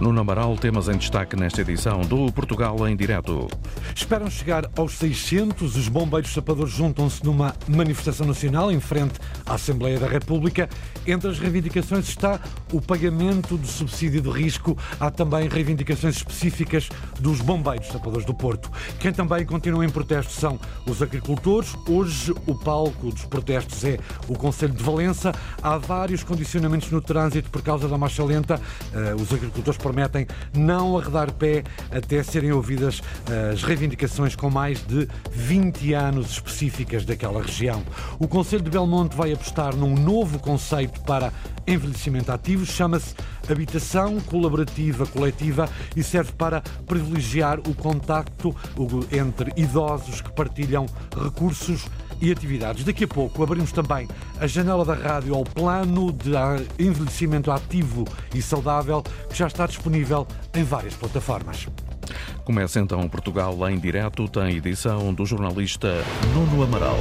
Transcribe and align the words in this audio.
No 0.00 0.18
Amaral, 0.18 0.56
temas 0.56 0.88
em 0.88 0.96
destaque 0.96 1.36
nesta 1.36 1.60
edição 1.60 2.00
do 2.00 2.32
Portugal 2.32 2.86
em 2.88 2.96
Direto. 2.96 3.48
Esperam 3.94 4.30
chegar 4.30 4.68
aos 4.76 4.92
600. 4.92 5.76
Os 5.76 5.88
bombeiros 5.88 6.32
sapadores 6.32 6.72
juntam-se 6.72 7.24
numa 7.24 7.54
manifestação 7.68 8.26
nacional 8.26 8.72
em 8.72 8.80
frente 8.80 9.14
à 9.50 9.54
Assembleia 9.54 9.98
da 9.98 10.06
República. 10.06 10.68
Entre 11.06 11.28
as 11.28 11.38
reivindicações 11.38 12.08
está 12.08 12.40
o 12.72 12.80
pagamento 12.80 13.56
do 13.56 13.66
subsídio 13.66 14.20
de 14.20 14.30
risco. 14.30 14.78
Há 14.98 15.10
também 15.10 15.48
reivindicações 15.48 16.16
específicas 16.16 16.88
dos 17.18 17.40
bombeiros 17.40 17.88
sapadores 17.88 18.24
do 18.24 18.32
Porto. 18.32 18.70
Quem 19.00 19.12
também 19.12 19.44
continua 19.44 19.84
em 19.84 19.90
protesto 19.90 20.32
são 20.32 20.58
os 20.86 21.02
agricultores. 21.02 21.74
Hoje 21.88 22.32
o 22.46 22.54
palco 22.54 23.10
dos 23.10 23.24
protestos 23.24 23.84
é 23.84 23.98
o 24.28 24.34
Conselho 24.34 24.72
de 24.72 24.82
Valença. 24.82 25.32
Há 25.62 25.78
vários 25.78 26.22
condicionamentos 26.22 26.90
no 26.90 27.00
trânsito 27.00 27.50
por 27.50 27.62
causa 27.62 27.88
da 27.88 27.98
marcha 27.98 28.22
lenta. 28.24 28.60
Eh, 28.94 29.14
os 29.20 29.32
agricultores 29.32 29.78
prometem 29.78 30.26
não 30.54 30.96
arredar 30.96 31.32
pé 31.32 31.64
até 31.90 32.22
serem 32.22 32.52
ouvidas 32.52 33.02
eh, 33.28 33.50
as 33.52 33.62
reivindicações 33.62 34.36
com 34.36 34.48
mais 34.48 34.86
de 34.86 35.08
20 35.32 35.92
anos 35.94 36.30
específicas 36.30 37.04
daquela 37.04 37.42
região. 37.42 37.82
O 38.18 38.28
Conselho 38.28 38.62
de 38.62 38.70
Belmonte 38.70 39.16
vai 39.16 39.32
apostar 39.40 39.74
num 39.74 39.94
novo 39.94 40.38
conceito 40.38 41.00
para 41.00 41.32
envelhecimento 41.66 42.30
ativo, 42.30 42.66
chama-se 42.66 43.14
habitação 43.50 44.20
colaborativa 44.20 45.06
coletiva 45.06 45.68
e 45.96 46.02
serve 46.02 46.32
para 46.32 46.62
privilegiar 46.86 47.58
o 47.60 47.74
contacto 47.74 48.54
entre 49.10 49.52
idosos 49.56 50.20
que 50.20 50.30
partilham 50.30 50.86
recursos 51.16 51.86
e 52.20 52.30
atividades. 52.30 52.84
Daqui 52.84 53.04
a 53.04 53.08
pouco 53.08 53.42
abrimos 53.42 53.72
também 53.72 54.06
a 54.38 54.46
janela 54.46 54.84
da 54.84 54.94
rádio 54.94 55.34
ao 55.34 55.42
plano 55.42 56.12
de 56.12 56.32
envelhecimento 56.78 57.50
ativo 57.50 58.04
e 58.34 58.42
saudável 58.42 59.02
que 59.28 59.36
já 59.36 59.46
está 59.46 59.66
disponível 59.66 60.26
em 60.54 60.62
várias 60.62 60.94
plataformas. 60.94 61.66
Começa 62.44 62.78
então 62.78 63.08
Portugal 63.08 63.56
em 63.68 63.78
direto, 63.78 64.28
tem 64.28 64.56
edição 64.56 65.14
do 65.14 65.24
jornalista 65.24 65.88
Nuno 66.34 66.62
Amaral. 66.62 66.98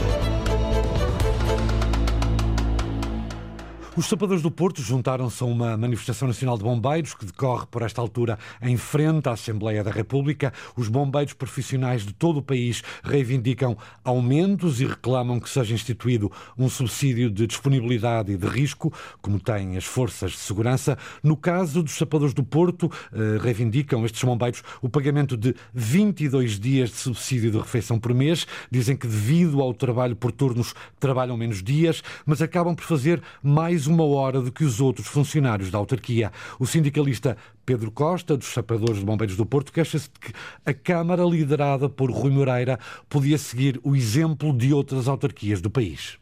Os 3.99 4.05
sapadores 4.05 4.41
do 4.41 4.49
Porto 4.49 4.81
juntaram-se 4.81 5.43
a 5.43 5.45
uma 5.45 5.75
manifestação 5.75 6.25
nacional 6.25 6.57
de 6.57 6.63
bombeiros 6.63 7.13
que 7.13 7.25
decorre 7.25 7.65
por 7.69 7.81
esta 7.81 7.99
altura 7.99 8.39
em 8.61 8.77
frente 8.77 9.27
à 9.27 9.33
Assembleia 9.33 9.83
da 9.83 9.91
República. 9.91 10.53
Os 10.77 10.87
bombeiros 10.87 11.33
profissionais 11.33 12.05
de 12.05 12.13
todo 12.13 12.37
o 12.37 12.41
país 12.41 12.81
reivindicam 13.03 13.75
aumentos 14.01 14.79
e 14.79 14.85
reclamam 14.85 15.37
que 15.37 15.49
seja 15.49 15.75
instituído 15.75 16.31
um 16.57 16.69
subsídio 16.69 17.29
de 17.29 17.45
disponibilidade 17.45 18.31
e 18.31 18.37
de 18.37 18.47
risco, 18.47 18.93
como 19.21 19.37
têm 19.37 19.75
as 19.75 19.83
forças 19.83 20.31
de 20.31 20.37
segurança. 20.37 20.97
No 21.21 21.35
caso 21.35 21.83
dos 21.83 21.97
sapadores 21.97 22.33
do 22.33 22.41
Porto, 22.41 22.89
eh, 23.11 23.37
reivindicam 23.41 24.05
estes 24.05 24.23
bombeiros 24.23 24.63
o 24.81 24.87
pagamento 24.87 25.35
de 25.35 25.53
22 25.73 26.57
dias 26.57 26.89
de 26.89 26.95
subsídio 26.95 27.51
de 27.51 27.57
refeição 27.57 27.99
por 27.99 28.13
mês. 28.13 28.47
Dizem 28.71 28.95
que 28.95 29.07
devido 29.07 29.61
ao 29.61 29.73
trabalho 29.73 30.15
por 30.15 30.31
turnos 30.31 30.73
trabalham 31.01 31.35
menos 31.35 31.61
dias, 31.61 32.01
mas 32.25 32.41
acabam 32.41 32.73
por 32.73 32.85
fazer 32.85 33.21
mais 33.43 33.88
uma 33.89 34.05
hora 34.05 34.41
do 34.41 34.51
que 34.51 34.63
os 34.63 34.79
outros 34.79 35.07
funcionários 35.07 35.71
da 35.71 35.77
autarquia. 35.77 36.31
O 36.59 36.65
sindicalista 36.65 37.37
Pedro 37.65 37.91
Costa, 37.91 38.37
dos 38.37 38.47
Sapadores 38.47 38.99
de 38.99 39.05
Bombeiros 39.05 39.35
do 39.35 39.45
Porto, 39.45 39.71
queixa-se 39.71 40.09
de 40.09 40.19
que 40.19 40.33
a 40.65 40.73
Câmara, 40.73 41.23
liderada 41.23 41.89
por 41.89 42.09
Rui 42.11 42.31
Moreira, 42.31 42.79
podia 43.07 43.37
seguir 43.37 43.79
o 43.83 43.95
exemplo 43.95 44.51
de 44.51 44.73
outras 44.73 45.07
autarquias 45.07 45.61
do 45.61 45.69
país. 45.69 46.17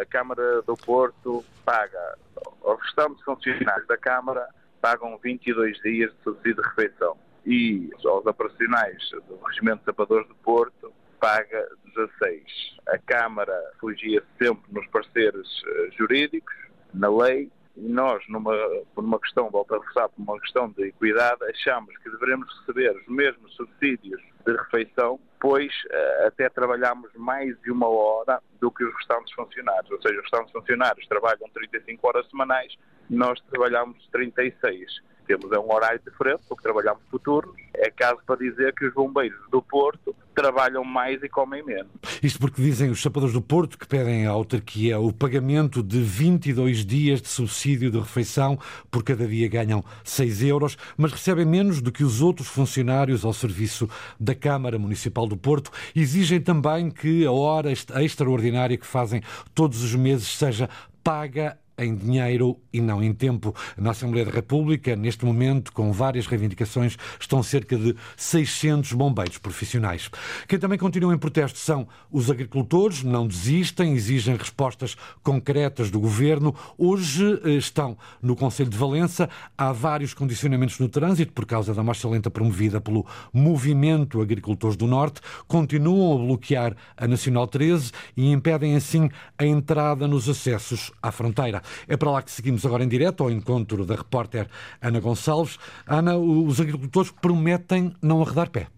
A 0.00 0.04
Câmara 0.06 0.62
do 0.62 0.76
Porto 0.76 1.44
paga, 1.64 2.18
aos 2.64 2.80
restantes 2.82 3.22
funcionários 3.24 3.86
da 3.86 3.96
Câmara, 3.96 4.46
pagam 4.80 5.18
22 5.22 5.80
dias 5.82 6.10
de 6.10 6.22
subsídio 6.22 6.62
de 6.62 6.68
refeição. 6.68 7.16
E 7.46 7.90
aos 8.04 8.26
operacionais 8.26 8.98
do 9.28 9.38
Regimento 9.46 9.78
de 9.78 9.84
Sapadores 9.86 10.28
do 10.28 10.34
Porto, 10.36 10.92
paga 11.20 11.68
16. 11.94 12.42
A 12.88 12.98
Câmara 12.98 13.54
fugia 13.78 14.22
sempre 14.38 14.72
nos 14.72 14.86
pareceres 14.88 15.46
eh, 15.66 15.90
jurídicos, 15.96 16.54
na 16.94 17.08
lei 17.08 17.50
nós, 17.76 18.22
numa, 18.28 18.52
por 18.94 19.04
uma 19.04 19.18
questão, 19.18 19.48
volto 19.50 19.74
a 19.74 19.78
reforçar, 19.78 20.08
por 20.08 20.22
uma 20.22 20.38
questão 20.40 20.68
de 20.70 20.88
equidade, 20.88 21.42
achamos 21.44 21.96
que 21.98 22.10
devemos 22.10 22.46
receber 22.60 22.94
os 22.96 23.06
mesmos 23.06 23.54
subsídios 23.54 24.20
de 24.44 24.52
refeição, 24.52 25.18
pois 25.40 25.72
uh, 25.86 26.26
até 26.26 26.48
trabalhamos 26.48 27.10
mais 27.14 27.58
de 27.60 27.70
uma 27.70 27.88
hora 27.88 28.40
do 28.60 28.70
que 28.70 28.84
os 28.84 28.94
restantes 28.96 29.32
funcionários. 29.34 29.90
Ou 29.90 30.02
seja, 30.02 30.16
os 30.16 30.22
restantes 30.22 30.52
funcionários 30.52 31.06
trabalham 31.06 31.48
35 31.54 32.06
horas 32.06 32.28
semanais, 32.28 32.76
nós 33.08 33.40
trabalhamos 33.50 34.06
36 34.12 35.00
temos 35.30 35.52
é 35.52 35.58
um 35.60 35.72
horário 35.72 36.00
diferente, 36.04 36.40
porque 36.48 36.62
trabalhamos 36.62 37.02
futuros. 37.08 37.54
É 37.72 37.88
caso 37.88 38.18
para 38.26 38.36
dizer 38.36 38.74
que 38.74 38.84
os 38.84 38.92
bombeiros 38.92 39.38
do 39.48 39.62
Porto 39.62 40.14
trabalham 40.34 40.82
mais 40.82 41.22
e 41.22 41.28
comem 41.28 41.62
menos. 41.62 41.92
Isto 42.20 42.40
porque 42.40 42.60
dizem 42.60 42.90
os 42.90 43.00
sapadores 43.00 43.32
do 43.32 43.40
Porto 43.40 43.78
que 43.78 43.86
pedem 43.86 44.26
à 44.26 44.30
autarquia 44.30 44.98
o 44.98 45.12
pagamento 45.12 45.82
de 45.82 46.00
22 46.00 46.84
dias 46.84 47.22
de 47.22 47.28
subsídio 47.28 47.90
de 47.90 47.98
refeição, 47.98 48.58
por 48.90 49.04
cada 49.04 49.26
dia 49.26 49.48
ganham 49.48 49.84
6 50.02 50.42
euros, 50.42 50.76
mas 50.96 51.12
recebem 51.12 51.44
menos 51.44 51.80
do 51.80 51.92
que 51.92 52.02
os 52.02 52.20
outros 52.20 52.48
funcionários 52.48 53.24
ao 53.24 53.32
serviço 53.32 53.88
da 54.18 54.34
Câmara 54.34 54.78
Municipal 54.78 55.26
do 55.26 55.36
Porto. 55.36 55.70
Exigem 55.94 56.40
também 56.40 56.90
que 56.90 57.24
a 57.24 57.32
hora 57.32 57.70
extraordinária 57.70 58.76
que 58.76 58.86
fazem 58.86 59.22
todos 59.54 59.82
os 59.84 59.94
meses 59.94 60.26
seja 60.26 60.68
paga 61.04 61.58
em 61.80 61.94
dinheiro 61.94 62.58
e 62.72 62.80
não 62.80 63.02
em 63.02 63.12
tempo. 63.12 63.54
Na 63.76 63.90
Assembleia 63.90 64.26
da 64.26 64.32
República, 64.32 64.94
neste 64.94 65.24
momento, 65.24 65.72
com 65.72 65.92
várias 65.92 66.26
reivindicações, 66.26 66.96
estão 67.18 67.42
cerca 67.42 67.76
de 67.76 67.96
600 68.16 68.92
bombeiros 68.92 69.38
profissionais. 69.38 70.10
Quem 70.46 70.58
também 70.58 70.78
continua 70.78 71.14
em 71.14 71.18
protesto 71.18 71.58
são 71.58 71.86
os 72.10 72.30
agricultores, 72.30 73.02
não 73.02 73.26
desistem, 73.26 73.94
exigem 73.94 74.36
respostas 74.36 74.96
concretas 75.22 75.90
do 75.90 76.00
governo. 76.00 76.54
Hoje 76.76 77.40
eh, 77.44 77.50
estão 77.52 77.96
no 78.22 78.36
Conselho 78.36 78.70
de 78.70 78.76
Valença. 78.76 79.28
Há 79.56 79.72
vários 79.72 80.14
condicionamentos 80.14 80.78
no 80.78 80.88
trânsito 80.88 81.32
por 81.32 81.46
causa 81.46 81.74
da 81.74 81.82
marcha 81.82 82.08
lenta 82.08 82.30
promovida 82.30 82.80
pelo 82.80 83.06
Movimento 83.32 84.20
Agricultores 84.20 84.76
do 84.76 84.86
Norte. 84.86 85.20
Continuam 85.46 86.14
a 86.14 86.26
bloquear 86.26 86.76
a 86.96 87.06
Nacional 87.06 87.46
13 87.46 87.92
e 88.16 88.30
impedem 88.30 88.76
assim 88.76 89.08
a 89.38 89.44
entrada 89.44 90.06
nos 90.06 90.28
acessos 90.28 90.90
à 91.02 91.10
fronteira. 91.10 91.62
É 91.88 91.96
para 91.96 92.10
lá 92.10 92.22
que 92.22 92.30
seguimos 92.30 92.64
agora 92.64 92.84
em 92.84 92.88
direto 92.88 93.22
ao 93.22 93.30
encontro 93.30 93.84
da 93.84 93.94
repórter 93.94 94.48
Ana 94.80 95.00
Gonçalves. 95.00 95.58
Ana, 95.86 96.16
os 96.16 96.60
agricultores 96.60 97.10
prometem 97.10 97.94
não 98.02 98.22
arredar 98.22 98.50
pé 98.50 98.68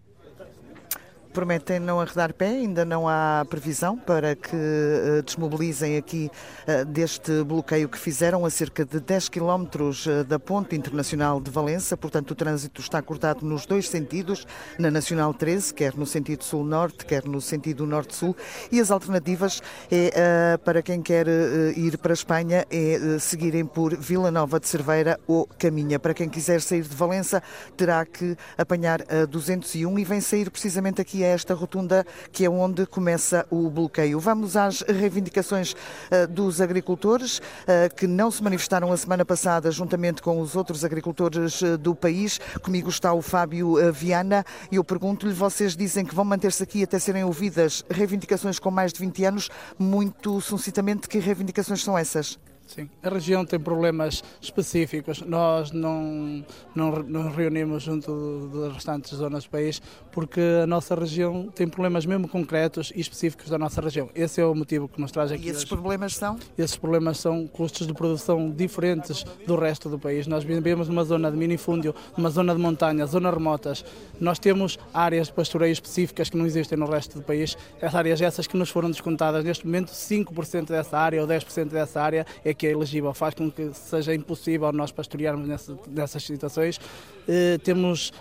prometem 1.33 1.79
não 1.79 1.99
arredar 1.99 2.33
pé, 2.33 2.47
ainda 2.47 2.85
não 2.85 3.09
há 3.09 3.45
previsão 3.49 3.97
para 3.97 4.35
que 4.35 4.55
uh, 4.55 5.23
desmobilizem 5.23 5.97
aqui 5.97 6.29
uh, 6.67 6.85
deste 6.85 7.43
bloqueio 7.43 7.89
que 7.89 7.97
fizeram 7.97 8.45
a 8.45 8.49
cerca 8.49 8.85
de 8.85 8.99
10 8.99 9.29
quilómetros 9.29 10.05
uh, 10.05 10.23
da 10.23 10.37
Ponte 10.37 10.75
Internacional 10.75 11.41
de 11.41 11.49
Valença. 11.49 11.97
Portanto, 11.97 12.31
o 12.31 12.35
trânsito 12.35 12.79
está 12.81 13.01
cortado 13.01 13.45
nos 13.45 13.65
dois 13.65 13.89
sentidos, 13.89 14.45
na 14.77 14.91
Nacional 14.91 15.33
13, 15.33 15.73
quer 15.73 15.95
no 15.95 16.05
sentido 16.05 16.43
sul-norte, 16.43 17.05
quer 17.05 17.25
no 17.25 17.41
sentido 17.41 17.85
norte-sul. 17.87 18.35
E 18.71 18.79
as 18.79 18.91
alternativas 18.91 19.61
é 19.91 20.57
para 20.63 20.81
quem 20.83 21.01
quer 21.01 21.27
ir 21.75 21.97
para 21.97 22.11
a 22.11 22.13
Espanha 22.13 22.65
é 22.69 23.17
seguirem 23.19 23.65
por 23.65 23.95
Vila 23.97 24.29
Nova 24.29 24.59
de 24.59 24.67
Cerveira 24.67 25.19
ou 25.25 25.47
Caminha. 25.57 25.99
Para 25.99 26.13
quem 26.13 26.29
quiser 26.29 26.61
sair 26.61 26.83
de 26.83 26.95
Valença, 26.95 27.41
terá 27.75 28.05
que 28.05 28.37
apanhar 28.57 29.01
a 29.09 29.25
201 29.25 29.99
e 29.99 30.03
vem 30.03 30.21
sair 30.21 30.51
precisamente 30.51 31.01
aqui 31.01 31.22
a 31.23 31.29
esta 31.29 31.53
rotunda 31.53 32.05
que 32.31 32.45
é 32.45 32.49
onde 32.49 32.85
começa 32.85 33.45
o 33.49 33.69
bloqueio. 33.69 34.19
Vamos 34.19 34.55
às 34.55 34.81
reivindicações 34.81 35.73
uh, 35.73 36.27
dos 36.29 36.61
agricultores 36.61 37.39
uh, 37.39 37.93
que 37.95 38.07
não 38.07 38.29
se 38.31 38.43
manifestaram 38.43 38.91
a 38.91 38.97
semana 38.97 39.25
passada 39.25 39.71
juntamente 39.71 40.21
com 40.21 40.39
os 40.39 40.55
outros 40.55 40.83
agricultores 40.83 41.61
uh, 41.61 41.77
do 41.77 41.95
país. 41.95 42.39
Comigo 42.61 42.89
está 42.89 43.13
o 43.13 43.21
Fábio 43.21 43.75
Viana 43.91 44.45
e 44.71 44.75
eu 44.75 44.83
pergunto-lhe, 44.83 45.33
vocês 45.33 45.75
dizem 45.75 46.05
que 46.05 46.15
vão 46.15 46.25
manter-se 46.25 46.63
aqui 46.63 46.83
até 46.83 46.99
serem 46.99 47.23
ouvidas 47.23 47.83
reivindicações 47.89 48.59
com 48.59 48.71
mais 48.71 48.93
de 48.93 48.99
20 48.99 49.25
anos. 49.25 49.49
Muito 49.77 50.39
sucintamente, 50.41 51.07
que 51.07 51.19
reivindicações 51.19 51.83
são 51.83 51.97
essas? 51.97 52.37
Sim, 52.65 52.89
a 53.03 53.09
região 53.09 53.45
tem 53.45 53.59
problemas 53.59 54.23
específicos. 54.41 55.21
Nós 55.21 55.71
não, 55.71 56.43
não, 56.73 56.91
não 57.03 57.29
reunimos 57.29 57.83
junto 57.83 58.49
das 58.53 58.73
restantes 58.73 59.13
zonas 59.13 59.43
do 59.43 59.49
país 59.49 59.81
porque 60.11 60.41
a 60.63 60.67
nossa 60.67 60.95
região 60.95 61.49
tem 61.53 61.67
problemas 61.67 62.05
mesmo 62.05 62.27
concretos 62.27 62.91
e 62.95 63.01
específicos 63.01 63.49
da 63.49 63.57
nossa 63.57 63.81
região. 63.81 64.09
Esse 64.15 64.41
é 64.41 64.45
o 64.45 64.55
motivo 64.55 64.87
que 64.87 64.99
nos 64.99 65.11
traz 65.11 65.31
aqui. 65.31 65.45
E 65.45 65.49
esses 65.49 65.63
hoje. 65.63 65.67
problemas 65.67 66.15
são? 66.15 66.39
Esses 66.57 66.77
problemas 66.77 67.17
são 67.17 67.45
custos 67.47 67.85
de 67.85 67.93
produção 67.93 68.49
diferentes 68.49 69.23
do 69.45 69.55
resto 69.55 69.89
do 69.89 69.99
país. 69.99 70.25
Nós 70.25 70.43
vivemos 70.43 70.87
numa 70.87 71.03
zona 71.03 71.29
de 71.29 71.37
minifúndio, 71.37 71.93
numa 72.17 72.29
zona 72.29 72.55
de 72.55 72.61
montanha, 72.61 73.05
zonas 73.05 73.33
remotas. 73.33 73.85
Nós 74.19 74.39
temos 74.39 74.79
áreas 74.93 75.27
de 75.27 75.33
pastoreio 75.33 75.73
específicas 75.73 76.29
que 76.29 76.37
não 76.37 76.45
existem 76.45 76.77
no 76.77 76.85
resto 76.85 77.19
do 77.19 77.23
país. 77.23 77.57
As 77.81 77.93
áreas 77.93 78.21
essas 78.21 78.47
que 78.47 78.55
nos 78.55 78.69
foram 78.69 78.89
descontadas 78.89 79.43
neste 79.43 79.65
momento, 79.65 79.91
5% 79.91 80.67
dessa 80.67 80.97
área 80.97 81.21
ou 81.21 81.27
10% 81.27 81.69
dessa 81.69 82.01
área 82.01 82.25
é 82.43 82.52
que 82.53 82.67
é 82.67 82.71
elegível, 82.71 83.13
faz 83.13 83.33
com 83.33 83.49
que 83.51 83.73
seja 83.73 84.13
impossível 84.13 84.71
nós 84.71 84.91
pastorearmos 84.91 85.47
nessa, 85.47 85.77
nessas 85.87 86.23
situações. 86.23 86.79
Eh, 87.27 87.57
temos 87.63 88.11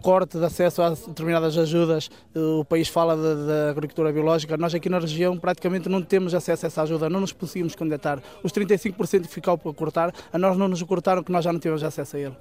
corte 0.00 0.38
de 0.38 0.44
acesso 0.44 0.82
a 0.82 0.90
determinadas 0.90 1.56
ajudas, 1.56 2.10
o 2.34 2.64
país 2.64 2.88
fala 2.88 3.16
da 3.16 3.70
agricultura 3.70 4.12
biológica, 4.12 4.56
nós 4.56 4.74
aqui 4.74 4.88
na 4.88 4.98
região 4.98 5.38
praticamente 5.38 5.88
não 5.88 6.02
temos 6.02 6.34
acesso 6.34 6.66
a 6.66 6.68
essa 6.68 6.82
ajuda, 6.82 7.08
não 7.10 7.20
nos 7.20 7.32
conseguimos 7.32 7.74
candidatar. 7.74 8.22
Os 8.42 8.52
35% 8.52 9.22
que 9.22 9.28
ficou 9.28 9.58
para 9.58 9.72
cortar, 9.72 10.14
a 10.32 10.38
nós 10.38 10.56
não 10.56 10.68
nos 10.68 10.82
cortaram 10.82 11.22
que 11.22 11.30
nós 11.30 11.44
já 11.44 11.52
não 11.52 11.60
tínhamos 11.60 11.84
acesso 11.84 12.16
a 12.16 12.20
ele. 12.20 12.36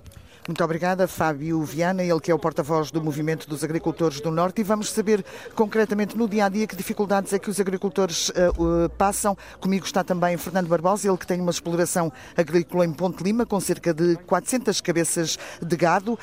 Muito 0.50 0.63
obrigada, 0.63 1.07
Fábio 1.07 1.62
Viana, 1.62 2.04
ele 2.04 2.19
que 2.19 2.31
é 2.31 2.34
o 2.34 2.40
porta-voz 2.40 2.90
do 2.90 3.04
Movimento 3.04 3.48
dos 3.48 3.63
Agricultores 3.63 4.19
do 4.19 4.31
Norte, 4.31 4.62
e 4.62 4.63
vamos 4.63 4.90
saber 4.90 5.24
concretamente 5.54 6.18
no 6.18 6.28
dia 6.28 6.46
a 6.46 6.50
dia 6.50 6.66
que 6.66 6.75
dificuldades 6.75 7.31
é 7.34 7.38
que 7.38 7.51
os 7.51 7.60
agricultores 7.60 8.30
uh, 8.30 8.86
uh, 8.86 8.90
passam. 8.98 9.38
Comigo 9.60 9.86
está 9.86 10.04
também 10.04 10.36
Fernando 10.38 10.68
Barbosa, 10.68 11.07
ele 11.07 11.18
que 11.19 11.28
tem 11.28 11.40
uma 11.40 11.51
exploração 11.51 12.12
agrícola 12.36 12.84
em 12.84 12.92
Ponte 12.92 13.24
Lima, 13.24 13.46
com 13.46 13.60
cerca 13.60 13.94
de 13.94 14.16
400 14.25 14.81
cabeças 14.81 15.38
de 15.62 15.78
gado. 15.78 16.13
Uh, 16.13 16.18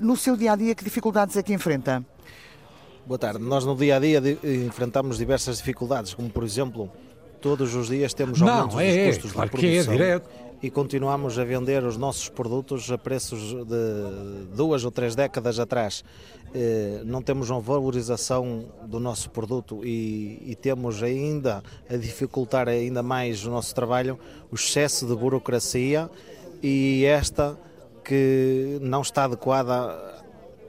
no 0.00 0.16
seu 0.16 0.36
dia 0.36 0.52
a 0.52 0.56
dia, 0.56 0.72
que 0.72 0.84
dificuldades 0.84 1.36
é 1.36 1.42
que 1.42 1.52
enfrenta? 1.52 2.06
Boa 3.04 3.18
tarde. 3.18 3.40
Nós 3.40 3.64
no 3.64 3.74
dia 3.74 3.96
a 3.96 3.98
dia 3.98 4.22
enfrentamos 4.68 5.18
diversas 5.18 5.56
dificuldades, 5.56 6.14
como 6.14 6.30
por 6.30 6.44
exemplo, 6.44 6.88
todos 7.40 7.74
os 7.74 7.88
dias 7.88 8.14
temos 8.14 8.40
aumentos 8.40 8.76
Não, 8.76 8.80
é, 8.80 9.06
dos 9.06 9.16
custos 9.16 9.30
é, 9.32 9.34
claro 9.34 9.50
de 9.50 9.56
produção. 9.56 9.84
Que 9.84 9.90
é, 9.90 9.96
direto 9.96 10.43
e 10.64 10.70
continuamos 10.70 11.38
a 11.38 11.44
vender 11.44 11.84
os 11.84 11.98
nossos 11.98 12.30
produtos 12.30 12.90
a 12.90 12.96
preços 12.96 13.52
de 13.52 14.56
duas 14.56 14.82
ou 14.82 14.90
três 14.90 15.14
décadas 15.14 15.58
atrás. 15.58 16.02
Eh, 16.54 17.02
não 17.04 17.20
temos 17.20 17.50
uma 17.50 17.60
valorização 17.60 18.64
do 18.86 18.98
nosso 18.98 19.28
produto 19.28 19.84
e, 19.84 20.40
e 20.46 20.54
temos 20.54 21.02
ainda 21.02 21.62
a 21.86 21.96
dificultar 21.98 22.66
ainda 22.66 23.02
mais 23.02 23.44
o 23.44 23.50
nosso 23.50 23.74
trabalho, 23.74 24.18
o 24.50 24.54
excesso 24.54 25.06
de 25.06 25.14
burocracia 25.14 26.10
e 26.62 27.04
esta 27.04 27.58
que 28.02 28.78
não 28.80 29.02
está 29.02 29.24
adequada 29.24 30.24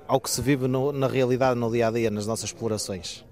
ao 0.09 0.19
que 0.19 0.29
se 0.29 0.41
vive 0.41 0.67
no, 0.67 0.91
na 0.91 1.07
realidade 1.07 1.57
no 1.57 1.71
dia 1.71 1.87
a 1.87 1.91
dia 1.91 2.11
nas 2.11 2.27
nossas 2.27 2.49
explorações. 2.49 3.24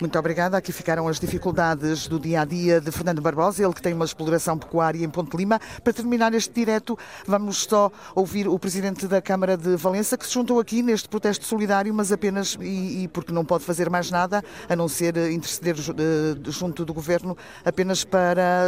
Muito 0.00 0.18
obrigada. 0.18 0.56
Aqui 0.56 0.72
ficaram 0.72 1.06
as 1.08 1.20
dificuldades 1.20 2.08
do 2.08 2.18
dia 2.18 2.40
a 2.40 2.44
dia 2.46 2.80
de 2.80 2.90
Fernando 2.90 3.20
Barbosa, 3.20 3.62
ele 3.62 3.74
que 3.74 3.82
tem 3.82 3.92
uma 3.92 4.06
exploração 4.06 4.56
pecuária 4.56 5.04
em 5.04 5.10
Ponte 5.10 5.36
Lima. 5.36 5.60
Para 5.84 5.92
terminar 5.92 6.32
este 6.32 6.54
direto, 6.54 6.98
vamos 7.26 7.64
só 7.64 7.92
ouvir 8.14 8.48
o 8.48 8.58
presidente 8.58 9.06
da 9.06 9.20
Câmara 9.20 9.58
de 9.58 9.76
Valença, 9.76 10.16
que 10.16 10.26
se 10.26 10.32
juntou 10.32 10.58
aqui 10.58 10.82
neste 10.82 11.06
protesto 11.06 11.44
solidário, 11.44 11.92
mas 11.92 12.10
apenas 12.10 12.56
e, 12.62 13.02
e 13.02 13.08
porque 13.08 13.30
não 13.30 13.44
pode 13.44 13.62
fazer 13.62 13.90
mais 13.90 14.10
nada 14.10 14.42
a 14.70 14.74
não 14.74 14.88
ser 14.88 15.18
interceder 15.30 15.76
uh, 15.76 16.50
junto 16.50 16.82
do 16.86 16.94
governo, 16.94 17.36
apenas 17.62 18.02
para 18.02 18.64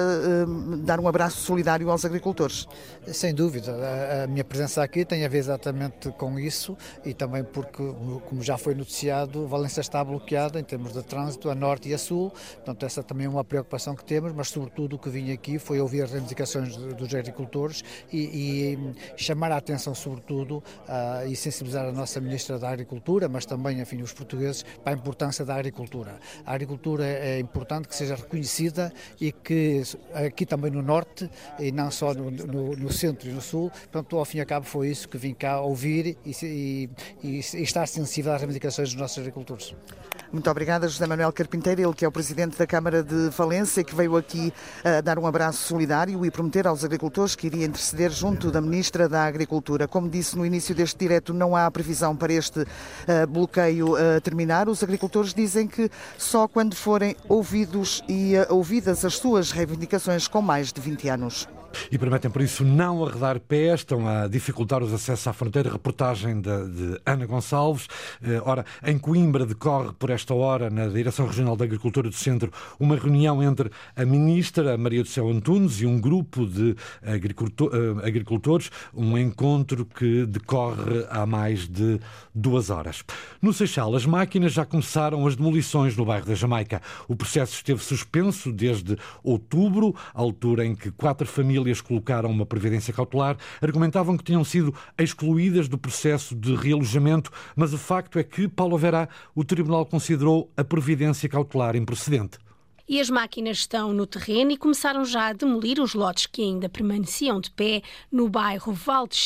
uh, 0.46 0.76
dar 0.76 1.00
um 1.00 1.08
abraço 1.08 1.38
solidário 1.38 1.90
aos 1.90 2.04
agricultores. 2.04 2.68
Sem 3.06 3.34
dúvida. 3.34 3.72
A, 3.72 4.24
a 4.24 4.26
minha 4.26 4.44
presença 4.44 4.82
aqui 4.82 5.02
tem 5.02 5.24
a 5.24 5.28
ver 5.30 5.38
exatamente 5.38 6.10
com 6.10 6.38
isso 6.38 6.76
e 7.06 7.14
também 7.14 7.42
porque, 7.42 7.82
como 8.28 8.42
já 8.42 8.58
foi 8.58 8.74
noticiado, 8.74 9.46
Valença 9.46 9.80
está 9.80 10.04
bloqueada 10.04 10.60
em 10.60 10.64
termos 10.64 10.92
de 10.92 11.02
trânsito 11.02 11.21
trânsito 11.32 11.50
a 11.50 11.54
norte 11.54 11.88
e 11.88 11.94
a 11.94 11.98
sul, 11.98 12.30
portanto 12.30 12.84
essa 12.84 13.02
também 13.02 13.26
é 13.26 13.28
uma 13.28 13.44
preocupação 13.44 13.94
que 13.94 14.04
temos, 14.04 14.32
mas 14.32 14.48
sobretudo 14.48 14.96
o 14.96 14.98
que 14.98 15.08
vim 15.08 15.32
aqui 15.32 15.58
foi 15.58 15.80
ouvir 15.80 16.02
as 16.02 16.10
reivindicações 16.10 16.76
dos 16.76 17.14
agricultores 17.14 17.82
e, 18.12 18.76
e 18.76 18.94
chamar 19.16 19.52
a 19.52 19.56
atenção 19.56 19.94
sobretudo 19.94 20.62
uh, 20.88 21.28
e 21.28 21.36
sensibilizar 21.36 21.86
a 21.86 21.92
nossa 21.92 22.20
Ministra 22.20 22.58
da 22.58 22.70
Agricultura, 22.70 23.28
mas 23.28 23.46
também, 23.46 23.80
enfim, 23.80 24.02
os 24.02 24.12
portugueses 24.12 24.64
para 24.82 24.92
a 24.92 24.96
importância 24.96 25.44
da 25.44 25.54
agricultura. 25.54 26.18
A 26.44 26.54
agricultura 26.54 27.04
é 27.06 27.38
importante 27.38 27.88
que 27.88 27.96
seja 27.96 28.14
reconhecida 28.14 28.92
e 29.20 29.32
que 29.32 29.82
aqui 30.14 30.44
também 30.46 30.70
no 30.70 30.82
norte 30.82 31.28
e 31.58 31.72
não 31.72 31.90
só 31.90 32.14
no, 32.14 32.30
no, 32.30 32.76
no 32.76 32.92
centro 32.92 33.28
e 33.28 33.32
no 33.32 33.40
sul, 33.40 33.70
portanto 33.70 34.18
ao 34.18 34.24
fim 34.24 34.38
e 34.38 34.40
ao 34.40 34.46
cabo 34.46 34.66
foi 34.66 34.88
isso 34.88 35.08
que 35.08 35.18
vim 35.18 35.34
cá 35.34 35.60
ouvir 35.60 36.16
e, 36.24 36.34
e, 36.42 36.90
e 37.22 37.38
estar 37.62 37.86
sensível 37.86 38.32
às 38.32 38.40
reivindicações 38.40 38.90
dos 38.90 39.00
nossos 39.00 39.18
agricultores. 39.18 39.74
Muito 40.32 40.50
obrigada, 40.50 40.88
José 40.88 41.06
Manuel 41.06 41.30
Carpinteiro, 41.30 41.82
ele 41.82 41.92
que 41.92 42.06
é 42.06 42.08
o 42.08 42.10
presidente 42.10 42.56
da 42.56 42.66
Câmara 42.66 43.02
de 43.02 43.28
Valência 43.36 43.84
que 43.84 43.94
veio 43.94 44.16
aqui 44.16 44.50
uh, 44.78 45.02
dar 45.02 45.18
um 45.18 45.26
abraço 45.26 45.58
solidário 45.68 46.24
e 46.24 46.30
prometer 46.30 46.66
aos 46.66 46.82
agricultores 46.82 47.36
que 47.36 47.48
iria 47.48 47.66
interceder 47.66 48.10
junto 48.10 48.50
da 48.50 48.58
Ministra 48.58 49.10
da 49.10 49.26
Agricultura. 49.26 49.86
Como 49.86 50.08
disse 50.08 50.34
no 50.38 50.46
início 50.46 50.74
deste 50.74 50.98
direto, 50.98 51.34
não 51.34 51.54
há 51.54 51.70
previsão 51.70 52.16
para 52.16 52.32
este 52.32 52.60
uh, 52.60 53.26
bloqueio 53.28 53.92
uh, 53.92 54.20
terminar. 54.22 54.70
Os 54.70 54.82
agricultores 54.82 55.34
dizem 55.34 55.68
que 55.68 55.90
só 56.16 56.48
quando 56.48 56.74
forem 56.74 57.14
ouvidos 57.28 58.02
e 58.08 58.32
ouvidas 58.48 59.04
as 59.04 59.16
suas 59.16 59.50
reivindicações 59.50 60.26
com 60.26 60.40
mais 60.40 60.72
de 60.72 60.80
20 60.80 61.10
anos 61.10 61.46
e 61.90 61.98
permitem, 61.98 62.30
por 62.30 62.42
isso, 62.42 62.64
não 62.64 63.04
arredar 63.04 63.40
pés, 63.40 63.80
estão 63.80 64.06
a 64.06 64.26
dificultar 64.28 64.82
os 64.82 64.92
acessos 64.92 65.26
à 65.26 65.32
fronteira. 65.32 65.70
Reportagem 65.70 66.40
de, 66.40 66.68
de, 66.68 67.00
Ana 67.04 67.26
Gonçalves. 67.26 67.88
Eh, 68.22 68.40
ora, 68.44 68.64
em 68.84 68.98
Coimbra 68.98 69.46
decorre, 69.46 69.92
por 69.98 70.10
esta 70.10 70.34
hora, 70.34 70.70
na 70.70 70.86
Direção 70.88 71.26
Regional 71.26 71.56
da 71.56 71.64
Agricultura 71.64 72.08
do 72.08 72.14
Centro, 72.14 72.52
uma 72.78 72.96
reunião 72.96 73.42
entre 73.42 73.70
a 73.96 74.04
ministra 74.04 74.76
Maria 74.76 75.02
do 75.02 75.08
Céu 75.08 75.28
Antunes 75.28 75.80
e 75.80 75.86
um 75.86 76.00
grupo 76.00 76.46
de 76.46 76.76
eh, 77.02 77.14
agricultores, 78.04 78.70
um 78.94 79.16
encontro 79.16 79.84
que 79.84 80.26
decorre 80.26 81.06
há 81.10 81.24
mais 81.26 81.68
de 81.68 82.00
duas 82.34 82.70
horas. 82.70 83.04
No 83.40 83.52
Seixal, 83.52 83.94
as 83.94 84.06
máquinas 84.06 84.52
já 84.52 84.64
começaram 84.64 85.26
as 85.26 85.36
demolições 85.36 85.96
no 85.96 86.04
bairro 86.04 86.26
da 86.26 86.34
Jamaica. 86.34 86.80
O 87.08 87.16
processo 87.16 87.54
esteve 87.54 87.82
suspenso 87.82 88.52
desde 88.52 88.96
outubro, 89.22 89.94
altura 90.14 90.64
em 90.64 90.74
que 90.74 90.90
quatro 90.90 91.26
famílias 91.26 91.61
famílias 91.62 91.80
colocaram 91.80 92.30
uma 92.30 92.44
previdência 92.44 92.92
cautelar, 92.92 93.36
argumentavam 93.60 94.16
que 94.16 94.24
tinham 94.24 94.44
sido 94.44 94.74
excluídas 94.98 95.68
do 95.68 95.78
processo 95.78 96.34
de 96.34 96.54
realojamento, 96.56 97.30
mas 97.54 97.72
o 97.72 97.78
facto 97.78 98.18
é 98.18 98.24
que, 98.24 98.48
Paulo 98.48 98.76
Verá, 98.76 99.08
o 99.34 99.44
Tribunal 99.44 99.86
considerou 99.86 100.50
a 100.56 100.64
previdência 100.64 101.28
cautelar 101.28 101.76
improcedente 101.76 102.38
e 102.92 103.00
as 103.00 103.08
máquinas 103.08 103.56
estão 103.56 103.94
no 103.94 104.06
terreno 104.06 104.50
e 104.50 104.56
começaram 104.58 105.02
já 105.02 105.28
a 105.28 105.32
demolir 105.32 105.80
os 105.80 105.94
lotes 105.94 106.26
que 106.26 106.42
ainda 106.42 106.68
permaneciam 106.68 107.40
de 107.40 107.50
pé 107.50 107.80
no 108.12 108.28
bairro 108.28 108.70
Val 108.70 109.06
de 109.06 109.16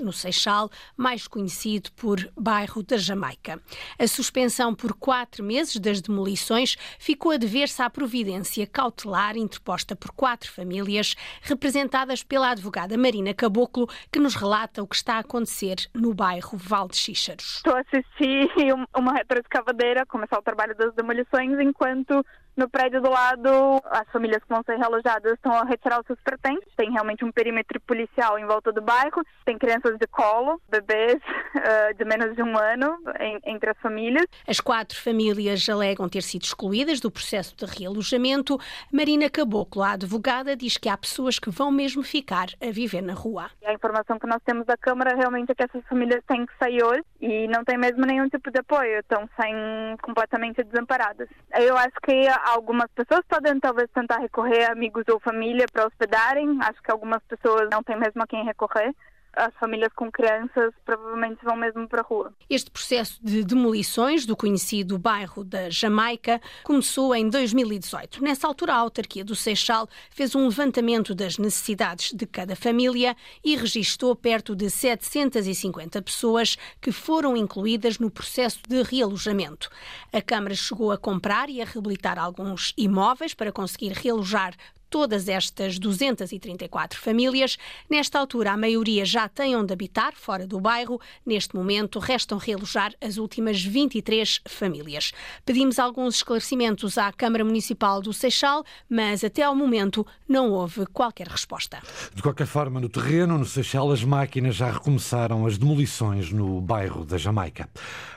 no 0.00 0.12
Seixal, 0.12 0.70
mais 0.96 1.26
conhecido 1.26 1.90
por 1.96 2.30
bairro 2.38 2.80
da 2.80 2.96
Jamaica. 2.96 3.60
A 3.98 4.06
suspensão 4.06 4.72
por 4.72 4.94
quatro 4.94 5.42
meses 5.42 5.80
das 5.80 6.00
demolições 6.00 6.76
ficou 6.96 7.32
a 7.32 7.36
dever-se 7.36 7.82
à 7.82 7.90
providência 7.90 8.68
cautelar 8.68 9.36
interposta 9.36 9.96
por 9.96 10.12
quatro 10.12 10.52
famílias, 10.52 11.16
representadas 11.40 12.22
pela 12.22 12.50
advogada 12.50 12.96
Marina 12.96 13.34
Caboclo, 13.34 13.88
que 14.12 14.20
nos 14.20 14.36
relata 14.36 14.80
o 14.80 14.86
que 14.86 14.94
está 14.94 15.14
a 15.14 15.18
acontecer 15.18 15.74
no 15.92 16.14
bairro 16.14 16.56
Val 16.56 16.86
de. 16.86 17.56
Estou 17.56 17.74
a 17.74 17.80
assistir 17.80 18.48
uma 18.96 19.12
retroescavadeira 19.12 20.06
começar 20.06 20.38
o 20.38 20.42
trabalho 20.42 20.76
das 20.76 20.94
demolições 20.94 21.58
enquanto 21.58 22.24
no 22.56 22.68
prédio 22.68 23.00
do 23.00 23.10
lado, 23.10 23.82
as 23.90 24.06
famílias 24.10 24.42
que 24.42 24.48
vão 24.48 24.62
ser 24.64 24.76
realojadas 24.76 25.32
estão 25.32 25.52
a 25.52 25.64
retirar 25.64 26.00
os 26.00 26.06
seus 26.06 26.20
pertences. 26.20 26.68
Tem 26.76 26.90
realmente 26.90 27.24
um 27.24 27.32
perímetro 27.32 27.80
policial 27.80 28.38
em 28.38 28.44
volta 28.44 28.70
do 28.70 28.82
bairro. 28.82 29.24
Tem 29.44 29.56
crianças 29.58 29.98
de 29.98 30.06
colo, 30.06 30.60
bebês 30.68 31.14
uh, 31.16 31.94
de 31.96 32.04
menos 32.04 32.36
de 32.36 32.42
um 32.42 32.58
ano 32.58 32.98
em, 33.18 33.40
entre 33.44 33.70
as 33.70 33.78
famílias. 33.78 34.26
As 34.46 34.60
quatro 34.60 35.00
famílias 35.00 35.66
alegam 35.68 36.08
ter 36.08 36.22
sido 36.22 36.42
excluídas 36.42 37.00
do 37.00 37.10
processo 37.10 37.56
de 37.56 37.64
realojamento. 37.64 38.58
Marina 38.92 39.30
Caboclo, 39.30 39.82
a 39.82 39.92
advogada, 39.92 40.54
diz 40.54 40.76
que 40.76 40.88
há 40.88 40.96
pessoas 40.96 41.38
que 41.38 41.50
vão 41.50 41.70
mesmo 41.70 42.02
ficar 42.02 42.48
a 42.60 42.70
viver 42.70 43.02
na 43.02 43.14
rua. 43.14 43.50
A 43.64 43.72
informação 43.72 44.18
que 44.18 44.26
nós 44.26 44.42
temos 44.44 44.66
da 44.66 44.76
Câmara 44.76 45.16
realmente 45.16 45.52
é 45.52 45.54
que 45.54 45.62
essas 45.62 45.82
famílias 45.86 46.22
têm 46.26 46.44
que 46.44 46.52
sair 46.58 46.82
hoje 46.82 47.04
e 47.20 47.48
não 47.48 47.64
têm 47.64 47.78
mesmo 47.78 48.04
nenhum 48.04 48.28
tipo 48.28 48.50
de 48.50 48.58
apoio. 48.60 48.98
Estão 48.98 49.28
sem 49.40 49.96
completamente 50.02 50.62
desamparadas. 50.62 51.28
Eu 51.58 51.76
acho 51.76 51.94
que 52.02 52.28
algumas 52.44 52.90
pessoas 52.92 53.22
podem 53.28 53.58
talvez 53.60 53.88
tentar 53.90 54.18
recorrer 54.18 54.64
a 54.64 54.72
amigos 54.72 55.04
ou 55.08 55.20
família 55.20 55.66
para 55.72 55.86
hospedarem. 55.86 56.58
Acho 56.62 56.82
que 56.82 56.90
algumas 56.90 57.22
pessoas 57.24 57.68
não 57.70 57.82
têm 57.82 57.96
mesmo 57.96 58.22
a 58.22 58.26
quem 58.26 58.44
recorrer. 58.44 58.94
As 59.34 59.52
famílias 59.54 59.92
com 59.94 60.10
crianças 60.10 60.72
provavelmente 60.84 61.44
vão 61.44 61.56
mesmo 61.56 61.88
para 61.88 62.00
a 62.00 62.04
rua. 62.04 62.32
Este 62.48 62.70
processo 62.70 63.18
de 63.22 63.42
demolições 63.44 64.26
do 64.26 64.36
conhecido 64.36 64.98
bairro 64.98 65.42
da 65.42 65.70
Jamaica 65.70 66.40
começou 66.64 67.14
em 67.14 67.28
2018. 67.28 68.22
Nessa 68.22 68.46
altura, 68.46 68.74
a 68.74 68.76
autarquia 68.76 69.24
do 69.24 69.34
Seixal 69.34 69.88
fez 70.10 70.34
um 70.34 70.46
levantamento 70.46 71.14
das 71.14 71.38
necessidades 71.38 72.12
de 72.12 72.26
cada 72.26 72.54
família 72.54 73.16
e 73.42 73.56
registou 73.56 74.14
perto 74.14 74.54
de 74.54 74.68
750 74.68 76.02
pessoas 76.02 76.56
que 76.80 76.92
foram 76.92 77.36
incluídas 77.36 77.98
no 77.98 78.10
processo 78.10 78.60
de 78.68 78.82
realojamento. 78.82 79.70
A 80.12 80.20
Câmara 80.20 80.54
chegou 80.54 80.92
a 80.92 80.98
comprar 80.98 81.48
e 81.48 81.62
a 81.62 81.64
reabilitar 81.64 82.18
alguns 82.18 82.72
imóveis 82.76 83.34
para 83.34 83.52
conseguir 83.52 83.92
realojar 83.92 84.54
todas 84.92 85.26
estas 85.26 85.78
234 85.78 87.00
famílias. 87.00 87.56
Nesta 87.88 88.18
altura, 88.18 88.52
a 88.52 88.56
maioria 88.58 89.06
já 89.06 89.26
tem 89.26 89.56
onde 89.56 89.72
habitar, 89.72 90.12
fora 90.14 90.46
do 90.46 90.60
bairro. 90.60 91.00
Neste 91.24 91.56
momento, 91.56 91.98
restam 91.98 92.36
realojar 92.36 92.92
as 93.00 93.16
últimas 93.16 93.64
23 93.64 94.42
famílias. 94.46 95.12
Pedimos 95.46 95.78
alguns 95.78 96.16
esclarecimentos 96.16 96.98
à 96.98 97.10
Câmara 97.10 97.42
Municipal 97.42 98.02
do 98.02 98.12
Seixal, 98.12 98.62
mas 98.86 99.24
até 99.24 99.42
ao 99.42 99.56
momento 99.56 100.06
não 100.28 100.50
houve 100.50 100.84
qualquer 100.84 101.26
resposta. 101.26 101.78
De 102.14 102.22
qualquer 102.22 102.46
forma, 102.46 102.78
no 102.78 102.90
terreno, 102.90 103.38
no 103.38 103.46
Seixal, 103.46 103.90
as 103.90 104.04
máquinas 104.04 104.56
já 104.56 104.70
recomeçaram 104.70 105.46
as 105.46 105.56
demolições 105.56 106.30
no 106.30 106.60
bairro 106.60 107.02
da 107.06 107.16
Jamaica. 107.16 107.66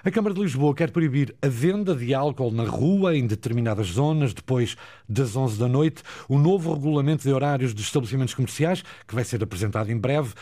A 0.03 0.11
Câmara 0.11 0.35
de 0.35 0.41
Lisboa 0.41 0.75
quer 0.75 0.91
proibir 0.91 1.33
a 1.41 1.47
venda 1.47 1.95
de 1.95 2.13
álcool 2.13 2.51
na 2.51 2.65
rua 2.65 3.15
em 3.15 3.25
determinadas 3.25 3.87
zonas 3.87 4.33
depois 4.33 4.75
das 5.07 5.37
11 5.37 5.57
da 5.57 5.69
noite. 5.69 6.03
O 6.27 6.37
novo 6.37 6.64
novo 6.65 6.73
regulamento 6.73 7.23
de 7.23 7.31
horários 7.31 7.73
dos 7.73 7.85
estabelecimentos 7.85 8.33
comerciais, 8.33 8.83
que 9.07 9.13
vai 9.13 9.23
ser 9.23 9.43
apresentado 9.43 9.91
em 9.91 9.97
breve. 9.97 10.33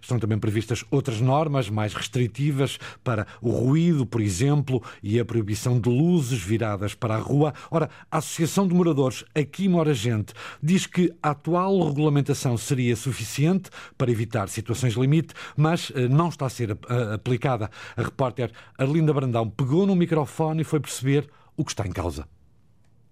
Estão 0.00 0.18
também 0.18 0.38
previstas 0.38 0.84
outras 0.90 1.20
normas 1.20 1.68
mais 1.68 1.92
restritivas 1.92 2.78
para 3.04 3.26
o 3.40 3.50
ruído, 3.50 4.06
por 4.06 4.20
exemplo, 4.20 4.82
e 5.02 5.20
a 5.20 5.24
proibição 5.24 5.78
de 5.78 5.88
luzes 5.88 6.42
viradas 6.42 6.94
para 6.94 7.14
a 7.14 7.18
rua. 7.18 7.52
Ora, 7.70 7.90
a 8.10 8.18
Associação 8.18 8.66
de 8.66 8.74
Moradores 8.74 9.24
Aqui 9.34 9.68
Mora 9.68 9.92
Gente 9.92 10.32
diz 10.62 10.86
que 10.86 11.12
a 11.22 11.30
atual 11.30 11.86
regulamentação 11.86 12.56
seria 12.56 12.96
suficiente 12.96 13.70
para 13.98 14.10
evitar 14.10 14.48
situações 14.48 14.94
limite, 14.94 15.34
mas 15.56 15.92
eh, 15.94 16.08
não 16.08 16.28
está 16.28 16.46
a 16.46 16.50
ser 16.50 16.78
aplicada. 17.14 17.70
A 17.96 18.02
repórter 18.02 18.50
Arlinda 18.78 19.12
Brandão 19.12 19.48
pegou 19.48 19.86
no 19.86 19.96
microfone 19.96 20.62
e 20.62 20.64
foi 20.64 20.80
perceber 20.80 21.28
o 21.56 21.64
que 21.64 21.72
está 21.72 21.86
em 21.86 21.92
causa. 21.92 22.26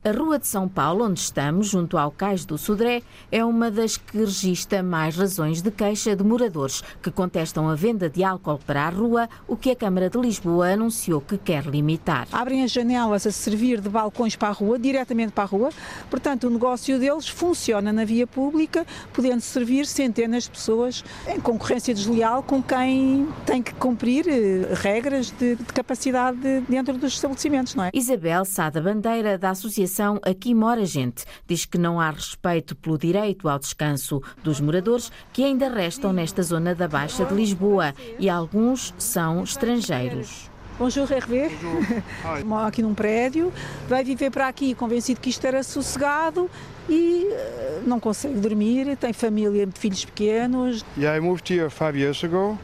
A 0.02 0.12
Rua 0.12 0.38
de 0.38 0.46
São 0.46 0.66
Paulo, 0.66 1.04
onde 1.04 1.20
estamos, 1.20 1.68
junto 1.68 1.98
ao 1.98 2.10
Cais 2.10 2.46
do 2.46 2.56
Sodré, 2.56 3.02
é 3.30 3.44
uma 3.44 3.70
das 3.70 3.98
que 3.98 4.16
registra 4.16 4.82
mais 4.82 5.14
razões 5.14 5.60
de 5.60 5.70
queixa 5.70 6.16
de 6.16 6.24
moradores 6.24 6.82
que 7.02 7.10
contestam 7.10 7.68
a 7.68 7.74
venda 7.74 8.08
de 8.08 8.24
álcool 8.24 8.58
para 8.66 8.86
a 8.86 8.88
rua, 8.88 9.28
o 9.46 9.58
que 9.58 9.70
a 9.70 9.76
Câmara 9.76 10.08
de 10.08 10.16
Lisboa 10.16 10.72
anunciou 10.72 11.20
que 11.20 11.36
quer 11.36 11.66
limitar. 11.66 12.26
Abrem 12.32 12.64
as 12.64 12.70
janelas 12.70 13.26
a 13.26 13.30
servir 13.30 13.78
de 13.78 13.90
balcões 13.90 14.34
para 14.36 14.48
a 14.48 14.52
rua, 14.52 14.78
diretamente 14.78 15.32
para 15.32 15.44
a 15.44 15.46
rua, 15.46 15.68
portanto 16.08 16.44
o 16.44 16.50
negócio 16.50 16.98
deles 16.98 17.28
funciona 17.28 17.92
na 17.92 18.06
via 18.06 18.26
pública, 18.26 18.86
podendo 19.12 19.42
servir 19.42 19.84
centenas 19.84 20.44
de 20.44 20.50
pessoas 20.52 21.04
em 21.28 21.38
concorrência 21.38 21.92
desleal 21.92 22.42
com 22.42 22.62
quem 22.62 23.28
tem 23.44 23.62
que 23.62 23.74
cumprir 23.74 24.26
eh, 24.26 24.72
regras 24.76 25.30
de, 25.30 25.56
de 25.56 25.64
capacidade 25.64 26.38
dentro 26.66 26.96
dos 26.96 27.12
estabelecimentos, 27.12 27.74
não 27.74 27.84
é? 27.84 27.90
Isabel 27.92 28.46
Sada 28.46 28.80
Bandeira, 28.80 29.36
da 29.36 29.50
Associação 29.50 29.89
associação 29.90 30.20
Aqui 30.22 30.54
Mora 30.54 30.86
Gente 30.86 31.24
diz 31.46 31.66
que 31.66 31.76
não 31.76 32.00
há 32.00 32.10
respeito 32.10 32.76
pelo 32.76 32.96
direito 32.96 33.48
ao 33.48 33.58
descanso 33.58 34.22
dos 34.42 34.60
moradores 34.60 35.10
que 35.32 35.42
ainda 35.42 35.68
restam 35.68 36.12
nesta 36.12 36.42
zona 36.42 36.74
da 36.74 36.86
Baixa 36.86 37.24
de 37.24 37.34
Lisboa 37.34 37.92
e 38.18 38.30
alguns 38.30 38.94
são 38.96 39.42
estrangeiros. 39.42 40.48
Bonjour, 40.78 41.10
Hervé. 41.10 41.50
Mora 42.46 42.68
aqui 42.68 42.80
num 42.80 42.94
prédio, 42.94 43.52
vai 43.88 44.04
viver 44.04 44.30
para 44.30 44.48
aqui 44.48 44.74
convencido 44.74 45.20
que 45.20 45.28
isto 45.28 45.44
era 45.44 45.62
sossegado 45.62 46.48
e 46.88 47.26
eh, 47.30 47.82
não 47.84 48.00
consegue 48.00 48.38
dormir, 48.38 48.96
tem 48.96 49.12
família, 49.12 49.68
filhos 49.74 50.04
pequenos. 50.04 50.84
Yeah, 50.96 51.18
I 51.18 51.20
moved 51.20 51.52
here 51.52 51.68
five 51.68 51.98
years 51.98 52.24
ago. 52.24 52.58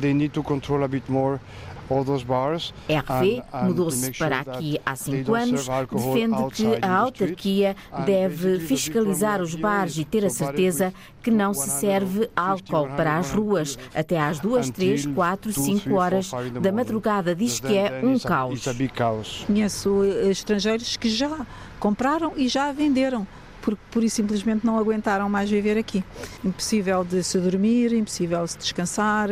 They 0.00 0.12
need 0.12 0.32
to 0.34 0.42
control 0.42 0.84
a 0.84 0.88
bit 0.88 1.10
more 1.10 1.40
RV 2.88 3.42
mudou-se 3.64 4.10
para 4.12 4.40
aqui 4.40 4.78
há 4.84 4.96
cinco 4.96 5.34
anos, 5.34 5.66
defende 5.66 6.50
que 6.52 6.78
a 6.82 6.96
autarquia 6.96 7.76
deve 8.04 8.60
fiscalizar 8.60 9.40
os 9.40 9.54
bares 9.54 9.96
e 9.98 10.04
ter 10.04 10.24
a 10.24 10.30
certeza 10.30 10.92
que 11.22 11.30
não 11.30 11.52
se 11.52 11.68
serve 11.70 12.28
álcool 12.36 12.88
para 12.96 13.18
as 13.18 13.30
ruas 13.30 13.78
até 13.94 14.18
às 14.20 14.38
duas, 14.38 14.70
três, 14.70 15.06
quatro, 15.06 15.52
cinco 15.52 15.94
horas 15.94 16.30
da 16.60 16.70
madrugada. 16.70 17.34
Diz 17.34 17.60
que 17.60 17.76
é 17.76 18.00
um 18.02 18.18
caos. 18.18 18.64
Conheço 19.46 20.04
eh, 20.04 20.30
estrangeiros 20.30 20.96
que 20.96 21.08
já 21.08 21.46
compraram 21.78 22.32
e 22.36 22.48
já 22.48 22.72
venderam 22.72 23.26
porque 23.66 23.82
por 23.90 24.04
e 24.04 24.08
simplesmente 24.08 24.64
não 24.64 24.78
aguentaram 24.78 25.28
mais 25.28 25.50
viver 25.50 25.76
aqui. 25.76 26.04
Impossível 26.44 27.02
de 27.02 27.24
se 27.24 27.36
dormir, 27.40 27.92
impossível 27.92 28.44
de 28.44 28.52
se 28.52 28.58
descansar, 28.58 29.28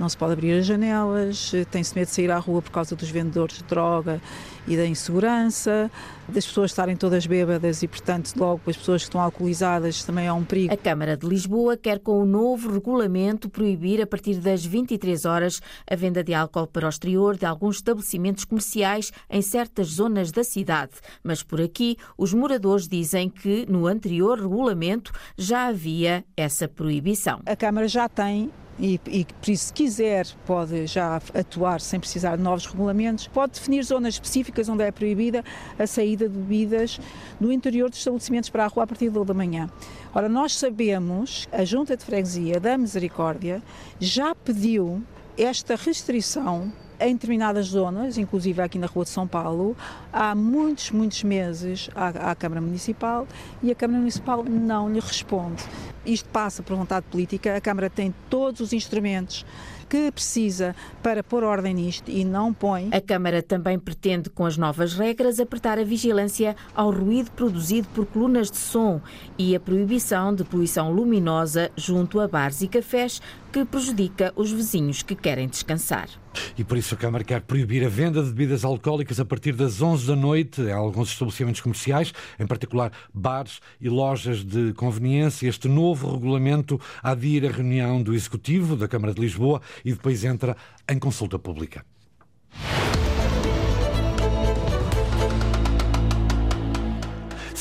não 0.00 0.08
se 0.08 0.16
pode 0.16 0.32
abrir 0.32 0.58
as 0.58 0.64
janelas, 0.64 1.52
tem-se 1.70 1.94
medo 1.94 2.08
de 2.08 2.14
sair 2.14 2.30
à 2.30 2.38
rua 2.38 2.62
por 2.62 2.70
causa 2.70 2.96
dos 2.96 3.10
vendedores 3.10 3.58
de 3.58 3.64
droga 3.64 4.20
e 4.66 4.74
da 4.74 4.86
insegurança, 4.86 5.90
das 6.26 6.46
pessoas 6.46 6.70
estarem 6.70 6.96
todas 6.96 7.26
bêbadas 7.26 7.82
e, 7.82 7.88
portanto, 7.88 8.32
logo 8.34 8.62
as 8.66 8.76
pessoas 8.76 9.02
que 9.02 9.08
estão 9.08 9.20
alcoolizadas 9.20 10.02
também 10.02 10.26
é 10.26 10.32
um 10.32 10.42
perigo. 10.42 10.72
A 10.72 10.76
Câmara 10.76 11.16
de 11.18 11.26
Lisboa 11.26 11.76
quer, 11.76 11.98
com 11.98 12.18
o 12.18 12.24
novo 12.24 12.72
regulamento, 12.72 13.50
proibir 13.50 14.00
a 14.00 14.06
partir 14.06 14.36
das 14.36 14.64
23 14.64 15.26
horas 15.26 15.60
a 15.86 15.94
venda 15.94 16.24
de 16.24 16.32
álcool 16.32 16.66
para 16.66 16.86
o 16.86 16.88
exterior 16.88 17.36
de 17.36 17.44
alguns 17.44 17.76
estabelecimentos 17.76 18.44
comerciais 18.44 19.12
em 19.28 19.42
certas 19.42 19.88
zonas 19.88 20.32
da 20.32 20.42
cidade. 20.42 20.92
Mas 21.22 21.42
por 21.42 21.60
aqui, 21.60 21.98
os 22.16 22.32
moradores 22.32 22.88
dizem 22.88 23.28
que 23.28 23.66
no 23.68 23.86
anterior 23.86 24.40
regulamento 24.40 25.12
já 25.36 25.66
havia 25.66 26.24
essa 26.34 26.66
proibição. 26.66 27.40
A 27.44 27.54
Câmara 27.54 27.86
já 27.86 28.08
tem 28.08 28.50
e, 28.80 29.00
e 29.06 29.24
por 29.24 29.50
isso, 29.50 29.66
se 29.66 29.72
quiser, 29.72 30.26
pode 30.46 30.86
já 30.86 31.20
atuar 31.34 31.82
sem 31.82 32.00
precisar 32.00 32.36
de 32.36 32.42
novos 32.42 32.64
regulamentos, 32.64 33.26
pode 33.28 33.52
definir 33.52 33.84
zonas 33.84 34.14
específicas 34.14 34.68
onde 34.70 34.82
é 34.82 34.90
proibida 34.90 35.44
a 35.78 35.86
saída 35.86 36.28
de 36.28 36.36
bebidas 36.36 36.98
no 37.38 37.52
interior 37.52 37.90
dos 37.90 37.98
estabelecimentos 37.98 38.48
para 38.48 38.64
a 38.64 38.68
rua 38.68 38.84
a 38.84 38.86
partir 38.86 39.10
da 39.10 39.34
manhã. 39.34 39.68
Ora, 40.14 40.28
nós 40.28 40.56
sabemos, 40.56 41.46
a 41.52 41.62
Junta 41.62 41.94
de 41.94 42.04
Freguesia 42.04 42.58
da 42.58 42.78
Misericórdia 42.78 43.62
já 44.00 44.34
pediu 44.34 45.02
esta 45.36 45.76
restrição 45.76 46.72
em 47.00 47.14
determinadas 47.14 47.66
zonas, 47.66 48.18
inclusive 48.18 48.60
aqui 48.60 48.78
na 48.78 48.86
Rua 48.86 49.04
de 49.04 49.10
São 49.10 49.26
Paulo, 49.26 49.76
há 50.12 50.34
muitos, 50.34 50.90
muitos 50.90 51.22
meses 51.24 51.88
à, 51.94 52.30
à 52.30 52.34
Câmara 52.34 52.60
Municipal 52.60 53.26
e 53.62 53.70
a 53.70 53.74
Câmara 53.74 53.98
Municipal 53.98 54.44
não 54.44 54.92
lhe 54.92 55.00
responde. 55.00 55.64
Isto 56.04 56.28
passa 56.28 56.62
por 56.62 56.76
vontade 56.76 57.06
política, 57.10 57.56
a 57.56 57.60
Câmara 57.60 57.90
tem 57.90 58.14
todos 58.28 58.60
os 58.60 58.72
instrumentos 58.72 59.44
que 59.90 60.10
precisa 60.12 60.74
para 61.02 61.22
pôr 61.22 61.42
ordem 61.42 61.74
nisto 61.74 62.08
e 62.10 62.24
não 62.24 62.54
põe. 62.54 62.88
A 62.92 63.00
Câmara 63.00 63.42
também 63.42 63.76
pretende, 63.76 64.30
com 64.30 64.46
as 64.46 64.56
novas 64.56 64.94
regras, 64.94 65.40
apertar 65.40 65.80
a 65.80 65.84
vigilância 65.84 66.54
ao 66.74 66.92
ruído 66.92 67.32
produzido 67.32 67.88
por 67.92 68.06
colunas 68.06 68.50
de 68.50 68.56
som 68.56 69.00
e 69.36 69.54
a 69.54 69.58
proibição 69.58 70.32
de 70.32 70.44
poluição 70.44 70.92
luminosa 70.92 71.72
junto 71.76 72.20
a 72.20 72.28
bares 72.28 72.62
e 72.62 72.68
cafés 72.68 73.20
que 73.52 73.64
prejudica 73.64 74.32
os 74.36 74.52
vizinhos 74.52 75.02
que 75.02 75.14
querem 75.14 75.48
descansar. 75.48 76.08
E 76.56 76.62
por 76.62 76.78
isso 76.78 76.94
a 76.94 76.96
Câmara 76.96 77.24
quer 77.24 77.40
proibir 77.40 77.84
a 77.84 77.88
venda 77.88 78.22
de 78.22 78.28
bebidas 78.28 78.64
alcoólicas 78.64 79.18
a 79.18 79.24
partir 79.24 79.52
das 79.52 79.82
11 79.82 80.06
da 80.06 80.16
noite 80.16 80.60
em 80.60 80.72
alguns 80.72 81.10
estabelecimentos 81.10 81.60
comerciais, 81.60 82.12
em 82.38 82.46
particular 82.46 82.92
bares 83.12 83.60
e 83.80 83.88
lojas 83.88 84.44
de 84.44 84.72
conveniência. 84.74 85.48
Este 85.48 85.68
novo 85.68 86.12
regulamento 86.12 86.80
ir 87.22 87.46
à 87.46 87.50
reunião 87.50 88.02
do 88.02 88.14
Executivo 88.14 88.76
da 88.76 88.88
Câmara 88.88 89.12
de 89.12 89.20
Lisboa 89.20 89.60
e 89.84 89.92
depois 89.92 90.24
entra 90.24 90.56
em 90.88 90.98
consulta 90.98 91.38
pública. 91.38 91.84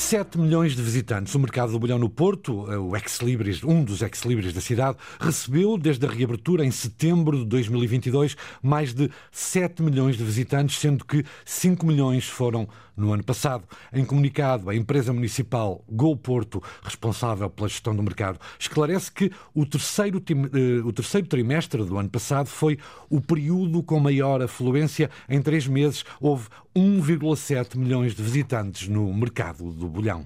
7 0.09 0.39
milhões 0.39 0.75
de 0.75 0.81
visitantes. 0.81 1.35
O 1.35 1.39
mercado 1.39 1.71
do 1.71 1.77
bolhão 1.77 1.99
no 1.99 2.09
Porto, 2.09 2.65
eh, 2.67 2.75
o 2.79 2.95
ex-libris, 2.95 3.63
um 3.63 3.83
dos 3.83 4.01
ex-libris 4.01 4.51
da 4.51 4.59
cidade, 4.59 4.97
recebeu 5.19 5.77
desde 5.77 6.03
a 6.03 6.09
reabertura 6.09 6.65
em 6.65 6.71
setembro 6.71 7.37
de 7.37 7.45
2022 7.45 8.35
mais 8.59 8.91
de 8.91 9.11
7 9.31 9.83
milhões 9.83 10.17
de 10.17 10.23
visitantes, 10.23 10.79
sendo 10.79 11.05
que 11.05 11.23
5 11.45 11.85
milhões 11.85 12.27
foram 12.27 12.67
no 12.99 13.13
ano 13.13 13.23
passado. 13.23 13.63
Em 13.91 14.05
comunicado, 14.05 14.69
a 14.69 14.75
empresa 14.75 15.13
municipal 15.13 15.83
Gol 15.89 16.17
Porto, 16.17 16.61
responsável 16.83 17.49
pela 17.49 17.67
gestão 17.67 17.95
do 17.95 18.03
mercado, 18.03 18.39
esclarece 18.59 19.11
que 19.11 19.31
o 19.53 19.65
terceiro, 19.65 20.21
eh, 20.29 20.81
o 20.83 20.91
terceiro 20.91 21.27
trimestre 21.27 21.83
do 21.83 21.97
ano 21.97 22.09
passado 22.09 22.47
foi 22.47 22.77
o 23.09 23.21
período 23.21 23.81
com 23.81 23.99
maior 23.99 24.41
afluência. 24.41 25.09
Em 25.27 25.41
três 25.41 25.67
meses, 25.67 26.03
houve 26.19 26.47
1,7 26.75 27.77
milhões 27.77 28.13
de 28.13 28.21
visitantes 28.21 28.87
no 28.87 29.13
mercado 29.13 29.71
do 29.71 29.87
bolhão. 29.87 30.25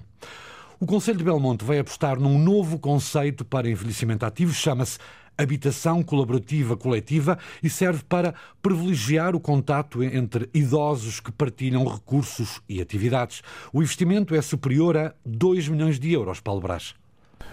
O 0.80 0.86
Conselho 0.86 1.16
de 1.16 1.24
Belmonte 1.24 1.64
vai 1.64 1.78
apostar 1.78 2.18
num 2.18 2.38
novo 2.38 2.78
conceito 2.78 3.44
para 3.44 3.70
envelhecimento 3.70 4.26
ativo, 4.26 4.52
chama-se 4.52 4.98
habitação 5.36 6.02
colaborativa 6.02 6.76
coletiva 6.76 7.38
e 7.62 7.68
serve 7.68 8.02
para 8.08 8.34
privilegiar 8.62 9.34
o 9.34 9.40
contato 9.40 10.02
entre 10.02 10.48
idosos 10.54 11.20
que 11.20 11.32
partilham 11.32 11.86
recursos 11.86 12.60
e 12.68 12.80
atividades. 12.80 13.42
O 13.72 13.82
investimento 13.82 14.34
é 14.34 14.42
superior 14.42 14.96
a 14.96 15.14
2 15.24 15.68
milhões 15.68 15.98
de 15.98 16.12
euros, 16.12 16.40
Paulo 16.40 16.60
Brás. 16.60 16.94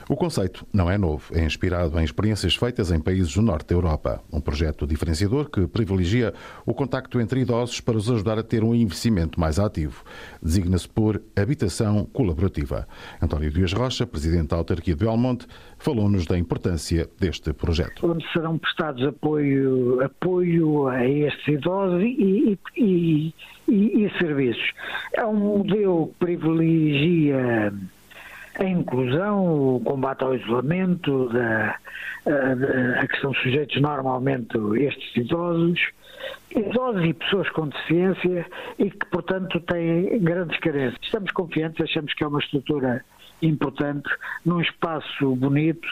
O 0.10 0.16
conceito 0.16 0.66
não 0.74 0.90
é 0.90 0.98
novo, 0.98 1.34
é 1.34 1.44
inspirado 1.44 2.00
em 2.00 2.04
experiências 2.04 2.56
feitas 2.56 2.92
em 2.92 3.00
países 3.00 3.34
do 3.34 3.42
norte 3.42 3.68
da 3.68 3.76
Europa. 3.76 4.22
Um 4.32 4.42
projeto 4.42 4.86
diferenciador 4.86 5.50
que 5.50 5.68
privilegia 5.68 6.34
o 6.66 6.74
contacto 6.74 7.20
entre 7.20 7.42
idosos 7.42 7.80
para 7.82 7.98
os 7.98 8.10
ajudar 8.10 8.38
a 8.38 8.44
ter 8.44 8.64
um 8.64 8.76
investimento 8.76 9.40
mais 9.40 9.60
ativo. 9.60 10.04
Designa-se 10.42 10.88
por 10.88 11.22
habitação 11.36 12.06
colaborativa. 12.06 12.88
António 13.22 13.52
Dias 13.52 13.74
Rocha, 13.74 14.06
presidente 14.06 14.50
da 14.50 14.58
autarquia 14.58 14.96
de 14.96 15.06
Belmonte, 15.06 15.48
falou-nos 15.78 16.26
da 16.26 16.38
importância 16.38 17.10
deste 17.20 17.54
projeto. 17.54 18.06
Onde 18.06 18.26
serão 18.32 18.58
prestados 18.58 19.06
apoio, 19.06 20.04
apoio 20.04 20.88
a 20.88 21.08
estes 21.08 21.48
idosos 21.48 22.02
e, 22.02 22.58
e, 22.78 23.34
e, 23.68 24.06
e 24.06 24.12
serviços. 24.18 24.72
É 25.14 25.26
um 25.26 25.36
modelo 25.36 26.08
que 26.08 26.26
privilegia 26.26 27.74
a 28.62 28.70
inclusão, 28.70 29.76
o 29.76 29.82
combate 29.82 30.24
ao 30.24 30.36
isolamento, 30.36 31.30
da, 31.30 31.76
a, 32.26 33.02
a 33.02 33.08
que 33.08 33.20
são 33.20 33.34
sujeitos 33.34 33.82
normalmente 33.82 34.58
estes 34.80 35.16
idosos, 35.16 35.80
idosos 36.56 37.04
e 37.04 37.14
pessoas 37.14 37.50
com 37.50 37.68
deficiência 37.68 38.46
e 38.78 38.92
que, 38.92 39.06
portanto, 39.08 39.60
têm 39.62 40.20
grandes 40.20 40.60
carências. 40.60 41.00
Estamos 41.02 41.32
confiantes, 41.32 41.82
achamos 41.82 42.14
que 42.14 42.24
é 42.24 42.28
uma 42.28 42.40
estrutura 42.40 43.04
importante, 43.42 44.08
num 44.46 44.62
espaço 44.62 45.36
bonito, 45.36 45.88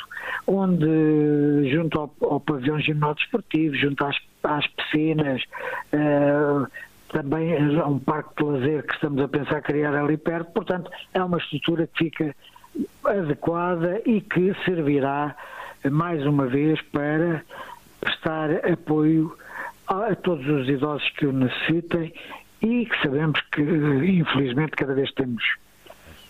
onde, 0.46 1.72
junto 1.72 2.00
ao, 2.00 2.14
ao 2.22 2.40
pavilhão 2.40 2.80
gimnodesportivo, 2.80 3.74
junto 3.74 4.06
às, 4.06 4.16
às 4.44 4.68
piscinas, 4.68 5.42
uh, 5.94 6.68
também 7.12 7.54
é 7.54 7.86
um 7.86 7.98
parque 7.98 8.36
de 8.38 8.44
lazer 8.44 8.86
que 8.86 8.94
estamos 8.94 9.20
a 9.24 9.28
pensar 9.28 9.62
criar 9.64 9.96
ali 9.96 10.16
perto, 10.16 10.52
portanto, 10.52 10.92
é 11.12 11.24
uma 11.24 11.40
estrutura 11.40 11.88
que 11.88 12.06
fica 12.06 12.36
adequada 13.06 14.02
e 14.06 14.22
que 14.22 14.54
servirá 14.66 15.36
mais 15.90 16.26
uma 16.26 16.48
vez 16.48 16.82
para 16.92 17.44
prestar 18.00 18.52
apoio 18.70 19.36
a, 19.88 20.16
todos 20.16 20.46
os 20.48 20.68
idosos 20.68 21.10
que 21.12 21.26
o 21.26 21.32
necessitem 21.32 22.14
e 22.62 22.86
que 22.86 23.02
sabemos 23.02 23.40
que, 23.52 23.62
infelizmente, 23.62 24.72
cada 24.72 24.94
vez 24.94 25.12
temos 25.14 25.44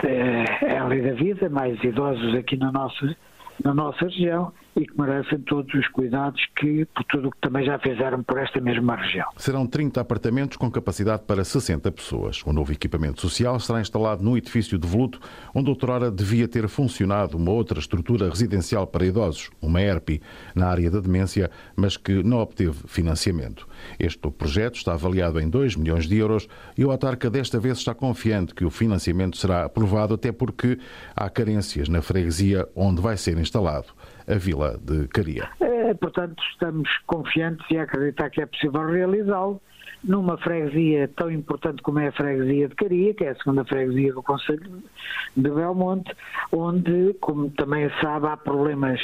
é 0.02 0.78
a 0.78 0.86
lei 0.86 1.02
da 1.02 1.14
vida, 1.14 1.50
mais 1.50 1.84
idosos 1.84 2.34
aqui 2.36 2.56
na 2.56 2.72
nossa, 2.72 3.16
na 3.64 3.74
nossa 3.74 4.06
região 4.06 4.54
e 4.76 4.86
que 4.86 5.00
merecem 5.00 5.40
todos 5.40 5.74
os 5.74 5.88
cuidados 5.90 6.42
que, 6.56 6.86
por 6.86 7.04
tudo 7.06 7.28
o 7.30 7.32
que 7.32 7.40
também 7.42 7.66
já 7.66 7.78
fizeram 7.80 8.24
por 8.24 8.38
esta 8.38 8.60
mesma 8.60 8.96
região. 8.96 9.28
Serão 9.38 9.66
30 9.66 10.02
apartamentos 10.02 10.58
com 10.58 10.70
capacidade 10.70 11.24
para 11.24 11.44
60 11.44 11.92
pessoas. 11.92 12.42
O 12.46 12.54
novo 12.54 12.72
equipamento 12.72 13.22
social 13.22 13.60
será 13.60 13.82
instalado 13.82 14.24
no 14.24 14.38
edifício 14.38 14.78
de 14.78 14.88
Voluto, 14.88 15.20
onde 15.54 15.70
outrora 15.70 16.12
devia 16.12 16.48
ter 16.48 16.68
funcionado 16.68 17.38
uma 17.38 17.52
outra 17.52 17.80
estrutura 17.80 18.30
residencial 18.30 18.88
para 18.88 19.06
idosos, 19.06 19.50
uma 19.62 19.82
ERPI, 19.82 20.22
na 20.56 20.68
área 20.68 20.90
da 20.90 21.00
demência, 21.00 21.50
mas 21.76 21.98
que 21.98 22.24
não 22.24 22.40
obteve 22.40 22.88
financiamento. 22.88 23.68
Este 24.00 24.30
projeto 24.32 24.76
está 24.76 24.94
avaliado 24.94 25.40
em 25.40 25.50
2 25.50 25.76
milhões 25.76 26.08
de 26.08 26.18
euros 26.18 26.48
e 26.78 26.86
o 26.86 26.92
autarca 26.92 27.30
desta 27.30 27.60
vez 27.60 27.78
está 27.78 27.94
confiante 27.94 28.54
que 28.54 28.66
o 28.66 28.70
financiamento 28.70 29.38
será 29.38 29.66
aprovado, 29.66 30.14
até 30.14 30.32
porque 30.32 30.78
há 31.16 31.30
carências 31.30 31.90
na 31.90 32.02
freguesia 32.02 32.68
onde 32.76 33.02
vai 33.02 33.18
ser 33.18 33.38
instalado 33.38 33.88
a 34.30 34.36
Vila 34.36 34.78
de 34.82 35.08
Caria. 35.08 35.50
É, 35.60 35.94
portanto, 35.96 36.42
estamos 36.52 36.90
confiantes 37.08 37.66
e 37.72 37.78
acreditar 37.78 38.30
que 38.30 38.42
é 38.42 38.46
possível 38.46 38.86
realizá-lo 38.86 39.62
numa 40.04 40.38
freguesia 40.38 41.10
tão 41.16 41.32
importante 41.32 41.82
como 41.82 42.00
é 42.00 42.08
a 42.08 42.12
freguesia 42.12 42.68
de 42.68 42.76
Caria, 42.76 43.14
que 43.14 43.24
é 43.24 43.30
a 43.30 43.36
segunda 43.36 43.64
freguesia 43.66 44.14
do 44.14 44.24
Conselho 44.24 44.84
de 45.36 45.50
Belmonte, 45.50 46.12
onde, 46.52 47.16
como 47.20 47.50
também 47.52 47.90
sabe, 48.02 48.28
há 48.28 48.38
problemas 48.38 49.00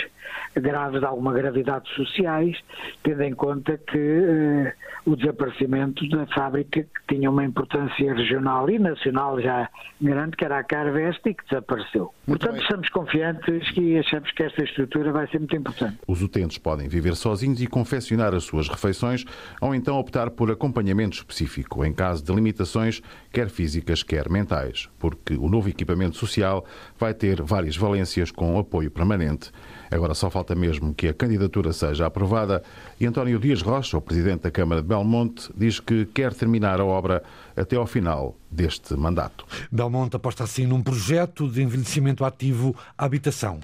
graves 0.56 1.00
de 1.00 1.06
alguma 1.06 1.34
gravidade 1.34 1.88
sociais, 1.96 2.58
tendo 3.04 3.24
em 3.24 3.34
conta 3.34 3.78
que 3.78 3.98
eh, 3.98 4.74
o 5.06 5.16
desaparecimento 5.16 6.08
da 6.10 6.26
fábrica 6.28 6.82
que 6.82 7.16
tinha 7.16 7.30
uma 7.30 7.44
importância 7.44 8.14
regional 8.14 8.70
e 8.70 8.80
nacional 8.80 9.40
já 9.40 9.70
grande, 10.02 10.36
que 10.36 10.46
era 10.46 10.60
a 10.60 10.64
Carveste, 10.64 11.30
e 11.30 11.34
que 11.34 11.44
desapareceu. 11.46 12.14
Muito 12.28 12.40
Portanto, 12.42 12.54
bem. 12.54 12.64
estamos 12.64 12.90
confiantes 12.90 13.78
e 13.78 13.98
achamos 13.98 14.32
que 14.32 14.44
esta 14.44 14.64
estrutura 14.64 15.12
vai 15.12 15.28
ser 15.28 15.40
muito 15.40 15.56
importante. 15.56 16.00
Os 16.08 16.22
utentes 16.22 16.58
podem 16.58 16.88
viver 16.88 17.16
sozinhos 17.16 17.62
e 17.62 17.68
confeccionar 17.68 18.34
as 18.34 18.44
suas 18.44 18.68
refeições 18.68 19.26
ou 19.62 19.76
então 19.76 19.98
optar 19.98 20.32
por 20.32 20.50
acompanhamento 20.76 21.18
específico 21.18 21.86
em 21.86 21.94
caso 21.94 22.24
de 22.24 22.34
limitações, 22.34 23.02
quer 23.32 23.50
físicas, 23.50 24.04
quer 24.04 24.30
mentais, 24.30 24.90
porque 25.00 25.36
o 25.36 25.48
novo 25.48 25.70
equipamento 25.70 26.18
social 26.18 26.66
vai 27.00 27.14
ter 27.14 27.42
várias 27.42 27.78
valências 27.78 28.30
com 28.30 28.60
apoio 28.60 28.92
permanente. 28.92 29.52
Agora 29.90 30.14
só 30.14 30.30
falta 30.30 30.54
mesmo 30.54 30.94
que 30.94 31.08
a 31.08 31.14
candidatura 31.14 31.72
seja 31.72 32.06
aprovada 32.06 32.62
e 33.00 33.06
António 33.06 33.40
Dias 33.40 33.62
Rocha, 33.62 33.98
o 33.98 34.02
presidente 34.02 34.42
da 34.42 34.52
Câmara 34.52 34.82
de 34.82 34.88
Belmonte, 34.88 35.50
diz 35.56 35.80
que 35.80 36.06
quer 36.08 36.34
terminar 36.34 36.82
a 36.82 36.86
obra 36.86 37.24
até 37.56 37.78
ao 37.78 37.88
final 37.88 38.38
deste 38.56 38.96
mandato. 38.96 39.46
Belmonte 39.72 40.16
aposta 40.16 40.44
assim 40.44 40.66
num 40.66 40.82
projeto 40.82 41.50
de 41.50 41.62
envelhecimento 41.62 42.24
ativo 42.24 42.76
habitação 42.98 43.60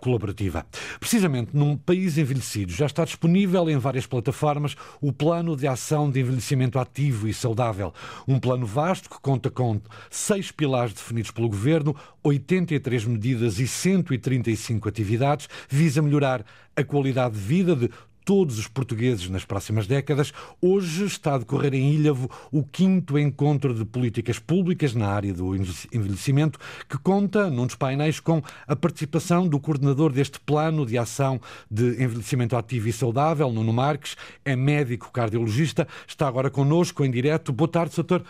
colaborativa. 0.00 0.64
Precisamente 1.00 1.50
num 1.52 1.76
país 1.76 2.16
envelhecido, 2.16 2.72
já 2.72 2.86
está 2.86 3.04
disponível 3.04 3.68
em 3.68 3.76
várias 3.76 4.06
plataformas 4.06 4.76
o 5.00 5.12
Plano 5.12 5.56
de 5.56 5.66
Ação 5.66 6.10
de 6.10 6.20
Envelhecimento 6.20 6.78
Ativo 6.78 7.26
e 7.28 7.34
Saudável. 7.34 7.92
Um 8.26 8.38
plano 8.38 8.64
vasto 8.64 9.10
que 9.10 9.20
conta 9.20 9.50
com 9.50 9.80
seis 10.08 10.50
pilares 10.50 10.94
definidos 10.94 11.30
pelo 11.30 11.48
Governo, 11.48 11.96
83 12.22 13.04
medidas 13.04 13.58
e 13.58 13.66
135 13.66 14.88
atividades, 14.88 15.48
visa 15.68 16.00
melhorar 16.00 16.44
a 16.76 16.84
qualidade 16.84 17.34
de 17.34 17.40
vida 17.40 17.74
de 17.74 17.90
todos 18.26 18.58
os 18.58 18.66
portugueses 18.66 19.30
nas 19.30 19.44
próximas 19.44 19.86
décadas, 19.86 20.32
hoje 20.60 21.04
está 21.04 21.36
a 21.36 21.38
decorrer 21.38 21.72
em 21.74 21.92
Ilhavo 21.92 22.28
o 22.50 22.64
quinto 22.64 23.16
encontro 23.16 23.72
de 23.72 23.84
políticas 23.84 24.40
públicas 24.40 24.94
na 24.94 25.06
área 25.06 25.32
do 25.32 25.54
envelhecimento, 25.54 26.58
que 26.88 26.98
conta, 26.98 27.48
num 27.48 27.66
dos 27.66 27.76
painéis, 27.76 28.18
com 28.18 28.42
a 28.66 28.74
participação 28.74 29.46
do 29.46 29.60
coordenador 29.60 30.12
deste 30.12 30.40
plano 30.40 30.84
de 30.84 30.98
ação 30.98 31.40
de 31.70 32.02
envelhecimento 32.02 32.56
ativo 32.56 32.88
e 32.88 32.92
saudável, 32.92 33.52
Nuno 33.52 33.72
Marques, 33.72 34.16
é 34.44 34.56
médico 34.56 35.12
cardiologista, 35.12 35.86
está 36.04 36.26
agora 36.26 36.50
connosco 36.50 37.04
em 37.04 37.10
direto. 37.12 37.52
Boa 37.52 37.68
tarde, 37.68 37.94
doutor. 37.94 38.24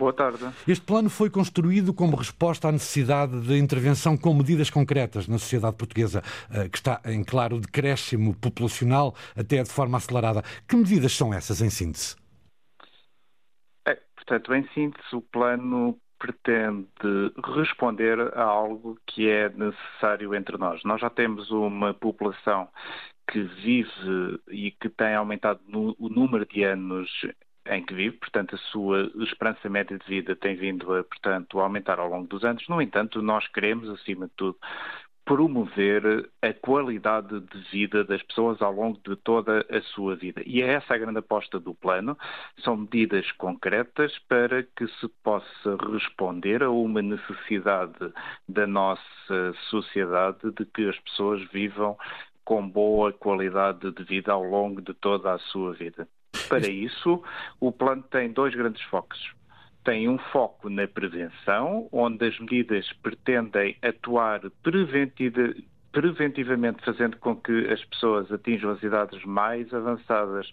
Boa 0.00 0.14
tarde. 0.14 0.38
Este 0.66 0.86
plano 0.86 1.10
foi 1.10 1.28
construído 1.28 1.92
como 1.92 2.16
resposta 2.16 2.68
à 2.68 2.72
necessidade 2.72 3.38
de 3.42 3.58
intervenção 3.58 4.16
com 4.16 4.32
medidas 4.32 4.70
concretas 4.70 5.28
na 5.28 5.36
sociedade 5.36 5.76
portuguesa, 5.76 6.22
eh, 6.50 6.70
que 6.70 6.78
está 6.78 7.02
em 7.04 7.22
claro 7.22 7.60
decréscimo 7.60 8.34
populacional, 8.34 9.14
até 9.36 9.62
de 9.62 9.70
forma 9.70 9.98
acelerada. 9.98 10.42
Que 10.66 10.74
medidas 10.74 11.12
são 11.12 11.34
essas, 11.34 11.60
em 11.60 11.68
síntese? 11.68 12.16
É, 13.86 13.94
portanto, 14.16 14.54
em 14.54 14.66
síntese, 14.72 15.14
o 15.14 15.20
plano 15.20 15.98
pretende 16.18 16.88
responder 17.54 18.18
a 18.34 18.42
algo 18.42 18.98
que 19.06 19.28
é 19.28 19.50
necessário 19.50 20.34
entre 20.34 20.56
nós. 20.56 20.82
Nós 20.82 21.02
já 21.02 21.10
temos 21.10 21.50
uma 21.50 21.92
população 21.92 22.68
que 23.30 23.42
vive 23.42 24.40
e 24.48 24.70
que 24.70 24.88
tem 24.88 25.14
aumentado 25.14 25.60
o 25.98 26.08
número 26.08 26.46
de 26.46 26.64
anos 26.64 27.10
em 27.66 27.84
que 27.84 27.94
vive, 27.94 28.16
portanto, 28.16 28.54
a 28.54 28.58
sua 28.58 29.10
esperança 29.20 29.68
média 29.68 29.98
de 29.98 30.06
vida 30.06 30.34
tem 30.34 30.56
vindo 30.56 30.94
a, 30.94 31.04
portanto, 31.04 31.60
aumentar 31.60 31.98
ao 31.98 32.08
longo 32.08 32.26
dos 32.26 32.44
anos. 32.44 32.66
No 32.68 32.80
entanto, 32.80 33.20
nós 33.22 33.46
queremos, 33.48 33.88
acima 33.90 34.26
de 34.26 34.32
tudo, 34.36 34.58
promover 35.24 36.28
a 36.42 36.52
qualidade 36.52 37.40
de 37.40 37.58
vida 37.70 38.02
das 38.02 38.20
pessoas 38.22 38.60
ao 38.60 38.72
longo 38.72 38.98
de 39.06 39.14
toda 39.14 39.64
a 39.70 39.80
sua 39.82 40.16
vida. 40.16 40.42
E 40.44 40.60
é 40.60 40.72
essa 40.72 40.94
a 40.94 40.98
grande 40.98 41.20
aposta 41.20 41.60
do 41.60 41.72
plano. 41.72 42.18
São 42.64 42.76
medidas 42.76 43.30
concretas 43.32 44.18
para 44.28 44.64
que 44.64 44.88
se 44.88 45.08
possa 45.22 45.76
responder 45.92 46.64
a 46.64 46.70
uma 46.70 47.00
necessidade 47.00 48.12
da 48.48 48.66
nossa 48.66 49.54
sociedade 49.68 50.50
de 50.50 50.64
que 50.66 50.88
as 50.88 50.98
pessoas 50.98 51.42
vivam 51.52 51.96
com 52.44 52.68
boa 52.68 53.12
qualidade 53.12 53.92
de 53.92 54.02
vida 54.02 54.32
ao 54.32 54.42
longo 54.42 54.82
de 54.82 54.94
toda 54.94 55.32
a 55.32 55.38
sua 55.38 55.72
vida. 55.74 56.08
Para 56.48 56.68
isso, 56.68 57.22
o 57.58 57.72
plano 57.72 58.02
tem 58.02 58.32
dois 58.32 58.54
grandes 58.54 58.82
focos. 58.82 59.32
Tem 59.84 60.08
um 60.08 60.18
foco 60.18 60.68
na 60.68 60.86
prevenção, 60.86 61.88
onde 61.90 62.26
as 62.26 62.38
medidas 62.38 62.92
pretendem 63.02 63.76
atuar 63.82 64.40
preventiva, 64.62 65.54
preventivamente 65.92 66.84
fazendo 66.84 67.16
com 67.16 67.34
que 67.34 67.68
as 67.68 67.84
pessoas 67.84 68.30
atinjam 68.30 68.70
as 68.70 68.82
idades 68.82 69.24
mais 69.24 69.72
avançadas 69.74 70.50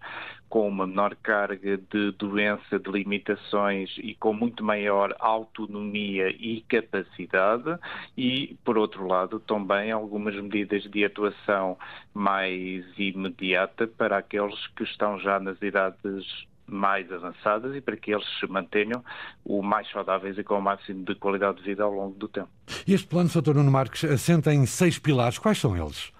com 0.50 0.68
uma 0.68 0.88
menor 0.88 1.16
carga 1.16 1.78
de 1.78 2.12
doença, 2.12 2.80
de 2.80 2.90
limitações 2.90 3.96
e 3.98 4.16
com 4.16 4.34
muito 4.34 4.64
maior 4.64 5.16
autonomia 5.20 6.30
e 6.30 6.62
capacidade. 6.68 7.78
E, 8.18 8.58
por 8.64 8.78
outro 8.78 9.06
lado, 9.06 9.40
também 9.40 9.92
algumas 9.92 10.36
medidas 10.36 10.84
de 10.84 11.06
atuação 11.06 11.78
mais 12.14 12.86
imediata 12.98 13.88
para 13.88 14.18
aqueles 14.18 14.68
que 14.68 14.84
estão 14.84 15.20
já 15.20 15.40
nas 15.40 15.62
idades 15.62 16.48
mais 16.68 17.12
avançadas 17.12 17.76
e 17.76 17.82
para 17.82 17.98
que 17.98 18.12
eles 18.12 18.26
se 18.40 18.48
mantenham 18.48 19.04
o 19.44 19.62
mais 19.62 19.90
saudáveis 19.90 20.38
e 20.38 20.44
com 20.44 20.56
o 20.56 20.62
máximo 20.62 21.04
de 21.06 21.16
qualidade 21.16 21.58
de 21.58 21.64
vida 21.64 21.84
ao 21.84 21.92
longo 21.92 22.16
do 22.16 22.28
tempo. 22.28 22.50
E 22.86 22.94
este 22.94 23.08
plano, 23.08 23.30
Sr. 23.30 23.54
Nuno 23.56 23.72
Marques, 23.72 24.04
assenta 24.04 24.54
em 24.54 24.66
seis 24.66 25.00
pilares. 25.00 25.38
Quais 25.38 25.58
são 25.58 25.76
eles? 25.76 26.12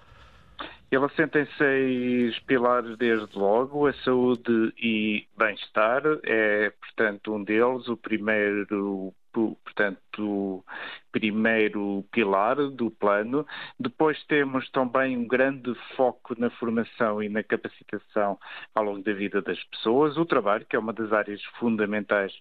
Ele 0.90 1.04
assenta 1.04 1.38
em 1.40 1.46
seis 1.58 2.38
pilares 2.40 2.96
desde 2.96 3.38
logo. 3.38 3.86
A 3.86 3.92
saúde 3.92 4.72
e 4.78 5.26
bem-estar 5.36 6.02
é, 6.24 6.70
portanto, 6.80 7.34
um 7.34 7.44
deles. 7.44 7.88
O 7.88 7.96
primeiro 7.96 9.12
portanto, 9.32 10.64
primeiro 11.12 12.04
pilar 12.10 12.56
do 12.70 12.90
plano. 12.90 13.46
Depois 13.78 14.22
temos 14.24 14.68
também 14.70 15.16
um 15.16 15.26
grande 15.26 15.74
foco 15.96 16.34
na 16.38 16.50
formação 16.50 17.22
e 17.22 17.28
na 17.28 17.42
capacitação 17.42 18.38
ao 18.74 18.84
longo 18.84 19.02
da 19.02 19.12
vida 19.12 19.40
das 19.42 19.62
pessoas. 19.64 20.16
O 20.16 20.24
trabalho, 20.24 20.66
que 20.68 20.76
é 20.76 20.78
uma 20.78 20.92
das 20.92 21.12
áreas 21.12 21.42
fundamentais 21.58 22.32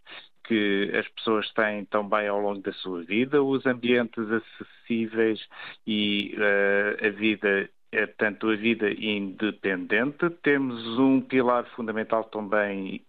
que 0.43 0.91
as 0.97 1.08
pessoas 1.10 1.52
têm 1.54 1.86
também 1.86 2.28
ao 2.28 2.39
longo 2.39 2.62
da 2.62 2.71
sua 2.71 3.04
vida, 3.04 3.43
os 3.43 3.65
ambientes 3.65 4.23
acessíveis 4.32 5.45
e 5.86 6.36
uh, 6.38 7.06
a 7.06 7.10
vida 7.10 7.69
é, 7.91 8.06
portanto, 8.06 8.50
a 8.50 8.56
vida 8.56 8.89
independente. 8.91 10.30
Temos 10.43 11.00
um 11.00 11.21
pilar 11.21 11.65
fundamental 11.76 12.26
também 12.26 13.02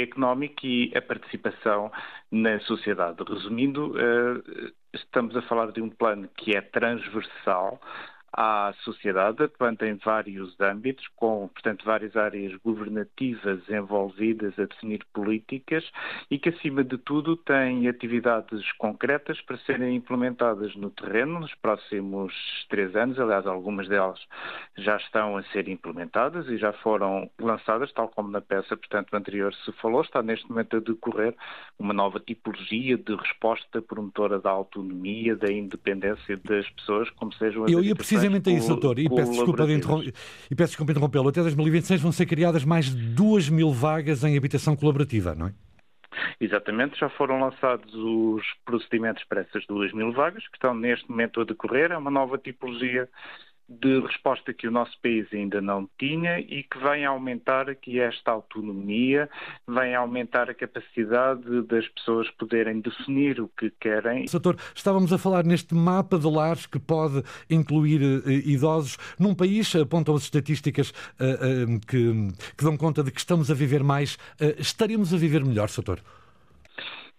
económico 0.00 0.66
e 0.66 0.92
a 0.96 1.02
participação 1.02 1.90
na 2.30 2.58
sociedade. 2.60 3.22
Resumindo, 3.28 3.94
eh, 3.98 4.72
estamos 4.94 5.36
a 5.36 5.42
falar 5.42 5.72
de 5.72 5.82
um 5.82 5.90
plano 5.90 6.28
que 6.36 6.56
é 6.56 6.60
transversal 6.60 7.80
à 8.32 8.72
sociedade, 8.82 9.42
atuando 9.42 9.84
em 9.84 9.94
vários 9.94 10.58
âmbitos, 10.60 11.06
com, 11.16 11.48
portanto, 11.48 11.84
várias 11.84 12.16
áreas 12.16 12.54
governativas 12.64 13.60
envolvidas 13.68 14.58
a 14.58 14.64
definir 14.64 15.04
políticas 15.12 15.84
e 16.30 16.38
que, 16.38 16.48
acima 16.48 16.82
de 16.82 16.96
tudo, 16.98 17.36
tem 17.36 17.88
atividades 17.88 18.70
concretas 18.78 19.40
para 19.42 19.58
serem 19.58 19.96
implementadas 19.96 20.74
no 20.76 20.90
terreno 20.90 21.40
nos 21.40 21.54
próximos 21.56 22.32
três 22.68 22.96
anos. 22.96 23.18
Aliás, 23.18 23.46
algumas 23.46 23.88
delas 23.88 24.20
já 24.78 24.96
estão 24.96 25.36
a 25.36 25.42
ser 25.44 25.68
implementadas 25.68 26.48
e 26.48 26.56
já 26.56 26.72
foram 26.72 27.30
lançadas, 27.38 27.92
tal 27.92 28.08
como 28.08 28.30
na 28.30 28.40
peça, 28.40 28.76
portanto, 28.76 29.14
anterior 29.14 29.54
se 29.54 29.72
falou. 29.72 30.00
Está 30.00 30.22
neste 30.22 30.48
momento 30.48 30.76
a 30.76 30.80
decorrer 30.80 31.34
uma 31.78 31.92
nova 31.92 32.18
tipologia 32.18 32.96
de 32.96 33.14
resposta 33.14 33.82
promotora 33.82 34.40
da 34.40 34.50
autonomia, 34.50 35.36
da 35.36 35.52
independência 35.52 36.36
das 36.38 36.68
pessoas, 36.70 37.10
como 37.10 37.32
sejam 37.34 37.64
as 37.64 37.70
precisamente 38.30 38.50
a 38.50 38.52
isso, 38.52 38.68
doutor, 38.68 38.98
e 38.98 39.08
peço 39.08 39.32
desculpa 39.32 39.66
de 39.66 39.72
e 40.50 40.54
peço 40.54 40.70
desculpa 40.70 40.92
de 40.92 40.98
interrompê-lo. 40.98 41.28
Até 41.28 41.42
2026 41.42 42.00
vão 42.00 42.12
ser 42.12 42.26
criadas 42.26 42.64
mais 42.64 42.86
de 42.86 42.96
2 43.14 43.48
mil 43.48 43.72
vagas 43.72 44.24
em 44.24 44.36
habitação 44.36 44.76
colaborativa, 44.76 45.34
não 45.34 45.46
é? 45.46 45.52
Exatamente, 46.40 46.98
já 46.98 47.08
foram 47.08 47.40
lançados 47.40 47.92
os 47.94 48.42
procedimentos 48.64 49.24
para 49.24 49.40
essas 49.40 49.64
2 49.66 49.92
mil 49.92 50.12
vagas, 50.12 50.46
que 50.48 50.56
estão 50.56 50.74
neste 50.74 51.08
momento 51.10 51.40
a 51.40 51.44
decorrer. 51.44 51.90
É 51.90 51.96
uma 51.96 52.10
nova 52.10 52.36
tipologia 52.38 53.08
de 53.68 54.00
resposta 54.00 54.52
que 54.52 54.66
o 54.66 54.70
nosso 54.70 54.92
país 55.02 55.26
ainda 55.32 55.60
não 55.60 55.88
tinha 55.98 56.38
e 56.40 56.62
que 56.62 56.78
vem 56.78 57.04
aumentar 57.04 57.70
aqui 57.70 58.00
esta 58.00 58.30
autonomia, 58.30 59.28
vem 59.66 59.94
aumentar 59.94 60.50
a 60.50 60.54
capacidade 60.54 61.62
das 61.62 61.86
pessoas 61.88 62.30
poderem 62.32 62.80
definir 62.80 63.40
o 63.40 63.48
que 63.48 63.70
querem. 63.80 64.26
Doutor, 64.26 64.56
estávamos 64.74 65.12
a 65.12 65.18
falar 65.18 65.44
neste 65.44 65.74
mapa 65.74 66.18
de 66.18 66.28
lares 66.28 66.66
que 66.66 66.78
pode 66.78 67.22
incluir 67.48 68.02
uh, 68.02 68.30
idosos 68.30 68.98
num 69.18 69.34
país, 69.34 69.74
apontam 69.74 70.14
as 70.14 70.22
estatísticas 70.22 70.90
uh, 70.90 71.74
uh, 71.74 71.80
que, 71.86 72.12
que, 72.56 72.64
dão 72.64 72.76
conta 72.76 73.02
de 73.02 73.10
que 73.10 73.20
estamos 73.20 73.50
a 73.50 73.54
viver 73.54 73.82
mais. 73.82 74.18
estaremos 74.58 75.14
a 75.14 75.16
viver 75.16 75.44
melhor, 75.44 75.68
doutor? 75.74 76.00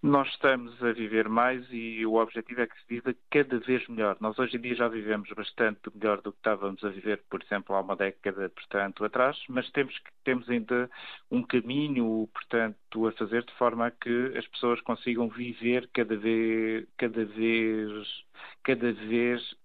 Nós 0.03 0.27
estamos 0.31 0.83
a 0.83 0.91
viver 0.91 1.29
mais 1.29 1.65
e 1.71 2.05
o 2.05 2.15
objetivo 2.15 2.59
é 2.59 2.67
que 2.67 2.75
se 2.75 2.85
viva 2.89 3.15
cada 3.31 3.57
vez 3.59 3.87
melhor. 3.87 4.17
Nós 4.19 4.37
hoje 4.37 4.57
em 4.57 4.59
dia 4.59 4.75
já 4.75 4.89
vivemos 4.89 5.29
bastante 5.29 5.79
melhor 5.95 6.19
do 6.21 6.33
que 6.33 6.39
estávamos 6.39 6.83
a 6.83 6.89
viver, 6.89 7.23
por 7.29 7.41
exemplo, 7.41 7.73
há 7.73 7.79
uma 7.79 7.95
década, 7.95 8.49
portanto, 8.49 9.05
atrás, 9.05 9.41
mas 9.47 9.71
temos, 9.71 9.97
temos 10.25 10.49
ainda 10.49 10.91
um 11.31 11.41
caminho, 11.41 12.27
portanto, 12.33 13.07
a 13.07 13.13
fazer 13.13 13.45
de 13.45 13.53
forma 13.53 13.87
a 13.87 13.91
que 13.91 14.37
as 14.37 14.45
pessoas 14.47 14.81
consigam 14.81 15.29
viver 15.29 15.89
cada 15.93 16.17
vez, 16.17 16.85
cada 16.97 17.23
vez, 17.23 18.25
cada 18.61 18.91
vez 18.91 19.55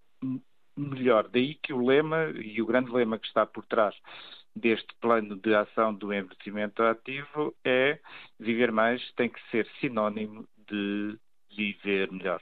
melhor. 0.76 1.28
Daí 1.28 1.56
que 1.56 1.72
o 1.72 1.84
lema 1.84 2.30
e 2.36 2.62
o 2.62 2.66
grande 2.66 2.92
lema 2.92 3.18
que 3.18 3.26
está 3.26 3.44
por 3.44 3.66
trás 3.66 3.96
deste 4.58 4.94
plano 5.00 5.36
de 5.36 5.54
ação 5.54 5.94
do 5.94 6.12
envelhecimento 6.12 6.82
ativo 6.82 7.54
é 7.64 7.98
viver 8.38 8.72
mais 8.72 9.00
tem 9.12 9.28
que 9.28 9.40
ser 9.50 9.66
sinónimo 9.80 10.46
de 10.68 11.16
viver 11.56 12.10
melhor. 12.12 12.40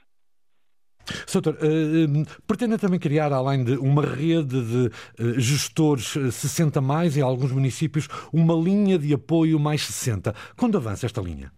Soutor, 1.25 1.55
uh, 1.55 2.41
pretende 2.45 2.77
também 2.77 2.99
criar, 2.99 3.31
além 3.31 3.63
de 3.63 3.77
uma 3.77 4.05
rede 4.05 4.61
de 4.61 4.87
uh, 5.23 5.39
gestores 5.39 6.09
60 6.09 6.81
mais 6.81 7.15
em 7.15 7.21
alguns 7.21 7.51
municípios, 7.51 8.07
uma 8.33 8.53
linha 8.53 8.97
de 8.97 9.13
apoio 9.13 9.59
mais 9.59 9.81
60. 9.81 10.33
Quando 10.57 10.77
avança 10.77 11.05
esta 11.05 11.21
linha? 11.21 11.51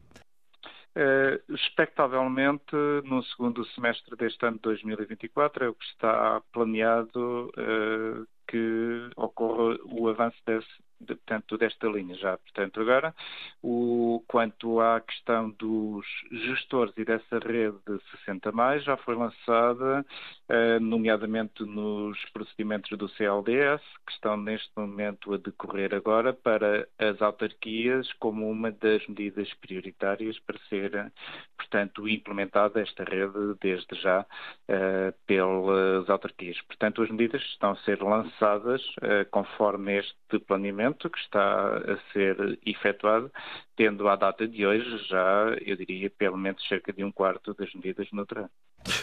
Uh, 0.95 1.53
expectavelmente 1.53 2.75
no 3.05 3.23
segundo 3.23 3.65
semestre 3.67 4.15
deste 4.15 4.45
ano 4.45 4.57
de 4.57 4.63
2024 4.63 5.65
é 5.65 5.69
o 5.69 5.73
que 5.73 5.85
está 5.85 6.41
planeado 6.51 7.49
uh, 7.57 8.27
que 8.49 9.09
ocorra 9.15 9.77
o 9.85 10.07
avanço 10.07 10.37
desse, 10.45 10.67
de, 10.99 11.15
portanto, 11.15 11.57
desta 11.57 11.87
linha 11.87 12.15
já. 12.15 12.37
Portanto, 12.37 12.81
agora, 12.81 13.15
o, 13.61 14.23
quanto 14.27 14.79
à 14.79 14.99
questão 15.01 15.49
dos 15.51 16.05
gestores 16.31 16.93
e 16.97 17.05
dessa 17.05 17.39
rede 17.39 17.77
de 17.87 17.99
60 18.17 18.51
mais, 18.51 18.83
já 18.83 18.97
foi 18.97 19.15
lançada, 19.15 20.05
eh, 20.49 20.79
nomeadamente 20.79 21.63
nos 21.63 22.17
procedimentos 22.31 22.97
do 22.97 23.07
CLDS, 23.09 23.81
que 24.05 24.11
estão 24.13 24.35
neste 24.37 24.71
momento 24.75 25.33
a 25.33 25.37
decorrer 25.37 25.93
agora 25.93 26.33
para 26.33 26.87
as 26.97 27.21
autarquias 27.21 28.11
como 28.13 28.49
uma 28.49 28.71
das 28.71 29.05
medidas 29.07 29.51
prioritárias 29.55 30.37
para 30.39 30.57
ser, 30.69 31.11
portanto, 31.57 32.07
implementada 32.07 32.81
esta 32.81 33.03
rede 33.03 33.55
desde 33.61 33.95
já 34.01 34.25
eh, 34.67 35.13
pelas 35.25 36.09
autarquias. 36.09 36.59
Portanto, 36.63 37.01
as 37.01 37.09
medidas 37.09 37.41
estão 37.43 37.71
a 37.71 37.77
ser 37.77 38.01
lançadas 38.01 38.81
eh, 39.01 39.25
conforme 39.25 39.97
este 39.99 40.39
planeamento 40.39 40.88
que 40.93 41.19
está 41.19 41.77
a 41.77 41.97
ser 42.13 42.59
efetuado, 42.65 43.31
tendo 43.75 44.07
à 44.07 44.15
data 44.15 44.47
de 44.47 44.65
hoje 44.65 44.97
já, 45.07 45.55
eu 45.65 45.75
diria, 45.75 46.09
pelo 46.09 46.37
menos 46.37 46.65
cerca 46.67 46.91
de 46.91 47.03
um 47.03 47.11
quarto 47.11 47.53
das 47.53 47.73
medidas 47.73 48.07
no 48.11 48.25
terreno. 48.25 48.49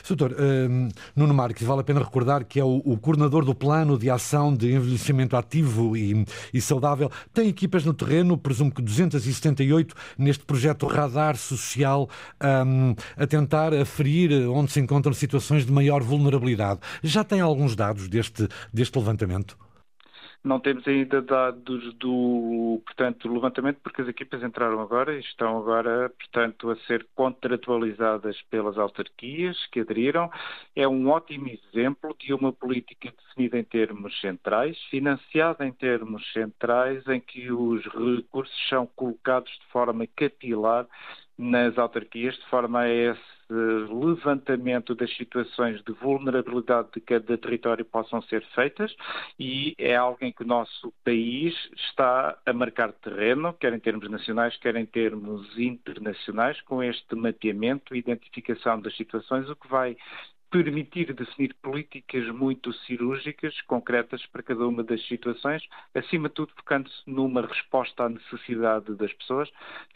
Doutor, 0.08 0.32
uh, 0.32 0.88
Nuno 1.14 1.34
Marques, 1.34 1.66
vale 1.66 1.80
a 1.80 1.84
pena 1.84 2.00
recordar 2.00 2.44
que 2.44 2.58
é 2.58 2.64
o, 2.64 2.82
o, 2.84 2.98
coordenador 2.98 3.44
do 3.44 3.54
Plano 3.54 3.98
de 3.98 4.08
Ação 4.10 4.54
de 4.54 4.72
Envelhecimento 4.72 5.36
Ativo 5.36 5.96
e, 5.96 6.24
e, 6.52 6.60
Saudável. 6.60 7.10
Tem 7.32 7.48
equipas 7.48 7.84
no 7.84 7.92
terreno, 7.92 8.38
presumo 8.38 8.72
que 8.72 8.80
278, 8.80 9.94
neste 10.16 10.44
projeto 10.44 10.86
Radar 10.86 11.36
Social, 11.36 12.08
um, 12.66 12.94
a 13.16 13.26
tentar 13.26 13.74
aferir 13.74 14.32
onde 14.48 14.72
se 14.72 14.80
encontram 14.80 15.12
situações 15.12 15.66
de 15.66 15.72
maior 15.72 16.02
vulnerabilidade. 16.02 16.80
Já 17.02 17.22
tem 17.22 17.40
alguns 17.40 17.76
dados 17.76 18.08
deste, 18.08 18.48
deste 18.72 18.98
levantamento? 18.98 19.65
Não 20.46 20.60
temos 20.60 20.86
ainda 20.86 21.20
dados 21.20 21.92
do, 21.94 22.80
portanto, 22.86 23.26
do 23.26 23.34
levantamento, 23.34 23.80
porque 23.82 24.00
as 24.00 24.06
equipas 24.06 24.44
entraram 24.44 24.78
agora 24.80 25.16
e 25.16 25.18
estão 25.18 25.58
agora, 25.58 26.08
portanto, 26.10 26.70
a 26.70 26.76
ser 26.86 27.04
contratualizadas 27.16 28.40
pelas 28.42 28.78
autarquias 28.78 29.66
que 29.72 29.80
aderiram. 29.80 30.30
É 30.76 30.86
um 30.86 31.08
ótimo 31.08 31.48
exemplo 31.48 32.14
de 32.20 32.32
uma 32.32 32.52
política 32.52 33.12
definida 33.12 33.58
em 33.58 33.64
termos 33.64 34.20
centrais, 34.20 34.80
financiada 34.84 35.66
em 35.66 35.72
termos 35.72 36.22
centrais, 36.32 37.04
em 37.08 37.18
que 37.18 37.50
os 37.50 37.84
recursos 37.86 38.68
são 38.68 38.86
colocados 38.86 39.50
de 39.50 39.66
forma 39.72 40.06
capilar 40.06 40.86
nas 41.36 41.76
autarquias, 41.76 42.36
de 42.36 42.46
forma 42.46 42.82
a 42.82 42.88
esse 42.88 43.35
levantamento 43.48 44.94
das 44.94 45.14
situações 45.16 45.82
de 45.84 45.92
vulnerabilidade 45.92 46.88
de 46.94 47.00
cada 47.00 47.38
território 47.38 47.84
possam 47.84 48.20
ser 48.22 48.44
feitas 48.54 48.94
e 49.38 49.74
é 49.78 49.94
algo 49.94 50.18
em 50.20 50.32
que 50.32 50.42
o 50.42 50.46
nosso 50.46 50.92
país 51.04 51.54
está 51.76 52.36
a 52.44 52.52
marcar 52.52 52.92
terreno, 52.92 53.52
quer 53.54 53.72
em 53.72 53.78
termos 53.78 54.10
nacionais, 54.10 54.56
quer 54.56 54.76
em 54.76 54.86
termos 54.86 55.58
internacionais, 55.58 56.60
com 56.62 56.82
este 56.82 57.14
mapeamento 57.14 57.94
e 57.94 57.98
identificação 57.98 58.80
das 58.80 58.96
situações, 58.96 59.48
o 59.48 59.56
que 59.56 59.68
vai 59.68 59.96
permitir 60.62 61.12
definir 61.12 61.54
políticas 61.62 62.26
muito 62.28 62.72
cirúrgicas, 62.72 63.60
concretas 63.62 64.24
para 64.26 64.42
cada 64.42 64.66
uma 64.66 64.82
das 64.82 65.06
situações, 65.06 65.62
acima 65.94 66.28
de 66.28 66.34
tudo 66.34 66.52
focando-se 66.56 67.02
numa 67.06 67.42
resposta 67.42 68.04
à 68.04 68.08
necessidade 68.08 68.94
das 68.94 69.12
pessoas, 69.12 69.50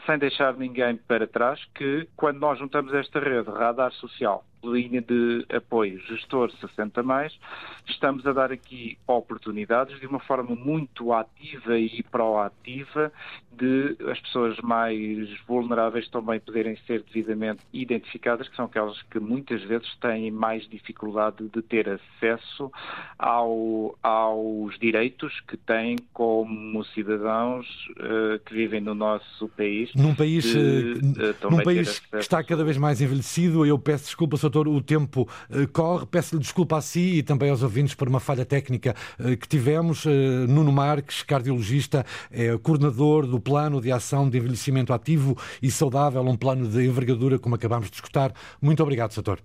sem 0.04 0.18
deixar 0.18 0.54
ninguém 0.56 0.98
para 0.98 1.26
trás, 1.26 1.64
que 1.74 2.06
quando 2.14 2.40
nós 2.40 2.58
juntamos 2.58 2.92
esta 2.92 3.20
rede 3.20 3.48
radar 3.50 3.92
social 3.92 4.44
linha 4.64 5.00
de 5.00 5.46
apoio 5.54 6.00
gestor 6.06 6.50
60 6.60 7.02
mais, 7.02 7.38
estamos 7.86 8.26
a 8.26 8.32
dar 8.32 8.52
aqui 8.52 8.98
oportunidades 9.06 9.98
de 10.00 10.06
uma 10.06 10.20
forma 10.20 10.54
muito 10.54 11.12
ativa 11.12 11.78
e 11.78 12.02
proativa 12.02 13.12
de 13.52 13.96
as 14.10 14.18
pessoas 14.20 14.58
mais 14.62 15.28
vulneráveis 15.46 16.08
também 16.08 16.40
poderem 16.40 16.76
ser 16.86 17.02
devidamente 17.02 17.60
identificadas, 17.72 18.48
que 18.48 18.56
são 18.56 18.64
aquelas 18.64 19.00
que 19.02 19.20
muitas 19.20 19.62
vezes 19.62 19.94
têm 20.00 20.30
mais 20.30 20.66
dificuldade 20.68 21.48
de 21.48 21.60
ter 21.62 21.88
acesso 21.88 22.72
ao, 23.18 23.98
aos 24.02 24.78
direitos 24.78 25.40
que 25.46 25.56
têm 25.56 25.96
como 26.12 26.82
cidadãos 26.86 27.66
uh, 27.90 28.38
que 28.46 28.54
vivem 28.54 28.80
no 28.80 28.94
nosso 28.94 29.48
país. 29.48 29.90
Num 29.94 30.14
país, 30.14 30.44
de, 30.44 30.94
uh, 30.94 31.50
num 31.50 31.62
país 31.62 31.98
que 31.98 32.16
está 32.16 32.42
cada 32.42 32.64
vez 32.64 32.78
mais 32.78 33.00
envelhecido, 33.00 33.66
eu 33.66 33.78
peço 33.78 34.04
desculpa, 34.04 34.36
Doutor, 34.50 34.68
o 34.68 34.80
tempo 34.82 35.28
uh, 35.48 35.68
corre, 35.72 36.06
peço-lhe 36.06 36.40
desculpa 36.40 36.76
a 36.76 36.80
si 36.80 37.18
e 37.18 37.22
também 37.22 37.50
aos 37.50 37.62
ouvintes 37.62 37.94
por 37.94 38.08
uma 38.08 38.20
falha 38.20 38.44
técnica 38.44 38.94
que 39.40 39.48
tivemos. 39.48 40.04
Nuno 40.48 40.72
Marques, 40.72 41.22
cardiologista, 41.22 42.04
é 42.30 42.56
coordenador 42.58 43.26
do 43.26 43.38
Plano 43.40 43.80
de 43.80 43.92
Ação 43.92 44.28
de 44.28 44.38
Envelhecimento 44.38 44.92
Ativo 44.92 45.36
e 45.62 45.70
Saudável, 45.70 46.22
um 46.22 46.36
plano 46.36 46.68
de 46.68 46.84
envergadura, 46.84 47.38
como 47.38 47.54
acabámos 47.54 47.90
de 47.90 47.96
escutar. 47.96 48.32
Muito 48.60 48.82
obrigado, 48.82 49.12
Sator. 49.12 49.40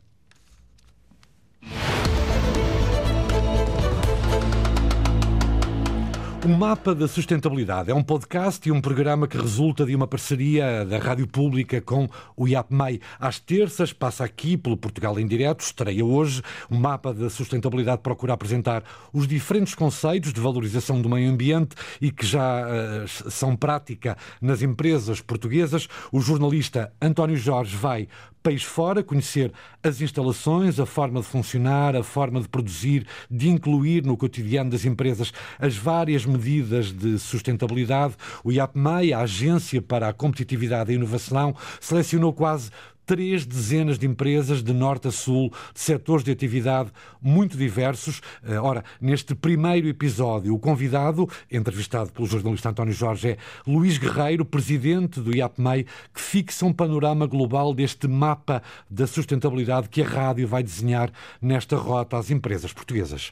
O 6.45 6.47
Mapa 6.47 6.93
da 6.93 7.07
Sustentabilidade 7.07 7.89
é 7.89 7.95
um 7.95 8.03
podcast 8.03 8.69
e 8.69 8.71
um 8.71 8.79
programa 8.79 9.27
que 9.27 9.35
resulta 9.35 9.83
de 9.83 9.95
uma 9.95 10.05
parceria 10.05 10.85
da 10.85 10.99
Rádio 10.99 11.25
Pública 11.25 11.81
com 11.81 12.07
o 12.37 12.47
IAPMEI. 12.47 13.01
Às 13.19 13.39
terças, 13.39 13.91
passa 13.91 14.23
aqui 14.23 14.55
pelo 14.55 14.77
Portugal 14.77 15.19
em 15.19 15.25
Direto, 15.25 15.61
estreia 15.61 16.05
hoje. 16.05 16.43
O 16.69 16.75
Mapa 16.75 17.11
da 17.15 17.31
Sustentabilidade 17.31 18.03
procura 18.03 18.33
apresentar 18.33 18.83
os 19.11 19.27
diferentes 19.27 19.73
conceitos 19.73 20.31
de 20.31 20.39
valorização 20.39 21.01
do 21.01 21.09
meio 21.09 21.31
ambiente 21.31 21.75
e 21.99 22.11
que 22.11 22.27
já 22.27 22.61
uh, 22.61 23.31
são 23.31 23.55
prática 23.55 24.15
nas 24.39 24.61
empresas 24.61 25.19
portuguesas. 25.21 25.87
O 26.11 26.21
jornalista 26.21 26.93
António 27.01 27.37
Jorge 27.37 27.75
vai 27.75 28.07
país 28.45 28.61
fora, 28.61 29.01
conhecer 29.01 29.51
as 29.81 30.01
instalações, 30.01 30.79
a 30.79 30.85
forma 30.85 31.19
de 31.19 31.25
funcionar, 31.25 31.95
a 31.95 32.03
forma 32.03 32.39
de 32.39 32.47
produzir, 32.47 33.07
de 33.29 33.49
incluir 33.49 34.05
no 34.05 34.15
cotidiano 34.15 34.69
das 34.69 34.85
empresas 34.85 35.33
as 35.57 35.75
várias 35.75 36.27
medidas 36.27 36.91
de 36.91 37.17
sustentabilidade. 37.17 38.13
O 38.43 38.51
IAPMEI, 38.51 39.13
a 39.13 39.21
Agência 39.21 39.81
para 39.81 40.09
a 40.09 40.13
Competitividade 40.13 40.91
e 40.91 40.95
Inovação, 40.95 41.55
selecionou 41.81 42.33
quase 42.33 42.69
três 43.05 43.45
dezenas 43.45 43.97
de 43.97 44.07
empresas 44.07 44.63
de 44.63 44.73
norte 44.73 45.07
a 45.07 45.11
sul, 45.11 45.51
de 45.73 45.79
setores 45.79 46.23
de 46.23 46.31
atividade 46.31 46.91
muito 47.21 47.57
diversos. 47.57 48.21
Eh, 48.43 48.59
ora, 48.59 48.83
neste 48.99 49.35
primeiro 49.35 49.87
episódio, 49.87 50.53
o 50.53 50.59
convidado, 50.59 51.29
entrevistado 51.51 52.11
pelo 52.11 52.27
jornalista 52.27 52.69
António 52.69 52.93
Jorge, 52.93 53.31
é 53.31 53.37
Luís 53.65 53.97
Guerreiro, 53.97 54.45
presidente 54.45 55.19
do 55.19 55.35
IAPMEI, 55.35 55.85
que 56.13 56.21
fixa 56.21 56.65
um 56.65 56.73
panorama 56.73 57.25
global 57.25 57.73
deste 57.73 58.07
mapa 58.07 58.61
da 58.89 59.07
sustentabilidade 59.07 59.89
que 59.89 60.01
a 60.01 60.07
rádio 60.07 60.47
vai 60.47 60.63
desenhar 60.63 61.11
nesta 61.41 61.75
rota 61.75 62.17
às 62.17 62.31
empresas 62.31 62.73
portuguesas. 62.73 63.31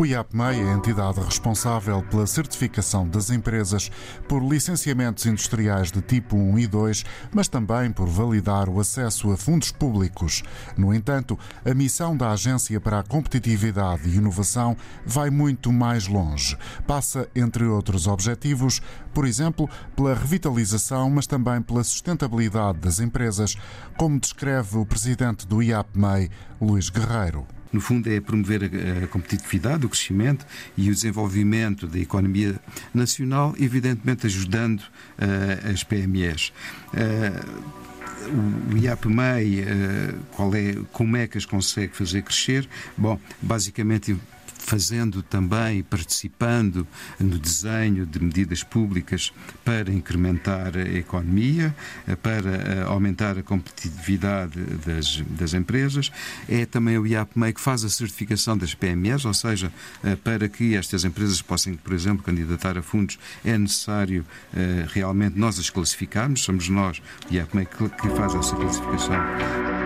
O 0.00 0.06
IAPMEI 0.06 0.60
é 0.60 0.72
a 0.72 0.76
entidade 0.78 1.20
responsável 1.20 2.02
pela 2.04 2.26
certificação 2.26 3.06
das 3.06 3.28
empresas 3.28 3.90
por 4.26 4.42
licenciamentos 4.42 5.26
industriais 5.26 5.92
de 5.92 6.00
tipo 6.00 6.36
1 6.36 6.58
e 6.58 6.66
2, 6.66 7.04
mas 7.34 7.48
também 7.48 7.92
por 7.92 8.08
validar 8.08 8.70
o 8.70 8.80
acesso 8.80 9.30
a 9.30 9.36
fundos 9.36 9.70
públicos. 9.70 10.42
No 10.74 10.94
entanto, 10.94 11.38
a 11.66 11.74
missão 11.74 12.16
da 12.16 12.30
Agência 12.30 12.80
para 12.80 13.00
a 13.00 13.02
Competitividade 13.02 14.08
e 14.08 14.16
Inovação 14.16 14.74
vai 15.04 15.28
muito 15.28 15.70
mais 15.70 16.08
longe. 16.08 16.56
Passa, 16.86 17.28
entre 17.36 17.64
outros 17.66 18.06
objetivos, 18.06 18.80
por 19.12 19.26
exemplo, 19.26 19.68
pela 19.94 20.14
revitalização, 20.14 21.10
mas 21.10 21.26
também 21.26 21.60
pela 21.60 21.84
sustentabilidade 21.84 22.78
das 22.78 23.00
empresas, 23.00 23.54
como 23.98 24.18
descreve 24.18 24.78
o 24.78 24.86
presidente 24.86 25.46
do 25.46 25.62
IAPMEI, 25.62 26.30
Luís 26.58 26.88
Guerreiro. 26.88 27.59
No 27.72 27.80
fundo, 27.80 28.10
é 28.10 28.20
promover 28.20 28.64
a, 28.64 29.06
competitividade, 29.06 29.86
o 29.86 29.88
crescimento 29.88 30.44
e 30.76 30.90
o 30.90 30.94
desenvolvimento 30.94 31.86
da 31.86 31.98
economia 31.98 32.58
nacional, 32.92 33.54
evidentemente 33.58 34.26
ajudando 34.26 34.80
uh, 34.80 35.72
as 35.72 35.84
PMEs. 35.84 36.52
Uh, 36.92 37.80
o 38.72 38.76
IAPMEI, 38.76 39.60
uh, 39.60 40.18
qual 40.32 40.54
é, 40.54 40.74
como 40.92 41.16
é 41.16 41.26
que 41.26 41.38
as 41.38 41.46
consegue 41.46 41.96
fazer 41.96 42.22
crescer? 42.22 42.68
Bom, 42.96 43.18
basicamente 43.40 44.16
fazendo 44.70 45.20
também, 45.20 45.82
participando 45.82 46.86
no 47.18 47.36
desenho 47.40 48.06
de 48.06 48.22
medidas 48.22 48.62
públicas 48.62 49.32
para 49.64 49.90
incrementar 49.90 50.76
a 50.76 50.96
economia, 50.96 51.74
eh, 52.06 52.14
para 52.14 52.50
eh, 52.50 52.84
aumentar 52.86 53.36
a 53.36 53.42
competitividade 53.42 54.60
das, 54.86 55.22
das 55.28 55.54
empresas. 55.54 56.12
É 56.48 56.64
também 56.66 56.96
o 56.96 57.04
IAPMEI 57.04 57.52
que 57.52 57.60
faz 57.60 57.82
a 57.84 57.88
certificação 57.88 58.56
das 58.56 58.72
PMEs, 58.72 59.24
ou 59.24 59.34
seja, 59.34 59.72
eh, 60.04 60.14
para 60.14 60.48
que 60.48 60.76
estas 60.76 61.04
empresas 61.04 61.42
possam, 61.42 61.74
por 61.74 61.92
exemplo, 61.92 62.22
candidatar 62.22 62.78
a 62.78 62.82
fundos, 62.82 63.18
é 63.44 63.58
necessário 63.58 64.24
realmente 64.92 65.38
nós 65.38 65.58
as 65.58 65.68
classificarmos, 65.68 66.42
somos 66.42 66.68
nós, 66.68 67.02
o 67.28 67.34
IAPMEI, 67.34 67.66
que 67.66 68.08
faz 68.10 68.34
essa 68.34 68.54
classificação. 68.54 69.79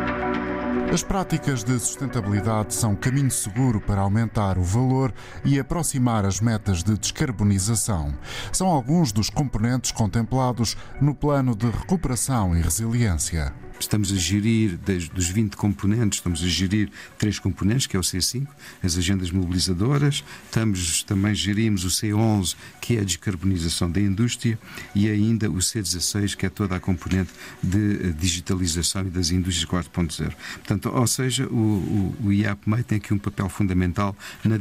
As 0.95 1.03
práticas 1.03 1.65
de 1.65 1.77
sustentabilidade 1.77 2.73
são 2.73 2.95
caminho 2.95 3.29
seguro 3.29 3.81
para 3.81 4.01
aumentar 4.01 4.57
o 4.57 4.63
valor 4.63 5.13
e 5.45 5.59
aproximar 5.59 6.25
as 6.25 6.41
metas 6.41 6.85
de 6.85 6.97
descarbonização. 6.97 8.15
São 8.53 8.69
alguns 8.69 9.11
dos 9.11 9.29
componentes 9.29 9.91
contemplados 9.91 10.77
no 11.01 11.13
Plano 11.13 11.57
de 11.57 11.67
Recuperação 11.67 12.57
e 12.57 12.63
Resiliência. 12.63 13.64
Estamos 13.85 14.11
a 14.11 14.17
gerir, 14.17 14.79
dos 15.13 15.29
20 15.29 15.57
componentes, 15.59 16.19
estamos 16.19 16.43
a 16.43 16.47
gerir 16.47 16.91
três 17.19 17.39
componentes, 17.39 17.87
que 17.87 17.95
é 17.95 18.01
o 18.01 18.03
C5, 18.03 18.47
as 18.83 18.97
agendas 18.97 19.31
mobilizadoras, 19.31 20.25
estamos, 20.47 21.03
também 21.03 21.35
gerimos 21.35 21.85
o 21.85 21.89
C11, 21.89 22.57
que 22.81 22.97
é 22.97 23.01
a 23.01 23.05
descarbonização 23.05 23.91
da 23.91 24.01
indústria, 24.01 24.59
e 24.95 25.07
ainda 25.07 25.51
o 25.51 25.57
C16, 25.57 26.35
que 26.35 26.47
é 26.47 26.49
toda 26.49 26.75
a 26.75 26.81
componente 26.81 27.31
de 27.63 28.09
eh, 28.09 28.13
digitalização 28.19 29.03
e 29.03 29.11
das 29.11 29.31
indústrias 29.31 29.71
4.0. 29.71 30.33
Portanto, 30.55 30.91
ou 30.91 31.07
seja, 31.07 31.47
o, 31.47 31.55
o, 31.55 32.17
o 32.25 32.33
IAPMEI 32.33 32.83
tem 32.85 32.97
aqui 32.97 33.13
um 33.13 33.19
papel 33.19 33.51
fundamental 33.51 34.17
na, 34.43 34.57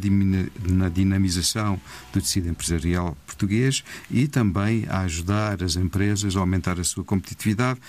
na 0.69 0.89
dinamização 0.89 1.79
do 2.12 2.21
tecido 2.21 2.49
empresarial 2.49 3.17
português 3.25 3.86
e 4.12 4.27
também 4.27 4.86
a 4.89 4.99
ajudar 5.01 5.63
as 5.63 5.77
empresas 5.77 6.36
a 6.36 6.39
aumentar 6.41 6.77
a 6.77 6.83
sua 6.83 7.05
competitividade, 7.05 7.79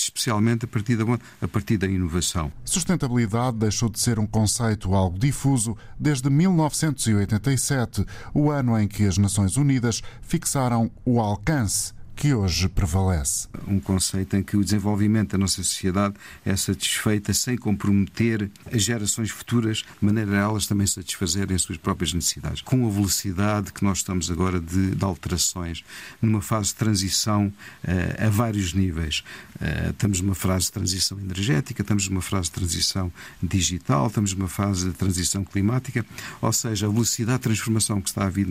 especialmente 0.00 0.64
a 0.64 0.68
partir 0.68 0.96
da 0.96 1.04
a 1.40 1.48
partir 1.48 1.76
da 1.76 1.86
inovação. 1.86 2.52
Sustentabilidade 2.64 3.56
deixou 3.56 3.88
de 3.88 3.98
ser 3.98 4.18
um 4.18 4.26
conceito 4.26 4.94
algo 4.94 5.18
difuso 5.18 5.76
desde 5.98 6.28
1987, 6.28 8.04
o 8.34 8.50
ano 8.50 8.78
em 8.78 8.88
que 8.88 9.04
as 9.06 9.18
Nações 9.18 9.56
Unidas 9.56 10.02
fixaram 10.22 10.90
o 11.04 11.20
alcance 11.20 11.95
que 12.16 12.32
hoje 12.32 12.66
prevalece. 12.66 13.46
Um 13.68 13.78
conceito 13.78 14.34
em 14.36 14.42
que 14.42 14.56
o 14.56 14.64
desenvolvimento 14.64 15.32
da 15.32 15.38
nossa 15.38 15.62
sociedade 15.62 16.14
é 16.46 16.56
satisfeita 16.56 17.34
sem 17.34 17.58
comprometer 17.58 18.50
as 18.72 18.82
gerações 18.82 19.30
futuras, 19.30 19.78
de 19.78 20.04
maneira 20.04 20.32
a 20.32 20.48
elas 20.48 20.66
também 20.66 20.86
satisfazerem 20.86 21.54
as 21.54 21.62
suas 21.62 21.76
próprias 21.76 22.14
necessidades. 22.14 22.62
Com 22.62 22.86
a 22.86 22.90
velocidade 22.90 23.70
que 23.70 23.84
nós 23.84 23.98
estamos 23.98 24.30
agora 24.30 24.58
de, 24.58 24.94
de 24.94 25.04
alterações, 25.04 25.84
numa 26.20 26.40
fase 26.40 26.68
de 26.68 26.76
transição 26.76 27.52
uh, 27.84 28.26
a 28.26 28.30
vários 28.30 28.72
níveis. 28.72 29.22
Uh, 29.56 29.90
estamos 29.90 30.22
numa 30.22 30.34
fase 30.34 30.66
de 30.66 30.72
transição 30.72 31.20
energética, 31.20 31.82
estamos 31.82 32.08
numa 32.08 32.22
fase 32.22 32.44
de 32.44 32.52
transição 32.52 33.12
digital, 33.42 34.06
estamos 34.06 34.32
numa 34.32 34.48
fase 34.48 34.88
de 34.88 34.94
transição 34.94 35.44
climática, 35.44 36.04
ou 36.40 36.52
seja, 36.52 36.86
a 36.86 36.90
velocidade 36.90 37.38
de 37.38 37.44
transformação 37.44 38.00
que 38.00 38.08
está 38.08 38.24
a 38.24 38.30
vir 38.30 38.48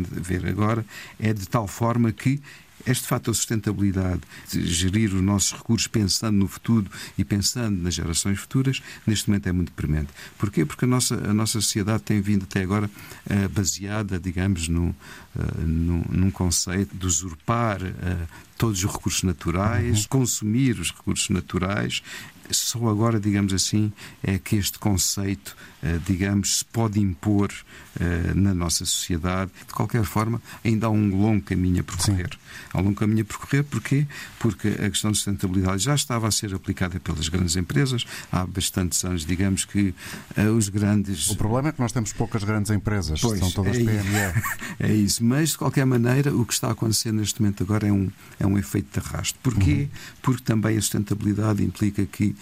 agora 0.47 0.85
é 1.19 1.33
de 1.33 1.47
tal 1.47 1.67
forma 1.67 2.11
que 2.11 2.39
este 2.85 3.07
fator 3.07 3.31
de 3.31 3.37
sustentabilidade, 3.37 4.21
de 4.51 4.65
gerir 4.65 5.13
os 5.13 5.21
nossos 5.21 5.53
recursos 5.53 5.87
pensando 5.87 6.37
no 6.37 6.47
futuro 6.47 6.89
e 7.17 7.23
pensando 7.23 7.81
nas 7.81 7.93
gerações 7.93 8.39
futuras, 8.39 8.81
neste 9.05 9.29
momento 9.29 9.47
é 9.47 9.51
muito 9.51 9.71
premente. 9.71 10.09
Porquê? 10.37 10.65
Porque 10.65 10.85
a 10.85 10.87
nossa, 10.87 11.15
a 11.15 11.33
nossa 11.33 11.59
sociedade 11.61 12.03
tem 12.03 12.21
vindo 12.21 12.43
até 12.43 12.61
agora 12.61 12.87
uh, 12.87 13.49
baseada, 13.49 14.19
digamos, 14.19 14.67
no, 14.67 14.89
uh, 14.89 15.61
no, 15.61 16.05
num 16.09 16.31
conceito 16.31 16.95
de 16.95 17.05
usurpar 17.05 17.81
uh, 17.81 18.27
todos 18.57 18.83
os 18.83 18.91
recursos 18.91 19.23
naturais, 19.23 20.01
uhum. 20.01 20.07
consumir 20.09 20.79
os 20.79 20.91
recursos 20.91 21.29
naturais 21.29 22.01
só 22.51 22.87
agora, 22.87 23.19
digamos 23.19 23.53
assim, 23.53 23.91
é 24.23 24.37
que 24.37 24.55
este 24.55 24.79
conceito, 24.79 25.55
eh, 25.81 25.99
digamos, 26.05 26.59
se 26.59 26.65
pode 26.65 26.99
impor 26.99 27.51
eh, 27.99 28.33
na 28.35 28.53
nossa 28.53 28.85
sociedade. 28.85 29.51
De 29.67 29.73
qualquer 29.73 30.03
forma, 30.03 30.41
ainda 30.63 30.87
há 30.87 30.89
um 30.89 31.15
longo 31.15 31.41
caminho 31.41 31.79
a 31.79 31.83
percorrer. 31.83 32.29
Sim. 32.33 32.39
Há 32.73 32.79
um 32.79 32.83
longo 32.83 32.95
caminho 32.95 33.21
a 33.21 33.25
percorrer, 33.25 33.63
porquê? 33.63 34.05
Porque 34.37 34.67
a 34.67 34.89
questão 34.89 35.11
de 35.11 35.17
sustentabilidade 35.17 35.83
já 35.83 35.95
estava 35.95 36.27
a 36.27 36.31
ser 36.31 36.53
aplicada 36.53 36.99
pelas 36.99 37.29
grandes 37.29 37.55
empresas 37.55 38.05
há 38.31 38.45
bastantes 38.45 39.03
anos, 39.05 39.25
digamos 39.25 39.63
que 39.63 39.93
eh, 40.35 40.49
os 40.49 40.67
grandes... 40.67 41.29
O 41.29 41.37
problema 41.37 41.69
é 41.69 41.71
que 41.71 41.79
nós 41.79 41.93
temos 41.93 42.11
poucas 42.11 42.43
grandes 42.43 42.69
empresas, 42.69 43.21
pois, 43.21 43.39
são 43.39 43.49
todas 43.51 43.77
é, 43.77 43.79
PME. 43.79 44.43
É 44.77 44.93
isso, 44.93 45.23
mas 45.23 45.51
de 45.51 45.57
qualquer 45.57 45.85
maneira, 45.85 46.35
o 46.35 46.45
que 46.45 46.53
está 46.53 46.67
a 46.67 46.71
acontecer 46.71 47.13
neste 47.13 47.41
momento 47.41 47.63
agora 47.63 47.87
é 47.87 47.91
um, 47.91 48.11
é 48.37 48.45
um 48.45 48.57
efeito 48.57 48.99
de 48.99 49.07
arrasto. 49.07 49.39
Porquê? 49.41 49.71
Uhum. 49.71 49.89
Porque 50.21 50.43
também 50.43 50.77
a 50.77 50.81
sustentabilidade 50.81 51.63
implica 51.63 52.05
que 52.05 52.34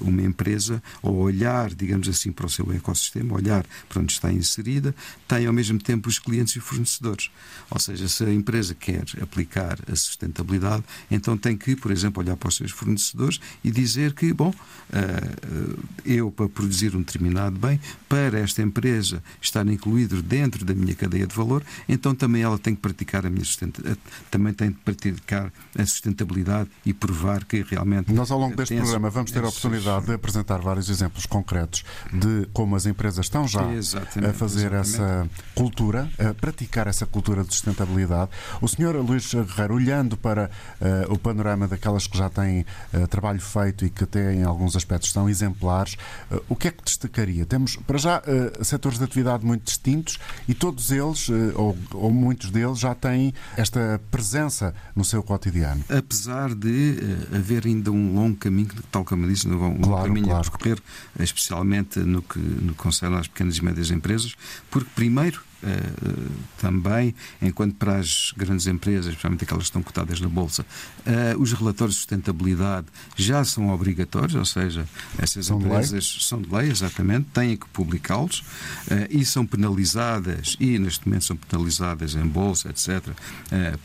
uma 0.00 0.22
empresa, 0.22 0.82
ao 1.02 1.14
olhar, 1.14 1.74
digamos 1.74 2.08
assim, 2.08 2.32
para 2.32 2.46
o 2.46 2.50
seu 2.50 2.70
ecossistema, 2.72 3.34
olhar 3.34 3.66
para 3.88 4.00
onde 4.00 4.12
está 4.12 4.32
inserida, 4.32 4.94
tem 5.26 5.46
ao 5.46 5.52
mesmo 5.52 5.78
tempo 5.78 6.08
os 6.08 6.18
clientes 6.18 6.54
e 6.54 6.58
os 6.58 6.64
fornecedores. 6.64 7.30
Ou 7.70 7.78
seja, 7.78 8.08
se 8.08 8.24
a 8.24 8.32
empresa 8.32 8.74
quer 8.74 9.04
aplicar 9.20 9.78
a 9.90 9.96
sustentabilidade, 9.96 10.84
então 11.10 11.36
tem 11.36 11.56
que, 11.56 11.74
por 11.76 11.90
exemplo, 11.90 12.22
olhar 12.22 12.36
para 12.36 12.48
os 12.48 12.56
seus 12.56 12.70
fornecedores 12.70 13.40
e 13.62 13.70
dizer 13.70 14.12
que, 14.14 14.32
bom, 14.32 14.50
uh, 14.50 15.84
eu 16.04 16.30
para 16.30 16.48
produzir 16.48 16.94
um 16.94 17.00
determinado 17.00 17.58
bem, 17.58 17.80
para 18.08 18.38
esta 18.38 18.62
empresa 18.62 19.22
estar 19.40 19.66
incluído 19.66 20.22
dentro 20.22 20.64
da 20.64 20.74
minha 20.74 20.94
cadeia 20.94 21.26
de 21.26 21.34
valor, 21.34 21.62
então 21.88 22.14
também 22.14 22.42
ela 22.42 22.58
tem 22.58 22.74
que 22.74 22.80
praticar 22.80 23.26
a 23.26 23.30
minha 23.30 23.44
sustentabilidade, 23.44 24.00
também 24.30 24.52
tem 24.52 24.72
que 24.72 24.78
praticar 24.80 25.52
a 25.76 25.86
sustentabilidade 25.86 26.70
e 26.84 26.92
provar 26.92 27.44
que 27.44 27.62
realmente. 27.62 28.12
Nós, 28.12 28.30
ao 28.30 28.38
longo 28.38 28.56
deste 28.56 28.76
programa, 28.76 29.10
vamos 29.10 29.25
ter 29.32 29.44
a 29.44 29.48
oportunidade 29.48 30.06
de 30.06 30.12
apresentar 30.12 30.58
vários 30.58 30.88
exemplos 30.88 31.26
concretos 31.26 31.84
de 32.12 32.48
como 32.52 32.76
as 32.76 32.86
empresas 32.86 33.26
estão 33.26 33.46
já 33.46 33.72
exatamente, 33.72 34.30
a 34.30 34.32
fazer 34.32 34.72
exatamente. 34.72 34.94
essa 34.94 35.30
cultura, 35.54 36.08
a 36.18 36.34
praticar 36.34 36.86
essa 36.86 37.06
cultura 37.06 37.42
de 37.42 37.52
sustentabilidade. 37.54 38.30
O 38.60 38.68
senhor 38.68 38.96
Luís 38.96 39.32
Guerreiro, 39.32 39.74
olhando 39.74 40.16
para 40.16 40.50
uh, 40.80 41.12
o 41.12 41.18
panorama 41.18 41.66
daquelas 41.66 42.06
que 42.06 42.16
já 42.16 42.28
têm 42.28 42.64
uh, 42.92 43.06
trabalho 43.08 43.40
feito 43.40 43.84
e 43.84 43.90
que 43.90 44.06
têm, 44.06 44.40
em 44.40 44.42
alguns 44.44 44.76
aspectos, 44.76 45.12
são 45.12 45.28
exemplares, 45.28 45.96
uh, 46.30 46.42
o 46.48 46.56
que 46.56 46.68
é 46.68 46.70
que 46.70 46.82
destacaria? 46.84 47.46
Temos, 47.46 47.76
para 47.76 47.98
já, 47.98 48.22
setores 48.62 48.98
de 48.98 49.04
atividade 49.04 49.44
muito 49.44 49.64
distintos 49.64 50.18
e 50.48 50.54
todos 50.54 50.90
eles, 50.90 51.28
ou, 51.54 51.76
ou 51.92 52.10
muitos 52.10 52.50
deles, 52.50 52.78
já 52.78 52.94
têm 52.94 53.32
esta 53.56 54.00
presença 54.10 54.74
no 54.94 55.04
seu 55.04 55.22
cotidiano. 55.22 55.84
Apesar 55.88 56.54
de 56.54 56.96
haver 57.34 57.66
ainda 57.66 57.90
um 57.90 58.14
longo 58.14 58.36
caminho, 58.36 58.68
tal 58.90 59.04
como 59.04 59.15
disse, 59.28 59.48
um 59.48 59.80
claro, 59.80 60.06
caminho 60.06 60.26
claro. 60.26 60.40
a 60.40 60.50
percorrer, 60.50 60.78
especialmente 61.18 62.00
no 62.00 62.22
que, 62.22 62.38
no 62.38 62.72
que 62.72 62.78
concerne 62.78 63.16
às 63.16 63.28
pequenas 63.28 63.56
e 63.56 63.64
médias 63.64 63.90
empresas, 63.90 64.34
porque 64.70 64.88
primeiro 64.94 65.40
Uh, 65.66 66.30
também, 66.60 67.12
enquanto 67.42 67.74
para 67.74 67.96
as 67.96 68.32
grandes 68.36 68.68
empresas, 68.68 69.06
especialmente 69.06 69.42
aquelas 69.42 69.64
que 69.64 69.68
estão 69.70 69.82
cotadas 69.82 70.20
na 70.20 70.28
Bolsa, 70.28 70.62
uh, 70.62 71.40
os 71.40 71.52
relatórios 71.52 71.96
de 71.96 72.00
sustentabilidade 72.02 72.86
já 73.16 73.44
são 73.44 73.70
obrigatórios, 73.70 74.36
ou 74.36 74.44
seja, 74.44 74.86
essas 75.18 75.46
são 75.46 75.58
empresas 75.58 76.04
de 76.04 76.24
são 76.24 76.40
de 76.40 76.54
lei, 76.54 76.70
exatamente, 76.70 77.26
têm 77.34 77.56
que 77.56 77.66
publicá-los 77.68 78.40
uh, 78.40 79.06
e 79.10 79.24
são 79.24 79.44
penalizadas, 79.44 80.56
e 80.60 80.78
neste 80.78 81.08
momento 81.08 81.24
são 81.24 81.36
penalizadas 81.36 82.14
em 82.14 82.26
Bolsa, 82.26 82.68
etc., 82.68 83.02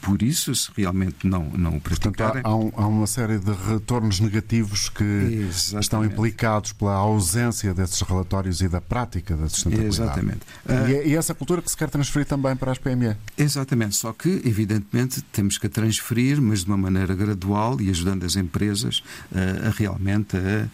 por 0.02 0.22
isso, 0.22 0.54
se 0.54 0.70
realmente 0.76 1.26
não, 1.26 1.46
não 1.46 1.78
o 1.78 1.82
praticarem. 1.82 2.44
Portanto, 2.44 2.46
há, 2.46 2.56
um, 2.56 2.72
há 2.76 2.88
uma 2.88 3.08
série 3.08 3.40
de 3.40 3.52
retornos 3.52 4.20
negativos 4.20 4.90
que 4.90 5.04
exatamente. 5.04 5.84
estão 5.84 6.06
implicados 6.06 6.74
pela 6.74 6.94
ausência 6.94 7.74
desses 7.74 8.02
relatórios 8.02 8.62
e 8.62 8.68
da 8.68 8.82
prática 8.82 9.36
da 9.36 9.48
sustentabilidade. 9.50 10.02
Exatamente. 10.02 10.42
E, 10.68 11.10
e 11.10 11.16
essa 11.16 11.34
cultura 11.34 11.62
que 11.62 11.71
se 11.72 11.78
quer 11.78 11.90
transferir 11.90 12.28
também 12.28 12.56
para 12.56 12.72
as 12.72 12.78
PME. 12.78 13.16
Exatamente, 13.38 13.96
só 13.96 14.12
que, 14.12 14.42
evidentemente, 14.46 15.22
temos 15.32 15.58
que 15.58 15.68
a 15.68 15.70
transferir, 15.70 16.42
mas 16.42 16.64
de 16.64 16.68
uma 16.68 16.78
maneira 16.78 17.16
gradual 17.16 17.80
e 17.80 17.90
ajudando 17.90 18.26
as 18.26 18.36
empresas 18.36 19.02
uh, 19.32 19.68
a 19.68 19.70
realmente 19.70 20.36
a, 20.36 20.68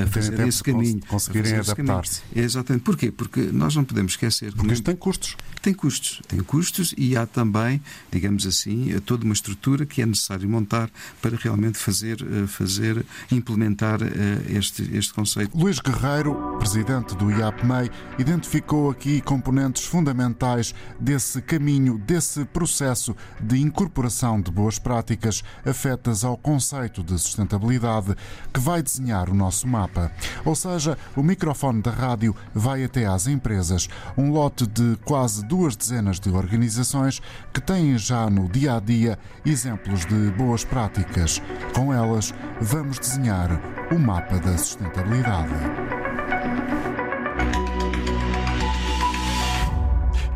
a, 0.00 0.04
a 0.04 0.06
fazer 0.06 0.38
esse 0.46 0.62
caminho. 0.62 1.00
Conseguirem 1.08 1.56
adaptar-se. 1.56 2.22
Exatamente. 2.34 2.82
Porquê? 2.84 3.10
Porque 3.10 3.40
nós 3.52 3.74
não 3.74 3.84
podemos 3.84 4.12
esquecer. 4.12 4.52
Porque 4.54 4.72
isto 4.72 4.84
tem 4.84 4.94
custos. 4.94 5.36
Tem 5.60 5.74
custos. 5.74 6.22
Tem 6.28 6.40
custos 6.40 6.94
e 6.96 7.16
há 7.16 7.26
também, 7.26 7.82
digamos 8.10 8.46
assim, 8.46 8.98
toda 9.04 9.24
uma 9.24 9.34
estrutura 9.34 9.84
que 9.84 10.00
é 10.00 10.06
necessário 10.06 10.48
montar 10.48 10.90
para 11.20 11.36
realmente 11.36 11.76
fazer, 11.76 12.22
eh, 12.22 12.46
fazer 12.46 13.04
implementar 13.32 14.00
eh, 14.02 14.56
este, 14.56 14.88
este 14.96 15.12
conceito. 15.12 15.56
Luís 15.56 15.80
Guerreiro, 15.80 16.34
presidente 16.58 17.16
do 17.16 17.30
IAPMEI, 17.30 17.90
identificou 18.18 18.90
aqui 18.90 19.20
componentes 19.20 19.84
fundamentais 19.84 20.09
fundamentais 20.10 20.74
desse 20.98 21.40
caminho, 21.40 21.96
desse 21.98 22.44
processo 22.44 23.14
de 23.40 23.60
incorporação 23.60 24.40
de 24.40 24.50
boas 24.50 24.78
práticas 24.78 25.42
afetas 25.64 26.24
ao 26.24 26.36
conceito 26.36 27.02
de 27.02 27.16
sustentabilidade 27.18 28.16
que 28.52 28.58
vai 28.58 28.82
desenhar 28.82 29.30
o 29.30 29.34
nosso 29.34 29.68
mapa. 29.68 30.10
Ou 30.44 30.54
seja, 30.56 30.98
o 31.14 31.22
microfone 31.22 31.80
da 31.80 31.92
rádio 31.92 32.34
vai 32.52 32.82
até 32.82 33.06
às 33.06 33.26
empresas, 33.28 33.88
um 34.16 34.32
lote 34.32 34.66
de 34.66 34.96
quase 35.04 35.46
duas 35.46 35.76
dezenas 35.76 36.18
de 36.18 36.30
organizações 36.30 37.22
que 37.52 37.60
têm 37.60 37.96
já 37.96 38.28
no 38.28 38.48
dia 38.48 38.76
a 38.76 38.80
dia 38.80 39.18
exemplos 39.46 40.04
de 40.06 40.30
boas 40.32 40.64
práticas. 40.64 41.40
Com 41.74 41.94
elas, 41.94 42.34
vamos 42.60 42.98
desenhar 42.98 43.48
o 43.92 43.98
mapa 43.98 44.38
da 44.38 44.58
sustentabilidade. 44.58 46.09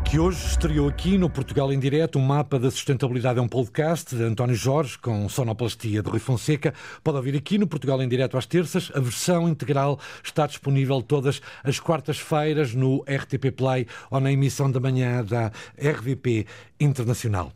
Que 0.09 0.19
hoje 0.19 0.45
estreou 0.47 0.87
aqui 0.87 1.17
no 1.17 1.29
Portugal 1.29 1.71
em 1.73 1.79
Direto. 1.79 2.17
O 2.17 2.21
mapa 2.21 2.59
da 2.59 2.69
sustentabilidade 2.69 3.39
é 3.39 3.41
um 3.41 3.47
podcast 3.47 4.15
de 4.15 4.23
António 4.23 4.55
Jorge, 4.55 4.97
com 4.97 5.27
sonoplastia 5.27 6.01
de 6.01 6.09
Rui 6.09 6.19
Fonseca. 6.19 6.73
Pode 7.03 7.17
ouvir 7.17 7.35
aqui 7.35 7.57
no 7.57 7.67
Portugal 7.67 8.01
em 8.01 8.07
Direto 8.07 8.37
às 8.37 8.45
terças. 8.45 8.91
A 8.93 8.99
versão 8.99 9.49
integral 9.49 9.99
está 10.23 10.45
disponível 10.45 11.01
todas 11.01 11.41
as 11.63 11.79
quartas-feiras 11.79 12.73
no 12.73 13.03
RTP 13.03 13.51
Play 13.55 13.87
ou 14.09 14.19
na 14.19 14.31
emissão 14.31 14.71
da 14.71 14.79
manhã 14.79 15.23
da 15.23 15.51
RVP 15.77 16.45
Internacional. 16.79 17.51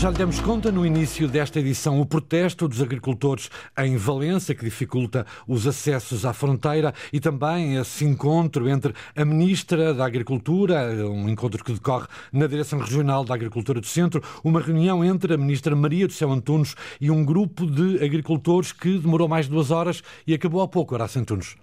Já 0.00 0.08
lhe 0.08 0.16
demos 0.16 0.40
conta 0.40 0.72
no 0.72 0.86
início 0.86 1.28
desta 1.28 1.60
edição 1.60 2.00
o 2.00 2.06
protesto 2.06 2.66
dos 2.66 2.80
agricultores 2.80 3.50
em 3.76 3.98
Valença, 3.98 4.54
que 4.54 4.64
dificulta 4.64 5.26
os 5.46 5.66
acessos 5.66 6.24
à 6.24 6.32
fronteira, 6.32 6.94
e 7.12 7.20
também 7.20 7.76
esse 7.76 8.06
encontro 8.06 8.66
entre 8.66 8.94
a 9.14 9.26
Ministra 9.26 9.92
da 9.92 10.06
Agricultura, 10.06 11.06
um 11.06 11.28
encontro 11.28 11.62
que 11.62 11.74
decorre 11.74 12.06
na 12.32 12.46
Direção 12.46 12.78
Regional 12.78 13.26
da 13.26 13.34
Agricultura 13.34 13.78
do 13.78 13.86
Centro, 13.86 14.22
uma 14.42 14.62
reunião 14.62 15.04
entre 15.04 15.34
a 15.34 15.36
Ministra 15.36 15.76
Maria 15.76 16.06
do 16.06 16.14
Céu 16.14 16.32
Antunes 16.32 16.74
e 16.98 17.10
um 17.10 17.22
grupo 17.22 17.66
de 17.66 18.02
agricultores 18.02 18.72
que 18.72 18.96
demorou 18.96 19.28
mais 19.28 19.44
de 19.44 19.52
duas 19.52 19.70
horas 19.70 20.02
e 20.26 20.32
acabou 20.32 20.62
há 20.62 20.66
pouco, 20.66 20.94
Horácio 20.94 21.20
Antunes. 21.20 21.56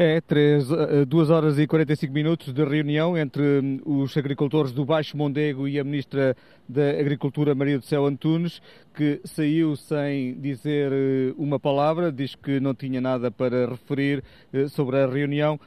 É, 0.00 0.20
três, 0.20 0.70
eh, 0.70 1.04
duas 1.04 1.28
horas 1.28 1.58
e 1.58 1.66
45 1.66 2.14
minutos 2.14 2.52
de 2.52 2.64
reunião 2.64 3.18
entre 3.18 3.42
hum, 3.42 3.80
os 3.84 4.16
agricultores 4.16 4.70
do 4.70 4.84
Baixo 4.84 5.16
Mondego 5.16 5.66
e 5.66 5.76
a 5.76 5.82
Ministra 5.82 6.36
da 6.68 6.90
Agricultura, 6.90 7.52
Maria 7.52 7.80
do 7.80 7.84
Céu 7.84 8.06
Antunes, 8.06 8.62
que 8.94 9.20
saiu 9.24 9.74
sem 9.74 10.40
dizer 10.40 10.92
eh, 10.92 11.34
uma 11.36 11.58
palavra, 11.58 12.12
diz 12.12 12.36
que 12.36 12.60
não 12.60 12.76
tinha 12.76 13.00
nada 13.00 13.28
para 13.28 13.70
referir 13.70 14.22
eh, 14.52 14.68
sobre 14.68 14.98
a 14.98 15.06
reunião 15.08 15.58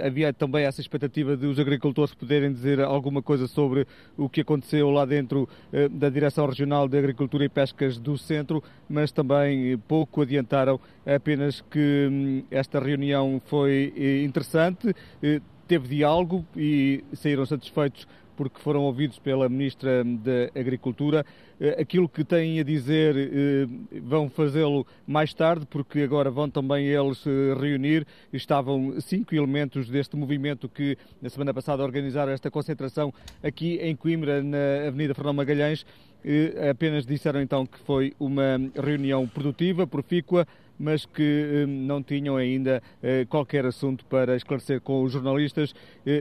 havia 0.00 0.32
também 0.32 0.64
essa 0.64 0.80
expectativa 0.80 1.36
de 1.36 1.46
os 1.46 1.58
agricultores 1.58 2.14
poderem 2.14 2.52
dizer 2.52 2.80
alguma 2.80 3.22
coisa 3.22 3.46
sobre 3.46 3.86
o 4.16 4.28
que 4.28 4.40
aconteceu 4.40 4.90
lá 4.90 5.04
dentro 5.04 5.48
eh, 5.72 5.88
da 5.88 6.08
Direção 6.08 6.46
Regional 6.46 6.88
de 6.88 6.98
Agricultura 6.98 7.44
e 7.44 7.48
Pescas 7.48 7.98
do 7.98 8.16
Centro, 8.16 8.62
mas 8.88 9.12
também 9.12 9.76
pouco 9.86 10.22
adiantaram, 10.22 10.80
apenas 11.04 11.60
que 11.60 12.08
hum, 12.10 12.44
esta 12.50 12.80
reunião 12.80 13.40
foi 13.46 13.92
eh, 13.96 14.22
interessante, 14.24 14.94
eh, 15.22 15.40
teve 15.68 15.88
diálogo 15.88 16.44
e 16.56 17.04
saíram 17.14 17.46
satisfeitos 17.46 18.06
porque 18.36 18.60
foram 18.60 18.82
ouvidos 18.82 19.18
pela 19.18 19.48
Ministra 19.48 20.04
da 20.04 20.58
Agricultura. 20.58 21.24
Eh, 21.60 21.80
aquilo 21.80 22.08
que 22.08 22.24
têm 22.24 22.60
a 22.60 22.62
dizer 22.62 23.14
eh, 23.16 24.00
vão 24.00 24.28
fazê-lo 24.28 24.86
mais 25.06 25.32
tarde, 25.32 25.66
porque 25.66 26.00
agora 26.00 26.30
vão 26.30 26.48
também 26.48 26.86
eles 26.86 27.24
reunir. 27.60 28.06
Estavam 28.32 29.00
cinco 29.00 29.34
elementos 29.34 29.88
deste 29.88 30.16
movimento 30.16 30.68
que 30.68 30.96
na 31.20 31.28
semana 31.28 31.52
passada 31.52 31.82
organizaram 31.82 32.32
esta 32.32 32.50
concentração 32.50 33.12
aqui 33.42 33.76
em 33.76 33.94
Coimbra, 33.94 34.42
na 34.42 34.88
Avenida 34.88 35.14
Fernão 35.14 35.32
Magalhães. 35.32 35.84
Apenas 36.70 37.04
disseram 37.04 37.42
então 37.42 37.66
que 37.66 37.78
foi 37.80 38.14
uma 38.18 38.56
reunião 38.80 39.26
produtiva, 39.26 39.88
profícua, 39.88 40.46
mas 40.78 41.04
que 41.06 41.64
não 41.68 42.02
tinham 42.02 42.36
ainda 42.36 42.82
qualquer 43.28 43.64
assunto 43.66 44.04
para 44.06 44.36
esclarecer 44.36 44.80
com 44.80 45.02
os 45.02 45.12
jornalistas, 45.12 45.74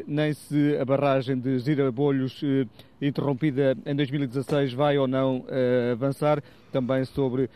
nem 0.08 0.34
se 0.34 0.78
a 0.78 0.86
barragem 0.86 1.40
de 1.40 1.58
Zirabolhos 1.60 2.42
interrompida 3.02 3.76
em 3.86 3.96
2016 3.96 4.74
vai 4.74 4.98
ou 4.98 5.08
não 5.08 5.44
avançar, 5.92 6.44
também 6.72 7.04
sobre 7.04 7.50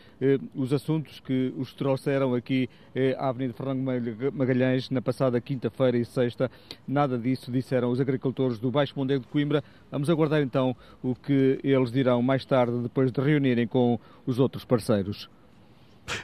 os 0.54 0.72
assuntos 0.72 1.20
que 1.20 1.54
os 1.56 1.72
trouxeram 1.72 2.34
aqui 2.34 2.68
à 3.16 3.28
Avenida 3.28 3.54
Fernando 3.54 3.80
Magalhães 4.32 4.90
na 4.90 5.00
passada 5.00 5.40
quinta-feira 5.40 5.96
e 5.96 6.04
sexta. 6.04 6.50
Nada 6.86 7.16
disso 7.16 7.50
disseram 7.50 7.90
os 7.90 8.00
agricultores 8.00 8.58
do 8.58 8.70
Baixo 8.70 8.94
Mondego 8.96 9.22
de 9.22 9.28
Coimbra. 9.28 9.62
Vamos 9.90 10.10
aguardar 10.10 10.42
então 10.42 10.76
o 11.02 11.14
que 11.14 11.58
eles 11.62 11.90
dirão 11.92 12.20
mais 12.20 12.44
tarde, 12.44 12.78
depois 12.82 13.10
de 13.10 13.20
reunirem 13.20 13.66
com 13.66 13.98
os 14.26 14.38
outros 14.38 14.64
parceiros. 14.64 15.30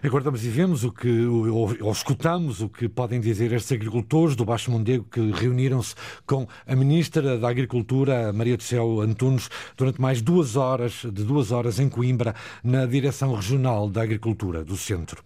Aguardamos 0.03 0.45
e 0.45 0.49
vemos 0.49 0.85
o 0.85 0.93
que, 0.93 1.27
ou, 1.27 1.77
ou, 1.81 1.93
escutamos 1.93 2.61
o 2.61 2.69
que 2.69 2.89
podem 2.89 3.21
dizer 3.21 3.53
estes 3.53 3.73
agricultores 3.73 4.37
do 4.37 4.45
Baixo 4.45 4.71
Mondego 4.71 5.05
que 5.11 5.21
reuniram-se 5.31 5.95
com 6.27 6.47
a 6.67 6.75
Ministra 6.75 7.39
da 7.39 7.49
Agricultura, 7.49 8.33
Maria 8.33 8.57
do 8.57 8.63
Céu 8.63 9.01
Antunes, 9.01 9.49
durante 9.77 10.01
mais 10.01 10.23
duas 10.23 10.57
horas, 10.57 11.03
de 11.05 11.25
duas 11.25 11.51
horas 11.51 11.79
em 11.79 11.89
Coimbra, 11.89 12.35
na 12.63 12.87
Direção 12.87 13.35
Regional 13.35 13.89
da 13.89 14.03
Agricultura 14.03 14.65
do 14.65 14.77
Centro. 14.77 15.23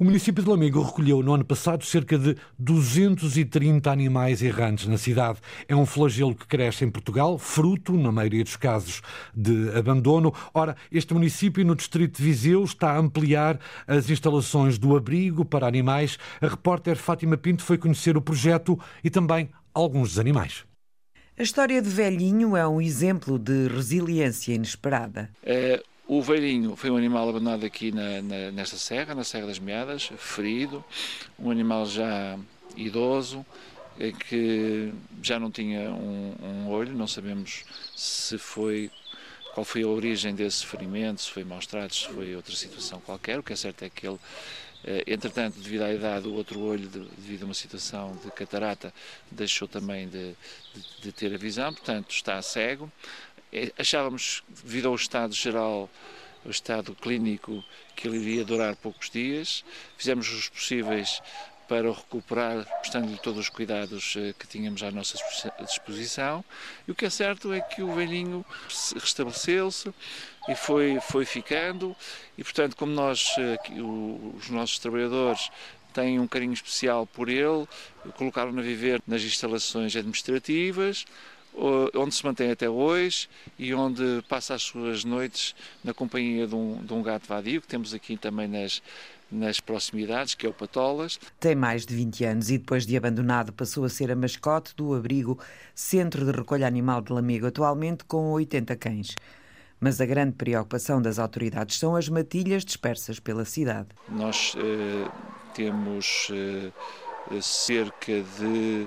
O 0.00 0.04
município 0.04 0.42
de 0.42 0.48
Lamego 0.48 0.82
recolheu 0.82 1.22
no 1.22 1.34
ano 1.34 1.44
passado 1.44 1.84
cerca 1.84 2.16
de 2.16 2.34
230 2.58 3.90
animais 3.90 4.40
errantes 4.40 4.86
na 4.86 4.96
cidade. 4.96 5.40
É 5.68 5.76
um 5.76 5.84
flagelo 5.84 6.34
que 6.34 6.46
cresce 6.46 6.86
em 6.86 6.90
Portugal, 6.90 7.38
fruto, 7.38 7.92
na 7.92 8.10
maioria 8.10 8.42
dos 8.42 8.56
casos, 8.56 9.02
de 9.36 9.68
abandono. 9.76 10.32
Ora, 10.54 10.74
este 10.90 11.12
município 11.12 11.66
no 11.66 11.76
distrito 11.76 12.16
de 12.16 12.22
Viseu 12.22 12.64
está 12.64 12.92
a 12.92 12.98
ampliar 12.98 13.60
as 13.86 14.08
instalações 14.08 14.78
do 14.78 14.96
abrigo 14.96 15.44
para 15.44 15.68
animais. 15.68 16.16
A 16.40 16.48
repórter 16.48 16.96
Fátima 16.96 17.36
Pinto 17.36 17.62
foi 17.62 17.76
conhecer 17.76 18.16
o 18.16 18.22
projeto 18.22 18.80
e 19.04 19.10
também 19.10 19.50
alguns 19.74 20.08
dos 20.08 20.18
animais. 20.18 20.64
A 21.38 21.42
história 21.42 21.80
de 21.80 21.90
Velhinho 21.90 22.56
é 22.56 22.66
um 22.66 22.80
exemplo 22.80 23.38
de 23.38 23.68
resiliência 23.68 24.54
inesperada. 24.54 25.30
É, 25.42 25.82
o 26.12 26.20
velhinho 26.20 26.74
foi 26.74 26.90
um 26.90 26.96
animal 26.96 27.28
abandonado 27.28 27.64
aqui 27.64 27.92
na, 27.92 28.20
na, 28.20 28.50
nesta 28.50 28.76
serra, 28.76 29.14
na 29.14 29.22
Serra 29.22 29.46
das 29.46 29.60
Meadas, 29.60 30.10
ferido, 30.18 30.84
um 31.38 31.52
animal 31.52 31.86
já 31.86 32.36
idoso, 32.76 33.46
eh, 33.96 34.10
que 34.10 34.92
já 35.22 35.38
não 35.38 35.52
tinha 35.52 35.88
um, 35.92 36.34
um 36.42 36.68
olho, 36.68 36.92
não 36.92 37.06
sabemos 37.06 37.62
se 37.94 38.36
foi 38.38 38.90
qual 39.54 39.64
foi 39.64 39.84
a 39.84 39.86
origem 39.86 40.34
desse 40.34 40.66
ferimento, 40.66 41.22
se 41.22 41.30
foi 41.30 41.44
maus 41.44 41.64
tratos, 41.64 42.00
se 42.00 42.08
foi 42.08 42.34
outra 42.34 42.56
situação 42.56 43.00
qualquer. 43.00 43.38
O 43.38 43.42
que 43.44 43.52
é 43.52 43.56
certo 43.56 43.84
é 43.84 43.88
que 43.88 44.04
ele, 44.04 44.18
eh, 44.84 45.04
entretanto, 45.06 45.60
devido 45.60 45.82
à 45.82 45.94
idade, 45.94 46.26
o 46.26 46.34
outro 46.34 46.58
olho, 46.58 46.88
devido 46.88 47.42
a 47.42 47.44
uma 47.44 47.54
situação 47.54 48.18
de 48.24 48.32
catarata, 48.32 48.92
deixou 49.30 49.68
também 49.68 50.08
de, 50.08 50.34
de, 50.74 51.02
de 51.02 51.12
ter 51.12 51.32
a 51.32 51.38
visão, 51.38 51.72
portanto, 51.72 52.10
está 52.10 52.42
cego. 52.42 52.90
É, 53.52 53.72
achávamos, 53.78 54.42
devido 54.62 54.88
ao 54.88 54.94
estado 54.94 55.34
geral, 55.34 55.90
o 56.44 56.50
estado 56.50 56.94
clínico, 56.94 57.62
que 57.94 58.08
ele 58.08 58.18
iria 58.18 58.44
durar 58.44 58.76
poucos 58.76 59.10
dias. 59.10 59.64
Fizemos 59.96 60.30
os 60.32 60.48
possíveis 60.48 61.20
para 61.68 61.88
o 61.88 61.92
recuperar, 61.92 62.66
prestando-lhe 62.80 63.16
todos 63.18 63.38
os 63.38 63.48
cuidados 63.48 64.14
eh, 64.16 64.34
que 64.36 64.44
tínhamos 64.44 64.82
à 64.82 64.90
nossa 64.90 65.16
disposição. 65.60 66.44
E 66.88 66.90
o 66.90 66.96
que 66.96 67.06
é 67.06 67.10
certo 67.10 67.52
é 67.52 67.60
que 67.60 67.80
o 67.80 67.94
velhinho 67.94 68.44
restabeleceu-se 68.96 69.94
e 70.48 70.54
foi, 70.56 70.98
foi 71.00 71.24
ficando, 71.24 71.94
e 72.36 72.42
portanto, 72.42 72.74
como 72.74 72.90
nós, 72.90 73.36
eh, 73.38 73.56
os 74.36 74.50
nossos 74.50 74.80
trabalhadores, 74.80 75.48
têm 75.92 76.18
um 76.18 76.26
carinho 76.26 76.52
especial 76.52 77.06
por 77.06 77.28
ele, 77.28 77.68
colocaram-no 78.16 78.58
a 78.58 78.64
viver 78.64 79.00
nas 79.06 79.22
instalações 79.22 79.94
administrativas, 79.94 81.04
onde 81.54 82.14
se 82.14 82.24
mantém 82.24 82.50
até 82.50 82.68
hoje 82.68 83.28
e 83.58 83.74
onde 83.74 84.22
passa 84.28 84.54
as 84.54 84.62
suas 84.62 85.04
noites 85.04 85.54
na 85.84 85.92
companhia 85.92 86.46
de 86.46 86.54
um, 86.54 86.82
de 86.82 86.92
um 86.92 87.02
gato 87.02 87.26
vadio, 87.26 87.60
que 87.60 87.68
temos 87.68 87.92
aqui 87.92 88.16
também 88.16 88.48
nas, 88.48 88.82
nas 89.30 89.60
proximidades, 89.60 90.34
que 90.34 90.46
é 90.46 90.48
o 90.48 90.52
Patolas. 90.52 91.18
Tem 91.38 91.54
mais 91.54 91.86
de 91.86 91.94
20 91.94 92.24
anos 92.24 92.50
e 92.50 92.58
depois 92.58 92.86
de 92.86 92.96
abandonado 92.96 93.52
passou 93.52 93.84
a 93.84 93.88
ser 93.88 94.10
a 94.10 94.16
mascote 94.16 94.74
do 94.74 94.94
abrigo 94.94 95.38
Centro 95.74 96.24
de 96.24 96.32
Recolha 96.32 96.66
Animal 96.66 97.00
de 97.00 97.12
Lamego, 97.12 97.46
atualmente 97.46 98.04
com 98.04 98.30
80 98.32 98.76
cães. 98.76 99.14
Mas 99.78 100.00
a 100.00 100.06
grande 100.06 100.32
preocupação 100.32 101.00
das 101.00 101.18
autoridades 101.18 101.78
são 101.78 101.96
as 101.96 102.08
matilhas 102.08 102.64
dispersas 102.64 103.18
pela 103.18 103.46
cidade. 103.46 103.88
Nós 104.10 104.54
eh, 104.58 105.10
temos 105.54 106.28
eh, 106.30 107.40
cerca 107.40 108.22
de 108.38 108.86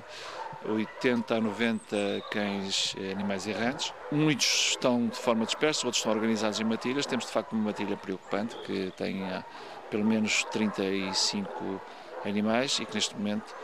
80 0.66 1.34
a 1.34 1.40
90 1.40 1.96
cães 2.30 2.94
eh, 2.98 3.12
animais 3.12 3.46
errantes. 3.46 3.92
Muitos 4.10 4.70
estão 4.70 5.06
de 5.06 5.16
forma 5.16 5.44
dispersa, 5.44 5.86
outros 5.86 6.00
estão 6.00 6.12
organizados 6.12 6.60
em 6.60 6.64
matilhas. 6.64 7.06
Temos 7.06 7.26
de 7.26 7.32
facto 7.32 7.52
uma 7.52 7.64
matilha 7.64 7.96
preocupante 7.96 8.56
que 8.64 8.92
tem 8.96 9.22
eh, 9.22 9.44
pelo 9.90 10.04
menos 10.04 10.44
35 10.44 11.80
animais 12.24 12.78
e 12.80 12.86
que 12.86 12.94
neste 12.94 13.14
momento 13.16 13.54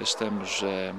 estamos, 0.00 0.62
eh, 0.62 0.92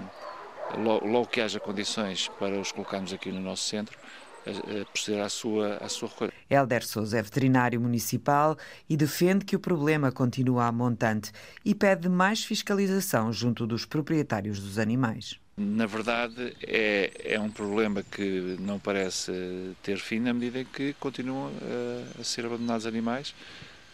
logo 0.77 1.27
que 1.27 1.41
haja 1.41 1.59
condições 1.59 2.27
para 2.39 2.59
os 2.59 2.71
colocarmos 2.71 3.13
aqui 3.13 3.31
no 3.31 3.39
nosso 3.39 3.63
centro, 3.63 3.97
a 4.45 4.85
proceder 4.91 5.21
à 5.23 5.29
sua, 5.29 5.77
à 5.77 5.87
sua 5.87 6.09
recolha. 6.09 6.33
Helder 6.49 6.83
Souza 6.85 7.19
é 7.19 7.21
veterinário 7.21 7.79
municipal 7.79 8.57
e 8.89 8.97
defende 8.97 9.45
que 9.45 9.55
o 9.55 9.59
problema 9.59 10.11
continua 10.11 10.65
a 10.65 10.71
montante 10.71 11.31
e 11.63 11.75
pede 11.75 12.09
mais 12.09 12.43
fiscalização 12.43 13.31
junto 13.31 13.67
dos 13.67 13.85
proprietários 13.85 14.59
dos 14.59 14.79
animais. 14.79 15.40
Na 15.57 15.85
verdade, 15.85 16.55
é, 16.63 17.11
é 17.35 17.39
um 17.39 17.51
problema 17.51 18.01
que 18.01 18.57
não 18.59 18.79
parece 18.79 19.31
ter 19.83 19.97
fim 19.99 20.19
na 20.19 20.33
medida 20.33 20.61
em 20.61 20.65
que 20.65 20.93
continuam 20.93 21.51
a, 22.17 22.21
a 22.21 22.23
ser 22.23 22.45
abandonados 22.45 22.85
animais. 22.85 23.35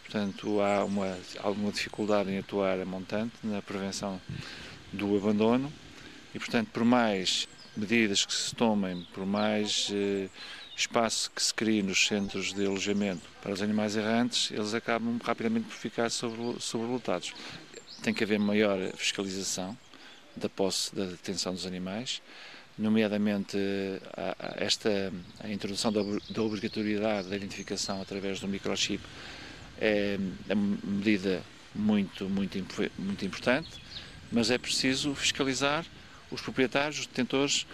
Portanto, 0.03 0.62
há 0.62 0.86
uma, 0.86 1.18
alguma 1.39 1.72
dificuldade 1.72 2.32
em 2.32 2.38
atuar 2.38 2.80
a 2.80 2.86
montante 2.86 3.34
na 3.43 3.62
prevenção 3.62 4.22
do 4.93 5.18
abandono 5.18 5.74
e, 6.34 6.39
portanto, 6.39 6.70
por 6.72 6.86
mais 6.86 7.47
medidas 7.76 8.26
que 8.26 8.34
se 8.34 8.55
tomem, 8.55 9.05
por 9.14 9.26
mais 9.26 9.89
eh, 9.91 10.30
espaço 10.78 11.30
que 11.32 11.41
se 11.41 11.53
crie 11.53 11.84
nos 11.84 12.08
centros 12.08 12.53
de 12.53 12.66
alojamento 12.66 13.28
para 13.41 13.51
os 13.51 13.62
animais 13.62 13.95
errantes, 13.95 14.51
eles 14.51 14.74
acabam 14.74 15.20
rapidamente 15.24 15.68
por 15.68 15.76
ficar 15.76 16.10
sobre, 16.10 16.60
sobrelotados. 16.62 17.34
Tem 18.01 18.14
que 18.14 18.24
haver 18.24 18.39
maior 18.39 18.80
fiscalização 18.95 19.78
da 20.38 20.50
posse 20.50 20.96
da 20.96 21.06
detenção 21.06 21.54
dos 21.54 21.66
animais, 21.66 22.22
nomeadamente 22.78 23.58
a, 24.16 24.36
a 24.40 24.64
esta 24.64 25.12
a 25.40 25.50
introdução 25.50 25.92
da, 25.92 26.02
da, 26.30 26.42
obrigatoriedade 26.42 27.28
da 27.28 27.36
identificação 27.36 28.02
através 28.02 28.40
do 28.40 28.48
microchip 28.48 29.04
é, 29.80 30.18
é 30.48 30.54
uma 30.54 30.78
medida 30.84 31.42
muito, 31.74 32.30
muito, 32.30 32.58
muito 32.98 33.26
importante, 33.26 33.70
mas 34.32 34.52
é 34.52 34.58
preciso 34.58 35.14
fiscalizar 35.16 35.86
os 36.32 36.42
proprietários, 36.42 37.00
os 37.00 37.08
detentores, 37.08 37.66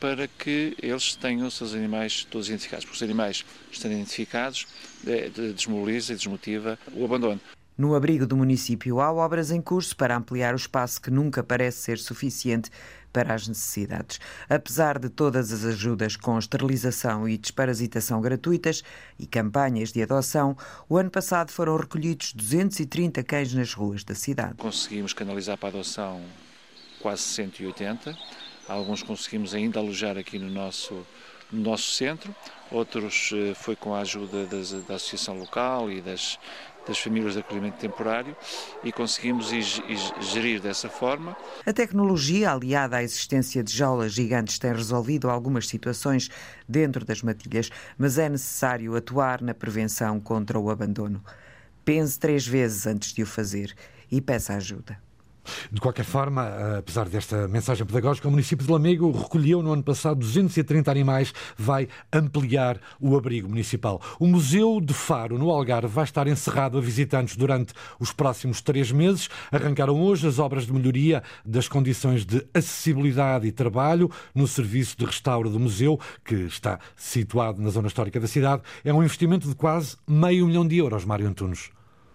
para 0.00 0.26
que 0.26 0.76
eles 0.82 1.14
tenham 1.14 1.46
os 1.46 1.54
seus 1.54 1.74
animais 1.74 2.26
todos 2.28 2.48
identificados, 2.48 2.84
porque 2.84 2.96
os 2.96 3.02
animais 3.02 3.44
estando 3.70 3.92
identificados 3.92 4.66
é, 5.06 5.28
desmobiliza 5.54 6.12
e 6.12 6.16
desmotiva 6.16 6.76
o 6.92 7.04
abandono. 7.04 7.40
No 7.76 7.94
abrigo 7.94 8.26
do 8.26 8.36
município 8.36 9.00
há 9.00 9.10
obras 9.12 9.50
em 9.50 9.60
curso 9.60 9.96
para 9.96 10.16
ampliar 10.16 10.52
o 10.52 10.56
espaço 10.56 11.00
que 11.00 11.10
nunca 11.10 11.42
parece 11.42 11.78
ser 11.78 11.98
suficiente 11.98 12.70
para 13.12 13.34
as 13.34 13.46
necessidades. 13.46 14.18
Apesar 14.48 14.98
de 14.98 15.08
todas 15.08 15.52
as 15.52 15.64
ajudas 15.64 16.16
com 16.16 16.38
esterilização 16.38 17.28
e 17.28 17.36
desparasitação 17.36 18.20
gratuitas 18.20 18.82
e 19.18 19.26
campanhas 19.26 19.92
de 19.92 20.02
adoção, 20.02 20.56
o 20.88 20.96
ano 20.96 21.10
passado 21.10 21.50
foram 21.50 21.76
recolhidos 21.76 22.32
230 22.32 23.22
cães 23.22 23.52
nas 23.54 23.72
ruas 23.72 24.04
da 24.04 24.14
cidade. 24.14 24.54
Conseguimos 24.54 25.12
canalizar 25.12 25.58
para 25.58 25.68
a 25.68 25.70
adoção 25.70 26.22
quase 27.00 27.22
180. 27.22 28.16
Alguns 28.68 29.02
conseguimos 29.02 29.54
ainda 29.54 29.80
alojar 29.80 30.16
aqui 30.16 30.38
no 30.38 30.48
nosso, 30.48 31.04
no 31.50 31.60
nosso 31.60 31.90
centro, 31.90 32.34
outros 32.70 33.30
eh, 33.34 33.54
foi 33.54 33.74
com 33.74 33.92
a 33.92 34.00
ajuda 34.00 34.46
das, 34.46 34.72
da 34.84 34.94
associação 34.94 35.36
local 35.36 35.90
e 35.90 36.00
das, 36.00 36.38
das 36.86 36.98
famílias 36.98 37.34
de 37.34 37.40
acolhimento 37.40 37.78
temporário 37.78 38.36
e 38.82 38.92
conseguimos 38.92 39.50
gerir 40.20 40.60
dessa 40.60 40.88
forma. 40.88 41.36
A 41.64 41.72
tecnologia, 41.72 42.52
aliada 42.52 42.96
à 42.96 43.02
existência 43.02 43.62
de 43.62 43.72
jaulas 43.72 44.12
gigantes, 44.12 44.58
tem 44.58 44.72
resolvido 44.72 45.30
algumas 45.30 45.68
situações 45.68 46.30
dentro 46.68 47.04
das 47.04 47.22
matilhas, 47.22 47.70
mas 47.96 48.18
é 48.18 48.28
necessário 48.28 48.96
atuar 48.96 49.40
na 49.40 49.54
prevenção 49.54 50.20
contra 50.20 50.58
o 50.58 50.70
abandono. 50.70 51.22
Pense 51.84 52.18
três 52.18 52.46
vezes 52.46 52.86
antes 52.86 53.12
de 53.12 53.22
o 53.22 53.26
fazer 53.26 53.74
e 54.10 54.20
peça 54.20 54.54
ajuda. 54.54 54.98
De 55.70 55.80
qualquer 55.80 56.04
forma, 56.04 56.78
apesar 56.78 57.08
desta 57.08 57.48
mensagem 57.48 57.86
pedagógica, 57.86 58.28
o 58.28 58.30
município 58.30 58.64
de 58.64 58.72
Lamego 58.72 59.10
recolheu 59.10 59.62
no 59.62 59.72
ano 59.72 59.82
passado 59.82 60.18
230 60.18 60.90
animais, 60.90 61.32
vai 61.56 61.88
ampliar 62.12 62.80
o 63.00 63.16
abrigo 63.16 63.48
municipal. 63.48 64.00
O 64.18 64.26
Museu 64.26 64.80
de 64.80 64.94
Faro, 64.94 65.38
no 65.38 65.50
Algarve, 65.50 65.88
vai 65.88 66.04
estar 66.04 66.26
encerrado 66.26 66.78
a 66.78 66.80
visitantes 66.80 67.36
durante 67.36 67.72
os 67.98 68.12
próximos 68.12 68.60
três 68.60 68.92
meses. 68.92 69.28
Arrancaram 69.50 70.00
hoje 70.00 70.26
as 70.26 70.38
obras 70.38 70.66
de 70.66 70.72
melhoria 70.72 71.22
das 71.44 71.68
condições 71.68 72.24
de 72.24 72.46
acessibilidade 72.54 73.46
e 73.46 73.52
trabalho 73.52 74.10
no 74.34 74.46
serviço 74.46 74.96
de 74.96 75.04
restauro 75.04 75.50
do 75.50 75.58
museu, 75.58 75.98
que 76.24 76.34
está 76.34 76.78
situado 76.96 77.60
na 77.60 77.70
zona 77.70 77.88
histórica 77.88 78.20
da 78.20 78.26
cidade. 78.26 78.62
É 78.84 78.92
um 78.92 79.02
investimento 79.02 79.48
de 79.48 79.54
quase 79.54 79.96
meio 80.06 80.46
milhão 80.46 80.66
de 80.66 80.76
euros, 80.76 81.04
Mário 81.04 81.26
Antunes. 81.26 81.70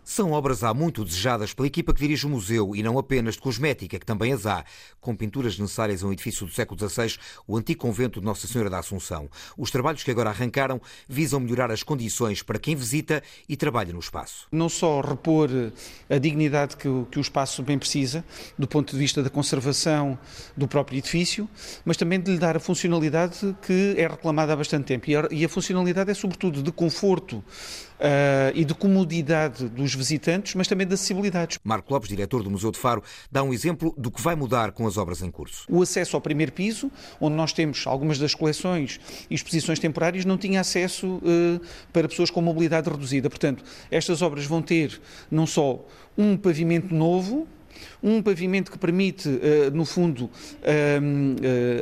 São 0.09 0.31
obras 0.31 0.63
há 0.63 0.73
muito 0.73 1.03
desejadas 1.03 1.53
pela 1.53 1.67
equipa 1.67 1.93
que 1.93 1.99
dirige 1.99 2.25
o 2.25 2.29
museu 2.29 2.73
e 2.73 2.81
não 2.81 2.97
apenas 2.97 3.35
de 3.35 3.41
cosmética, 3.41 3.99
que 3.99 4.05
também 4.05 4.31
as 4.31 4.45
há. 4.45 4.63
Com 5.01 5.13
pinturas 5.13 5.59
necessárias 5.59 6.01
a 6.01 6.07
um 6.07 6.13
edifício 6.13 6.45
do 6.45 6.53
século 6.53 6.79
XVI, 6.79 7.17
o 7.45 7.57
antigo 7.57 7.81
convento 7.81 8.21
de 8.21 8.25
Nossa 8.25 8.47
Senhora 8.47 8.69
da 8.69 8.79
Assunção. 8.79 9.29
Os 9.57 9.69
trabalhos 9.69 10.03
que 10.03 10.09
agora 10.09 10.29
arrancaram 10.29 10.79
visam 11.09 11.41
melhorar 11.41 11.71
as 11.71 11.83
condições 11.83 12.41
para 12.41 12.57
quem 12.57 12.73
visita 12.73 13.21
e 13.49 13.57
trabalha 13.57 13.91
no 13.91 13.99
espaço. 13.99 14.47
Não 14.49 14.69
só 14.69 15.01
repor 15.01 15.49
a 16.09 16.17
dignidade 16.17 16.77
que 16.77 16.87
o, 16.87 17.05
que 17.11 17.19
o 17.19 17.21
espaço 17.21 17.61
bem 17.61 17.77
precisa, 17.77 18.23
do 18.57 18.65
ponto 18.65 18.93
de 18.93 18.97
vista 18.97 19.21
da 19.21 19.29
conservação 19.29 20.17
do 20.55 20.69
próprio 20.69 20.99
edifício, 20.99 21.49
mas 21.83 21.97
também 21.97 22.17
de 22.17 22.31
lhe 22.31 22.37
dar 22.37 22.55
a 22.55 22.61
funcionalidade 22.61 23.53
que 23.61 23.95
é 23.97 24.07
reclamada 24.07 24.53
há 24.53 24.55
bastante 24.55 24.85
tempo. 24.85 25.09
E 25.09 25.17
a, 25.17 25.27
e 25.31 25.43
a 25.43 25.49
funcionalidade 25.49 26.09
é 26.09 26.13
sobretudo 26.13 26.63
de 26.63 26.71
conforto 26.71 27.43
uh, 27.99 28.51
e 28.53 28.63
de 28.63 28.73
comodidade 28.73 29.67
dos 29.69 29.93
visitantes, 29.93 30.55
mas 30.55 30.67
também 30.67 30.85
de 30.87 30.93
acessibilidades. 30.93 31.59
Marco 31.63 31.93
Lopes, 31.93 32.09
diretor 32.09 32.43
do 32.43 32.49
Museu 32.49 32.71
de 32.71 32.77
Faro, 32.77 33.03
dá 33.31 33.43
um 33.43 33.53
exemplo 33.53 33.93
do 33.97 34.11
que 34.11 34.21
vai 34.21 34.35
mudar 34.35 34.71
com 34.71 34.87
as 34.87 34.97
obras 34.97 35.21
em 35.21 35.31
curso. 35.31 35.65
O 35.69 35.81
acesso 35.81 36.15
ao 36.15 36.21
primeiro 36.21 36.51
piso, 36.51 36.91
onde 37.19 37.35
nós 37.35 37.53
temos 37.53 37.85
algumas 37.85 38.17
das 38.19 38.33
coleções 38.33 38.99
e 39.29 39.35
exposições 39.35 39.79
temporárias, 39.79 40.25
não 40.25 40.37
tinha 40.37 40.61
acesso 40.61 41.07
uh, 41.17 41.61
para 41.91 42.07
pessoas 42.07 42.29
com 42.29 42.41
mobilidade 42.41 42.89
reduzida. 42.89 43.29
Portanto, 43.29 43.63
estas 43.91 44.21
obras 44.21 44.45
vão 44.45 44.61
ter 44.61 44.99
não 45.29 45.45
só 45.45 45.85
um 46.17 46.35
pavimento 46.35 46.93
novo, 46.93 47.47
um 48.01 48.23
pavimento 48.23 48.71
que 48.71 48.77
permite, 48.77 49.29
uh, 49.29 49.71
no 49.73 49.85
fundo, 49.85 50.29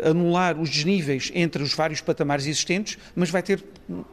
anular 0.04 0.60
os 0.60 0.70
desníveis 0.70 1.32
entre 1.34 1.64
os 1.64 1.74
vários 1.74 2.02
patamares 2.02 2.46
existentes, 2.46 2.98
mas 3.16 3.30
vai 3.30 3.42
ter 3.42 3.64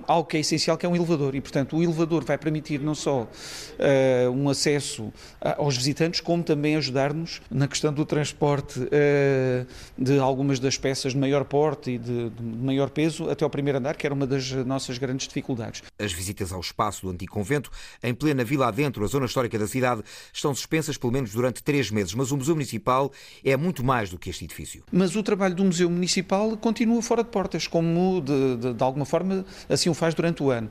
algo 0.07 0.29
que 0.29 0.37
é 0.37 0.41
essencial, 0.41 0.77
que 0.77 0.85
é 0.85 0.89
um 0.89 0.95
elevador. 0.95 1.35
E, 1.35 1.41
portanto, 1.41 1.77
o 1.77 1.83
elevador 1.83 2.25
vai 2.25 2.37
permitir 2.37 2.81
não 2.81 2.95
só 2.95 3.23
uh, 3.23 4.31
um 4.31 4.49
acesso 4.49 5.13
aos 5.41 5.77
visitantes, 5.77 6.21
como 6.21 6.43
também 6.43 6.77
ajudar-nos 6.77 7.41
na 7.51 7.67
questão 7.67 7.93
do 7.93 8.05
transporte 8.05 8.81
uh, 8.81 9.67
de 9.97 10.19
algumas 10.19 10.59
das 10.59 10.77
peças 10.77 11.13
de 11.13 11.19
maior 11.19 11.45
porte 11.45 11.93
e 11.93 11.99
de, 11.99 12.31
de, 12.31 12.43
maior 12.43 12.91
peso 12.91 13.31
até 13.31 13.45
ao 13.45 13.51
primeiro 13.51 13.79
andar, 13.79 13.97
que 13.97 14.07
era 14.07 14.15
uma 14.15 14.27
das 14.27 14.51
nossas 14.51 14.99
grandes 14.99 15.27
dificuldades. 15.27 15.83
As 15.99 16.13
visitas 16.13 16.53
ao 16.53 16.61
espaço 16.61 17.07
do 17.07 17.13
antigo 17.13 17.33
convento, 17.33 17.71
em 18.03 18.15
plena 18.15 18.45
vila 18.45 18.69
adentro, 18.69 19.05
a 19.05 19.07
zona 19.07 19.27
histórica 19.27 19.59
da 19.59 19.67
cidade, 19.67 20.03
estão 20.33 20.55
suspensas 20.55 20.97
pelo 20.97 21.13
menos 21.13 21.33
durante 21.33 21.63
três 21.63 21.91
meses, 21.91 22.15
mas 22.15 22.31
o 22.31 22.37
Museu 22.37 22.55
Municipal 22.55 23.11
é 23.45 23.57
muito 23.57 23.83
mais 23.83 24.11
do 24.11 24.19
que 24.19 24.31
este 24.31 24.45
edifício. 24.45 24.83
Mas 24.93 25.17
o 25.17 25.23
trabalho 25.23 25.55
do 25.55 25.65
Museu 25.65 25.89
Municipal 25.89 26.57
continua 26.57 27.01
fora 27.03 27.23
de 27.23 27.31
portas, 27.31 27.67
como 27.67 28.21
de, 28.21 28.57
de, 28.57 28.75
de 28.75 28.83
alguma 28.83 29.05
forma 29.05 29.45
assim 29.69 29.89
o 29.89 29.95
faz 29.95 30.15
durante 30.15 30.43
o 30.43 30.51
ano. 30.51 30.71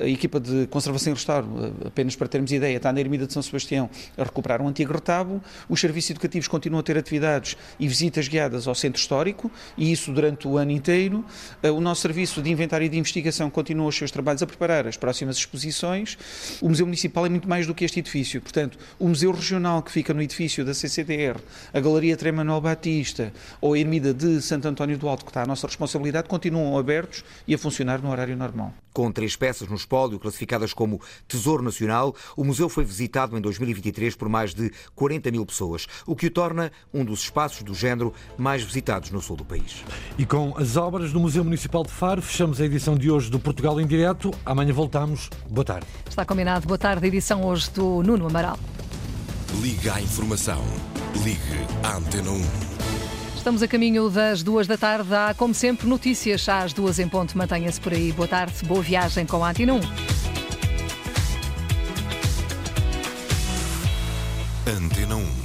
A 0.00 0.06
equipa 0.06 0.38
de 0.40 0.66
conservação 0.68 1.12
e 1.12 1.14
restauro, 1.14 1.74
apenas 1.84 2.16
para 2.16 2.28
termos 2.28 2.50
ideia, 2.52 2.76
está 2.76 2.92
na 2.92 3.00
Ermida 3.00 3.26
de 3.26 3.32
São 3.32 3.42
Sebastião 3.42 3.88
a 4.16 4.24
recuperar 4.24 4.60
um 4.60 4.68
antigo 4.68 4.92
retábulo. 4.92 5.42
Os 5.68 5.80
serviços 5.80 6.10
educativos 6.10 6.48
continuam 6.48 6.80
a 6.80 6.82
ter 6.82 6.96
atividades 6.96 7.56
e 7.78 7.86
visitas 7.86 8.28
guiadas 8.28 8.66
ao 8.66 8.74
centro 8.74 9.00
histórico, 9.00 9.50
e 9.76 9.90
isso 9.92 10.12
durante 10.12 10.46
o 10.46 10.56
ano 10.56 10.70
inteiro. 10.70 11.24
O 11.62 11.80
nosso 11.80 12.02
serviço 12.02 12.42
de 12.42 12.50
inventário 12.50 12.84
e 12.84 12.88
de 12.88 12.98
investigação 12.98 13.50
continua 13.50 13.86
os 13.86 13.96
seus 13.96 14.10
trabalhos 14.10 14.42
a 14.42 14.46
preparar 14.46 14.86
as 14.86 14.96
próximas 14.96 15.36
exposições. 15.36 16.18
O 16.60 16.68
Museu 16.68 16.86
Municipal 16.86 17.26
é 17.26 17.28
muito 17.28 17.48
mais 17.48 17.66
do 17.66 17.74
que 17.74 17.84
este 17.84 18.00
edifício. 18.00 18.40
Portanto, 18.40 18.78
o 18.98 19.08
Museu 19.08 19.32
Regional 19.32 19.82
que 19.82 19.90
fica 19.90 20.12
no 20.12 20.22
edifício 20.22 20.64
da 20.64 20.74
CCDR, 20.74 21.38
a 21.72 21.80
Galeria 21.80 22.16
Trem 22.16 22.32
Manuel 22.32 22.60
Batista 22.60 23.32
ou 23.60 23.74
a 23.74 23.78
Ermida 23.78 24.12
de 24.12 24.40
Santo 24.40 24.68
António 24.68 24.98
do 24.98 25.08
Alto, 25.08 25.24
que 25.24 25.30
está 25.30 25.42
à 25.42 25.46
nossa 25.46 25.66
responsabilidade, 25.66 26.28
continuam 26.28 26.76
abertos 26.78 27.24
e 27.46 27.54
a 27.54 27.58
funcionar 27.58 28.02
no 28.02 28.10
horário 28.10 28.29
normal. 28.36 28.72
Com 28.92 29.12
três 29.12 29.36
peças 29.36 29.68
no 29.68 29.76
espólio 29.76 30.18
classificadas 30.18 30.72
como 30.72 31.00
Tesouro 31.28 31.62
Nacional, 31.62 32.14
o 32.36 32.44
museu 32.44 32.68
foi 32.68 32.84
visitado 32.84 33.36
em 33.36 33.40
2023 33.40 34.14
por 34.16 34.28
mais 34.28 34.52
de 34.52 34.72
40 34.94 35.30
mil 35.30 35.46
pessoas, 35.46 35.86
o 36.06 36.16
que 36.16 36.26
o 36.26 36.30
torna 36.30 36.72
um 36.92 37.04
dos 37.04 37.22
espaços 37.22 37.62
do 37.62 37.74
género 37.74 38.12
mais 38.36 38.62
visitados 38.62 39.10
no 39.10 39.20
sul 39.20 39.36
do 39.36 39.44
país. 39.44 39.84
E 40.18 40.26
com 40.26 40.54
as 40.56 40.76
obras 40.76 41.12
do 41.12 41.20
Museu 41.20 41.44
Municipal 41.44 41.84
de 41.84 41.92
Faro, 41.92 42.20
fechamos 42.20 42.60
a 42.60 42.64
edição 42.64 42.96
de 42.96 43.10
hoje 43.10 43.30
do 43.30 43.38
Portugal 43.38 43.80
em 43.80 43.86
Direto. 43.86 44.30
Amanhã 44.44 44.72
voltamos. 44.72 45.30
Boa 45.48 45.64
tarde. 45.64 45.86
Está 46.08 46.24
combinado. 46.24 46.66
Boa 46.66 46.78
tarde. 46.78 47.06
Edição 47.06 47.44
hoje 47.44 47.70
do 47.70 48.02
Nuno 48.02 48.26
Amaral. 48.26 48.58
Liga 49.60 49.94
à 49.94 50.00
informação. 50.00 50.62
Ligue 51.24 51.66
à 51.82 51.96
Antena 51.96 52.30
1. 52.30 52.99
Estamos 53.40 53.62
a 53.62 53.66
caminho 53.66 54.10
das 54.10 54.42
duas 54.42 54.66
da 54.66 54.76
tarde. 54.76 55.14
Há, 55.14 55.32
como 55.32 55.54
sempre, 55.54 55.88
notícias 55.88 56.46
às 56.46 56.74
duas 56.74 56.98
em 56.98 57.08
ponto. 57.08 57.38
Mantenha-se 57.38 57.80
por 57.80 57.90
aí. 57.90 58.12
Boa 58.12 58.28
tarde, 58.28 58.52
boa 58.66 58.82
viagem 58.82 59.24
com 59.24 59.42
a 59.42 59.48
Antena 59.48 59.72
1. 59.72 59.80
Antena 64.76 65.16
1. 65.16 65.39